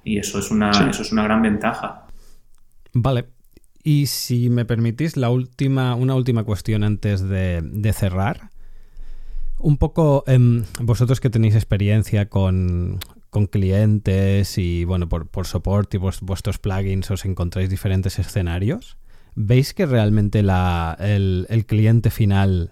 Y 0.05 0.19
eso 0.19 0.39
es 0.39 0.51
una, 0.51 0.75
Sí. 0.75 0.85
eso 0.91 1.01
es 1.01 1.11
una 1.11 1.25
gran 1.25 1.41
ventaja. 1.41 2.05
Vale. 2.93 3.25
Y 3.83 4.07
si 4.09 4.51
me 4.51 4.67
permitís, 4.67 5.17
la 5.17 5.31
última, 5.31 5.95
una 5.95 6.15
última 6.15 6.45
cuestión 6.45 6.85
antes 6.85 7.23
de, 7.23 7.63
de 7.63 7.93
cerrar. 7.95 8.51
Un 9.59 9.79
poco, 9.79 10.23
em, 10.27 10.65
vosotros 10.83 11.19
que 11.19 11.31
tenéis 11.31 11.55
experiencia 11.55 12.29
con, 12.29 12.99
con 13.31 13.47
clientes 13.47 14.59
y, 14.59 14.85
bueno, 14.85 15.09
por, 15.09 15.29
por 15.29 15.47
soporte 15.47 15.97
y 15.97 16.01
vuestros 16.01 16.59
plugins 16.59 17.11
os 17.11 17.25
encontráis 17.25 17.71
diferentes 17.71 18.19
escenarios. 18.19 18.99
¿Veis 19.37 19.74
que 19.74 19.84
realmente 19.84 20.43
la, 20.43 20.97
el, 20.99 21.47
el 21.51 21.66
cliente 21.66 22.11
final 22.11 22.70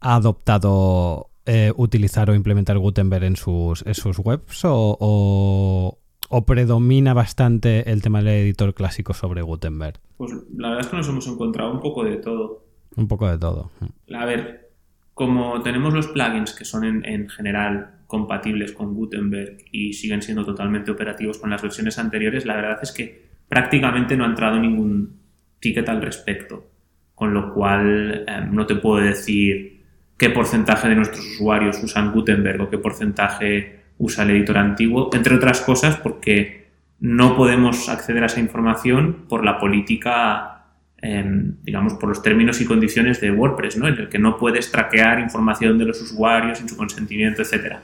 ha 0.00 0.14
adoptado 0.14 1.28
eh, 1.44 1.70
utilizar 1.76 2.30
o 2.30 2.34
implementar 2.34 2.78
Gutenberg 2.78 3.24
en 3.24 3.36
sus, 3.36 3.84
en 3.86 3.94
sus 3.94 4.18
webs 4.18 4.64
o, 4.64 4.96
o, 4.98 5.98
o, 6.30 6.46
predomina 6.46 7.12
bastante 7.12 7.90
el 7.92 8.00
tema 8.00 8.18
del 8.18 8.28
editor 8.28 8.72
clásico 8.72 9.12
sobre 9.12 9.42
Gutenberg? 9.42 10.00
Pues 10.16 10.32
la 10.56 10.70
verdad 10.70 10.84
es 10.86 10.90
que 10.90 10.96
nos 10.96 11.08
hemos 11.08 11.26
encontrado 11.26 11.72
un 11.72 11.80
poco 11.80 12.02
de 12.04 12.16
todo. 12.16 12.64
Un 12.96 13.06
poco 13.06 13.28
de 13.28 13.36
todo. 13.36 13.70
A 14.14 14.24
ver, 14.24 14.70
como 15.12 15.60
tenemos 15.60 15.92
los 15.92 16.08
plugins 16.08 16.54
que 16.54 16.64
son 16.64 16.84
en, 16.84 17.04
en 17.04 17.28
general 17.28 18.00
compatibles 18.06 18.72
con 18.72 18.94
Gutenberg 18.94 19.58
y 19.72 19.92
siguen 19.92 20.22
siendo 20.22 20.44
totalmente 20.46 20.90
operativos 20.90 21.36
con 21.36 21.50
las 21.50 21.60
versiones 21.60 21.98
anteriores, 21.98 22.46
la 22.46 22.56
verdad 22.56 22.78
es 22.82 22.92
que 22.92 23.28
prácticamente 23.46 24.16
no 24.16 24.24
ha 24.24 24.28
entrado 24.28 24.58
ningún 24.58 25.17
ticket 25.60 25.88
al 25.88 26.02
respecto. 26.02 26.70
Con 27.14 27.34
lo 27.34 27.52
cual 27.52 28.24
eh, 28.26 28.46
no 28.50 28.66
te 28.66 28.76
puedo 28.76 29.04
decir 29.04 29.82
qué 30.16 30.30
porcentaje 30.30 30.88
de 30.88 30.94
nuestros 30.94 31.24
usuarios 31.26 31.82
usan 31.82 32.12
Gutenberg 32.12 32.60
o 32.60 32.70
qué 32.70 32.78
porcentaje 32.78 33.78
usa 33.98 34.24
el 34.24 34.30
editor 34.30 34.58
antiguo, 34.58 35.10
entre 35.12 35.34
otras 35.34 35.60
cosas 35.60 35.96
porque 35.96 36.68
no 37.00 37.36
podemos 37.36 37.88
acceder 37.88 38.22
a 38.22 38.26
esa 38.26 38.40
información 38.40 39.26
por 39.28 39.44
la 39.44 39.58
política, 39.58 40.64
eh, 41.00 41.24
digamos, 41.62 41.94
por 41.94 42.08
los 42.08 42.22
términos 42.22 42.60
y 42.60 42.64
condiciones 42.64 43.20
de 43.20 43.30
WordPress, 43.30 43.76
¿no? 43.76 43.88
en 43.88 43.98
el 43.98 44.08
que 44.08 44.18
no 44.18 44.36
puedes 44.36 44.70
traquear 44.70 45.20
información 45.20 45.78
de 45.78 45.84
los 45.84 46.00
usuarios 46.00 46.58
sin 46.58 46.68
su 46.68 46.76
consentimiento, 46.76 47.42
etcétera. 47.42 47.82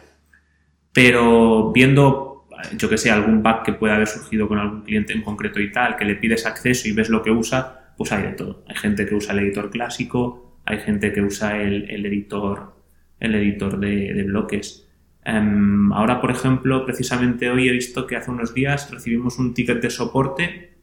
Pero 0.92 1.72
viendo, 1.72 2.33
yo 2.76 2.88
que 2.88 2.98
sé, 2.98 3.10
algún 3.10 3.42
bug 3.42 3.62
que 3.64 3.72
pueda 3.72 3.94
haber 3.94 4.06
surgido 4.06 4.48
con 4.48 4.58
algún 4.58 4.82
cliente 4.82 5.12
en 5.12 5.22
concreto 5.22 5.60
y 5.60 5.70
tal, 5.70 5.96
que 5.96 6.04
le 6.04 6.16
pides 6.16 6.46
acceso 6.46 6.88
y 6.88 6.92
ves 6.92 7.08
lo 7.08 7.22
que 7.22 7.30
usa, 7.30 7.92
pues 7.96 8.12
hay 8.12 8.22
de 8.22 8.32
todo. 8.32 8.64
Hay 8.68 8.76
gente 8.76 9.06
que 9.06 9.14
usa 9.14 9.34
el 9.34 9.40
editor 9.40 9.70
clásico, 9.70 10.60
hay 10.64 10.78
gente 10.78 11.12
que 11.12 11.20
usa 11.20 11.60
el, 11.60 11.90
el 11.90 12.06
editor, 12.06 12.74
el 13.20 13.34
editor 13.34 13.78
de, 13.78 14.14
de 14.14 14.22
bloques. 14.24 14.88
Um, 15.26 15.92
ahora, 15.92 16.20
por 16.20 16.30
ejemplo, 16.30 16.84
precisamente 16.84 17.48
hoy 17.48 17.68
he 17.68 17.72
visto 17.72 18.06
que 18.06 18.16
hace 18.16 18.30
unos 18.30 18.52
días 18.52 18.90
recibimos 18.90 19.38
un 19.38 19.54
ticket 19.54 19.80
de 19.80 19.90
soporte 19.90 20.74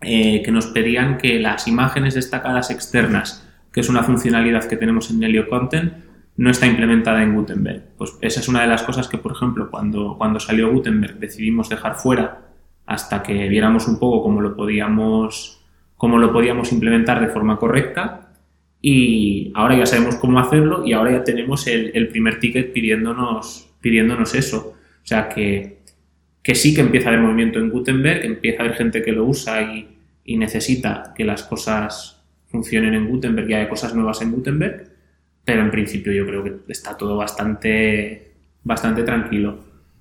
eh, 0.00 0.42
que 0.42 0.50
nos 0.50 0.66
pedían 0.66 1.18
que 1.18 1.38
las 1.38 1.68
imágenes 1.68 2.14
destacadas 2.14 2.70
externas, 2.70 3.48
que 3.72 3.80
es 3.80 3.88
una 3.88 4.02
funcionalidad 4.02 4.64
que 4.64 4.76
tenemos 4.76 5.10
en 5.10 5.20
Nelio 5.20 5.48
Content, 5.48 5.92
no 6.36 6.50
está 6.50 6.66
implementada 6.66 7.22
en 7.22 7.34
Gutenberg. 7.34 7.82
Pues 7.96 8.16
esa 8.20 8.40
es 8.40 8.48
una 8.48 8.62
de 8.62 8.66
las 8.66 8.82
cosas 8.82 9.08
que, 9.08 9.18
por 9.18 9.32
ejemplo, 9.32 9.70
cuando, 9.70 10.16
cuando 10.18 10.38
salió 10.38 10.70
Gutenberg 10.72 11.18
decidimos 11.18 11.68
dejar 11.68 11.94
fuera 11.94 12.42
hasta 12.84 13.22
que 13.22 13.48
viéramos 13.48 13.88
un 13.88 13.98
poco 13.98 14.22
cómo 14.22 14.40
lo 14.40 14.54
podíamos, 14.54 15.64
cómo 15.96 16.18
lo 16.18 16.32
podíamos 16.32 16.72
implementar 16.72 17.20
de 17.20 17.28
forma 17.28 17.58
correcta. 17.58 18.34
Y 18.82 19.50
ahora 19.54 19.78
ya 19.78 19.86
sabemos 19.86 20.16
cómo 20.16 20.38
hacerlo 20.38 20.84
y 20.84 20.92
ahora 20.92 21.12
ya 21.12 21.24
tenemos 21.24 21.66
el, 21.66 22.08
primer 22.08 22.38
ticket 22.38 22.72
pidiéndonos, 22.72 23.70
pidiéndonos 23.80 24.34
eso. 24.34 24.74
O 25.02 25.06
sea 25.06 25.28
que, 25.28 25.78
que 26.42 26.54
sí 26.54 26.74
que 26.74 26.82
empieza 26.82 27.08
a 27.08 27.12
haber 27.12 27.24
movimiento 27.24 27.58
en 27.58 27.70
Gutenberg, 27.70 28.24
empieza 28.24 28.62
a 28.62 28.66
haber 28.66 28.76
gente 28.76 29.02
que 29.02 29.12
lo 29.12 29.24
usa 29.24 29.62
y, 29.62 29.88
y 30.24 30.36
necesita 30.36 31.14
que 31.16 31.24
las 31.24 31.42
cosas 31.42 32.22
funcionen 32.48 32.94
en 32.94 33.08
Gutenberg 33.08 33.50
y 33.50 33.54
haya 33.54 33.68
cosas 33.68 33.94
nuevas 33.94 34.20
en 34.20 34.32
Gutenberg 34.32 34.95
pero 35.46 35.62
en 35.62 35.70
principio 35.70 36.12
yo 36.12 36.26
creo 36.26 36.42
que 36.42 36.56
está 36.72 36.96
todo 36.96 37.16
bastante, 37.16 38.34
bastante 38.64 39.04
tranquilo. 39.04 39.60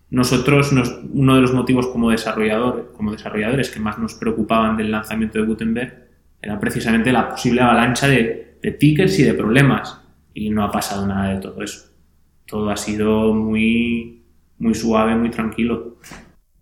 Nosotros, 0.09 0.73
nos, 0.73 1.01
uno 1.13 1.35
de 1.35 1.41
los 1.41 1.53
motivos 1.53 1.87
como, 1.87 2.09
desarrollador, 2.09 2.93
como 2.97 3.11
desarrolladores 3.11 3.69
que 3.69 3.79
más 3.79 3.99
nos 3.99 4.15
preocupaban 4.15 4.75
del 4.75 4.91
lanzamiento 4.91 5.39
de 5.39 5.45
Gutenberg 5.45 6.07
era 6.41 6.59
precisamente 6.59 7.11
la 7.11 7.29
posible 7.29 7.61
avalancha 7.61 8.07
de, 8.07 8.57
de 8.59 8.71
tickets 8.71 9.19
y 9.19 9.23
de 9.23 9.35
problemas. 9.35 10.01
Y 10.33 10.49
no 10.49 10.63
ha 10.63 10.71
pasado 10.71 11.05
nada 11.05 11.35
de 11.35 11.39
todo 11.39 11.61
eso. 11.61 11.91
Todo 12.47 12.71
ha 12.71 12.77
sido 12.77 13.31
muy, 13.35 14.23
muy 14.57 14.73
suave, 14.73 15.15
muy 15.15 15.29
tranquilo. 15.29 15.99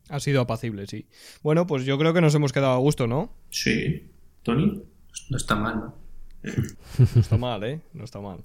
Ha 0.10 0.20
sido 0.20 0.42
apacible, 0.42 0.88
sí. 0.88 1.08
Bueno, 1.42 1.66
pues 1.68 1.86
yo 1.86 1.98
creo 1.98 2.14
que 2.14 2.22
nos 2.22 2.36
hemos 2.36 2.52
quedado 2.52 2.74
a 2.74 2.80
gusto, 2.80 3.08
¿no? 3.08 3.34
Sí. 3.50 4.12
¿Tony? 4.44 4.84
No 5.30 5.38
está 5.38 5.56
mal, 5.56 5.76
¿no? 5.78 6.03
No 7.16 7.22
está 7.22 7.38
mal, 7.38 7.64
¿eh? 7.64 7.82
No 7.94 8.04
está 8.04 8.20
mal. 8.20 8.44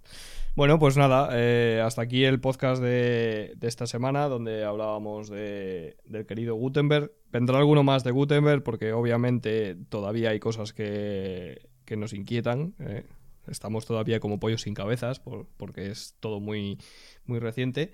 Bueno, 0.55 0.78
pues 0.78 0.96
nada, 0.96 1.28
eh, 1.32 1.80
hasta 1.84 2.03
aquí 2.03 2.24
el 2.24 2.40
podcast 2.40 2.82
de, 2.82 3.57
esta 3.61 3.86
semana 3.86 4.28
donde 4.28 4.64
hablábamos 4.64 5.28
de, 5.28 5.96
del 6.05 6.26
querido 6.26 6.55
Gutenberg. 6.57 7.12
Vendrá 7.30 7.59
alguno 7.59 7.84
más 7.84 8.03
de 8.03 8.11
Gutenberg 8.11 8.62
porque 8.62 8.92
obviamente 8.92 9.76
todavía 9.88 10.30
hay 10.30 10.40
cosas 10.40 10.72
que, 10.72 11.68
que 11.84 11.96
nos 11.96 12.12
inquietan. 12.12 12.74
¿eh? 12.80 13.05
Estamos 13.46 13.86
todavía 13.86 14.20
como 14.20 14.40
pollos 14.40 14.62
sin 14.62 14.74
cabezas 14.74 15.20
por, 15.20 15.46
porque 15.57 15.90
es 15.90 16.16
todo 16.18 16.40
muy, 16.40 16.78
muy 17.24 17.38
reciente. 17.38 17.92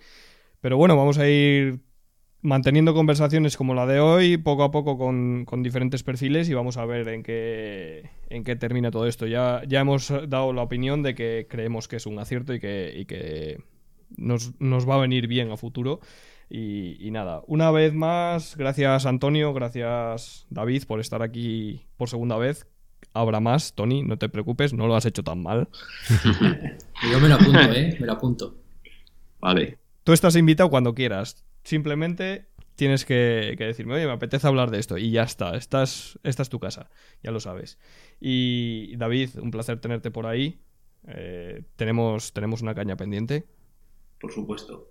Pero 0.61 0.79
bueno, 0.79 0.97
vamos 0.97 1.19
a 1.19 1.29
ir 1.29 1.81
manteniendo 2.45 2.93
conversaciones 2.93 3.57
como 3.57 3.75
la 3.75 3.87
de 3.87 4.01
hoy, 4.01 4.37
poco 4.37 4.65
a 4.65 4.71
poco 4.71 4.99
con, 4.99 5.47
con, 5.47 5.63
diferentes 5.63 6.03
perfiles 6.03 6.51
y 6.51 6.55
vamos 6.55 6.77
a 6.77 6.85
ver 6.85 7.09
en 7.09 7.23
qué, 7.23 8.11
en 8.29 8.45
qué 8.45 8.55
termina 8.55 8.91
todo 8.91 9.07
esto. 9.07 9.27
Ya, 9.27 9.63
ya 9.67 9.81
hemos 9.81 10.13
dado 10.29 10.53
la 10.53 10.61
opinión 10.61 11.03
de 11.03 11.15
que 11.15 11.47
creemos 11.49 11.89
que 11.89 11.97
es 11.97 12.05
un 12.05 12.19
acierto 12.19 12.53
y 12.53 12.61
que, 12.61 12.93
y 12.95 13.07
que 13.07 13.63
nos, 14.19 14.53
nos, 14.61 14.87
va 14.87 14.97
a 14.97 14.99
venir 14.99 15.27
bien 15.27 15.51
a 15.51 15.57
futuro. 15.57 16.01
Y, 16.51 16.99
y, 17.01 17.11
nada, 17.11 17.43
una 17.47 17.71
vez 17.71 17.95
más, 17.95 18.59
gracias 18.59 19.07
Antonio, 19.07 19.55
gracias 19.55 20.47
David 20.51 20.85
por 20.87 21.01
estar 21.01 21.23
aquí 21.23 21.87
por 21.97 22.11
segunda 22.11 22.37
vez. 22.37 22.67
Habrá 23.15 23.41
más, 23.41 23.75
Tony, 23.75 24.03
no 24.03 24.19
te 24.19 24.29
preocupes, 24.29 24.75
no 24.75 24.87
lo 24.87 24.97
has 24.97 25.07
hecho 25.07 25.23
tan 25.23 25.43
mal. 25.43 25.69
Yo 27.11 27.21
me 27.21 27.29
lo 27.29 27.37
apunto, 27.37 27.73
¿eh? 27.73 27.97
Me 27.99 28.07
lo 28.07 28.13
apunto. 28.13 28.55
Vale. 29.41 29.79
Tú 30.05 30.13
estás 30.13 30.37
invitado 30.37 30.69
cuando 30.69 30.95
quieras 30.95 31.44
simplemente 31.65 32.47
tienes 32.77 33.05
que, 33.05 33.55
que, 33.59 33.65
decirme, 33.65 33.95
oye, 33.95 34.07
me 34.07 34.12
apetece 34.12 34.47
hablar 34.47 34.71
de 34.71 34.79
esto. 34.79 34.99
Y 34.99 35.11
ya 35.11 35.23
está, 35.23 35.57
estás, 35.57 36.19
esta 36.23 36.43
es 36.43 36.49
tu 36.49 36.61
casa, 36.61 36.91
ya 37.23 37.31
lo 37.31 37.41
sabes. 37.41 37.79
Y 38.21 38.97
David, 38.97 39.31
un 39.41 39.51
placer 39.51 39.81
tenerte 39.81 40.11
por 40.11 40.27
ahí. 40.27 40.61
Eh, 41.07 41.65
tenemos, 41.77 42.33
tenemos 42.33 42.62
una 42.62 42.75
caña 42.75 42.97
pendiente. 42.97 43.47
Por 44.21 44.33
supuesto. 44.33 44.91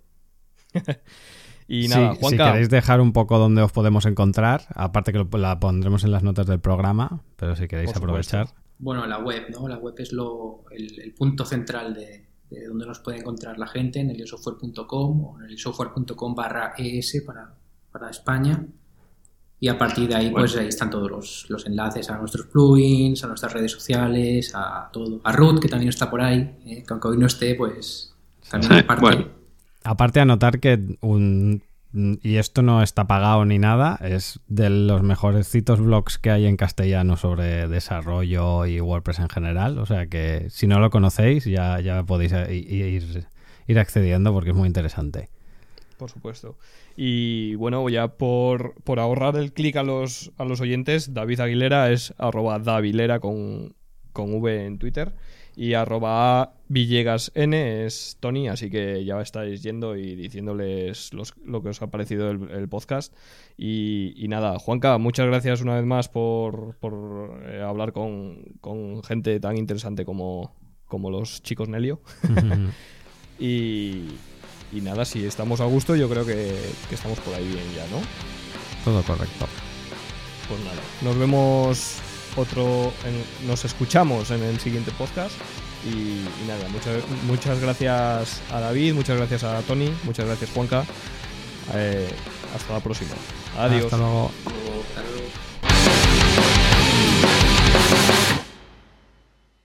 y 1.68 1.88
nada, 1.88 2.14
sí, 2.14 2.20
Juanca. 2.20 2.46
Si 2.46 2.52
queréis 2.52 2.70
dejar 2.70 3.02
un 3.02 3.14
poco 3.14 3.40
dónde 3.40 3.62
os 3.62 3.72
podemos 3.72 4.06
encontrar, 4.06 4.64
aparte 4.76 5.12
que 5.12 5.26
la 5.38 5.60
pondremos 5.60 6.04
en 6.04 6.12
las 6.12 6.24
notas 6.24 6.48
del 6.48 6.60
programa, 6.60 7.24
pero 7.36 7.56
si 7.56 7.68
queréis 7.68 7.96
aprovechar. 7.96 8.48
Bueno, 8.80 9.06
la 9.08 9.20
web, 9.20 9.50
¿no? 9.50 9.68
La 9.68 9.78
web 9.78 9.96
es 9.98 10.12
lo, 10.12 10.66
el, 10.72 11.00
el 11.00 11.14
punto 11.14 11.46
central 11.46 11.94
de, 11.94 12.33
de 12.54 12.68
donde 12.68 12.86
nos 12.86 13.00
puede 13.00 13.20
encontrar 13.20 13.58
la 13.58 13.68
gente, 13.68 14.00
en 14.00 14.10
eliosoftware.com 14.10 15.26
o 15.26 15.40
en 15.40 15.46
eliosoftware.com 15.46 16.36
barra 16.36 16.74
ES 16.78 17.24
para, 17.26 17.54
para 17.92 18.10
España. 18.10 18.66
Y 19.60 19.70
a 19.70 19.78
partir 19.78 20.10
de 20.10 20.16
ahí, 20.16 20.26
bueno. 20.26 20.40
pues 20.40 20.58
ahí 20.58 20.68
están 20.68 20.90
todos 20.90 21.10
los, 21.10 21.46
los, 21.50 21.66
enlaces 21.66 22.10
a 22.10 22.18
nuestros 22.18 22.48
plugins, 22.48 23.24
a 23.24 23.28
nuestras 23.28 23.54
redes 23.54 23.72
sociales, 23.72 24.52
a 24.54 24.90
todo. 24.92 25.22
A 25.24 25.32
Ruth, 25.32 25.60
que 25.60 25.70
también 25.70 25.90
está 25.90 26.10
por 26.10 26.22
ahí, 26.22 26.58
¿eh? 26.66 26.84
que 26.86 26.94
aunque 26.94 27.08
hoy 27.08 27.18
no 27.18 27.28
esté, 27.28 27.56
pues 27.56 28.14
también 28.50 28.74
aparte. 28.74 29.02
Bueno. 29.02 29.28
Aparte 29.86 30.20
anotar 30.20 30.60
que 30.60 30.98
un 31.02 31.62
y 31.94 32.38
esto 32.38 32.64
no 32.64 32.82
está 32.82 33.06
pagado 33.06 33.46
ni 33.46 33.60
nada, 33.60 34.00
es 34.02 34.40
de 34.48 34.70
los 34.70 35.04
mejores 35.04 35.48
citos 35.48 35.80
blogs 35.80 36.18
que 36.18 36.32
hay 36.32 36.48
en 36.48 36.58
castellano 36.58 37.18
sobre 37.18 37.68
desarrollo 37.68 38.66
y 38.66 38.82
WordPress 38.82 39.20
en 39.20 39.30
general. 39.30 39.78
O 39.78 39.86
sea 39.86 40.08
que 40.08 40.48
si 40.50 40.66
no 40.66 40.80
lo 40.80 40.90
conocéis, 40.90 41.46
ya, 41.46 41.80
ya 41.80 42.04
podéis 42.04 42.34
ir, 42.50 43.28
ir 43.68 43.80
accediendo 43.80 44.34
porque 44.34 44.50
es 44.50 44.56
muy 44.56 44.68
interesante. 44.68 45.30
Por 45.98 46.10
supuesto. 46.10 46.58
Y 46.98 47.56
bueno, 47.56 47.88
ya 47.90 48.08
por, 48.10 48.74
por 48.84 49.00
ahorrar 49.00 49.36
el 49.36 49.54
clic 49.54 49.76
a 49.76 49.84
los, 49.84 50.32
a 50.38 50.46
los 50.46 50.62
oyentes, 50.62 51.14
David 51.14 51.42
Aguilera 51.42 51.92
es 51.92 52.14
arroba 52.18 52.58
davilera 52.58 53.20
con, 53.20 53.76
con 54.12 54.34
V 54.34 54.66
en 54.66 54.80
Twitter 54.80 55.14
y 55.56 55.74
arroba 55.74 56.54
Villegas 56.68 57.32
N 57.36 57.86
es 57.86 58.18
Tony, 58.20 58.48
así 58.48 58.70
que 58.70 59.06
ya 59.06 59.22
estáis 59.22 59.62
yendo 59.62 59.96
y 59.96 60.16
diciéndoles 60.16 61.14
los, 61.14 61.36
lo 61.46 61.62
que 61.62 61.70
os 61.70 61.82
ha 61.82 61.88
parecido 61.88 62.32
el, 62.32 62.50
el 62.50 62.68
podcast. 62.68 63.14
Y, 63.58 64.14
y, 64.18 64.28
nada, 64.28 64.58
Juanca, 64.58 64.98
muchas 64.98 65.28
gracias 65.28 65.62
una 65.62 65.76
vez 65.76 65.86
más 65.86 66.10
por, 66.10 66.76
por 66.78 67.44
eh, 67.46 67.62
hablar 67.62 67.94
con, 67.94 68.44
con, 68.62 69.04
gente 69.04 69.40
tan 69.40 69.58
interesante 69.58 70.06
como, 70.06 70.56
como 70.88 71.12
los 71.12 71.44
chicos 71.44 71.70
Nelio. 71.70 72.02
y, 73.40 74.06
y, 74.72 74.82
nada, 74.82 75.06
si 75.06 75.26
estamos 75.26 75.62
a 75.62 75.66
gusto, 75.66 75.96
yo 75.96 76.10
creo 76.10 76.26
que, 76.26 76.56
que 76.90 76.96
estamos 76.96 77.20
por 77.20 77.36
ahí 77.36 77.48
bien 77.48 77.66
ya, 77.76 77.86
¿no? 77.96 78.02
Todo 78.84 79.04
correcto. 79.04 79.46
Pues 80.50 80.60
nada, 80.66 80.82
nos 81.04 81.18
vemos 81.18 82.02
otro, 82.36 82.92
en- 83.06 83.48
nos 83.48 83.66
escuchamos 83.66 84.32
en 84.32 84.44
el 84.44 84.60
siguiente 84.60 84.92
podcast. 84.92 85.34
Y, 85.86 85.90
y 85.90 86.48
nada, 86.48 86.68
muchas, 86.70 87.04
muchas 87.28 87.60
gracias 87.60 88.42
a 88.52 88.60
David, 88.62 88.94
muchas 88.94 89.18
gracias 89.18 89.44
a 89.44 89.60
Tony, 89.64 89.92
muchas 90.04 90.26
gracias 90.26 90.50
Juanca. 90.52 90.86
Eh, 91.74 92.10
hasta 92.56 92.74
la 92.74 92.80
próxima. 92.80 93.12
Adiós. 93.58 93.86
Hasta 93.86 93.98
luego. 93.98 94.32
Hasta 94.90 95.02
luego. 95.02 95.24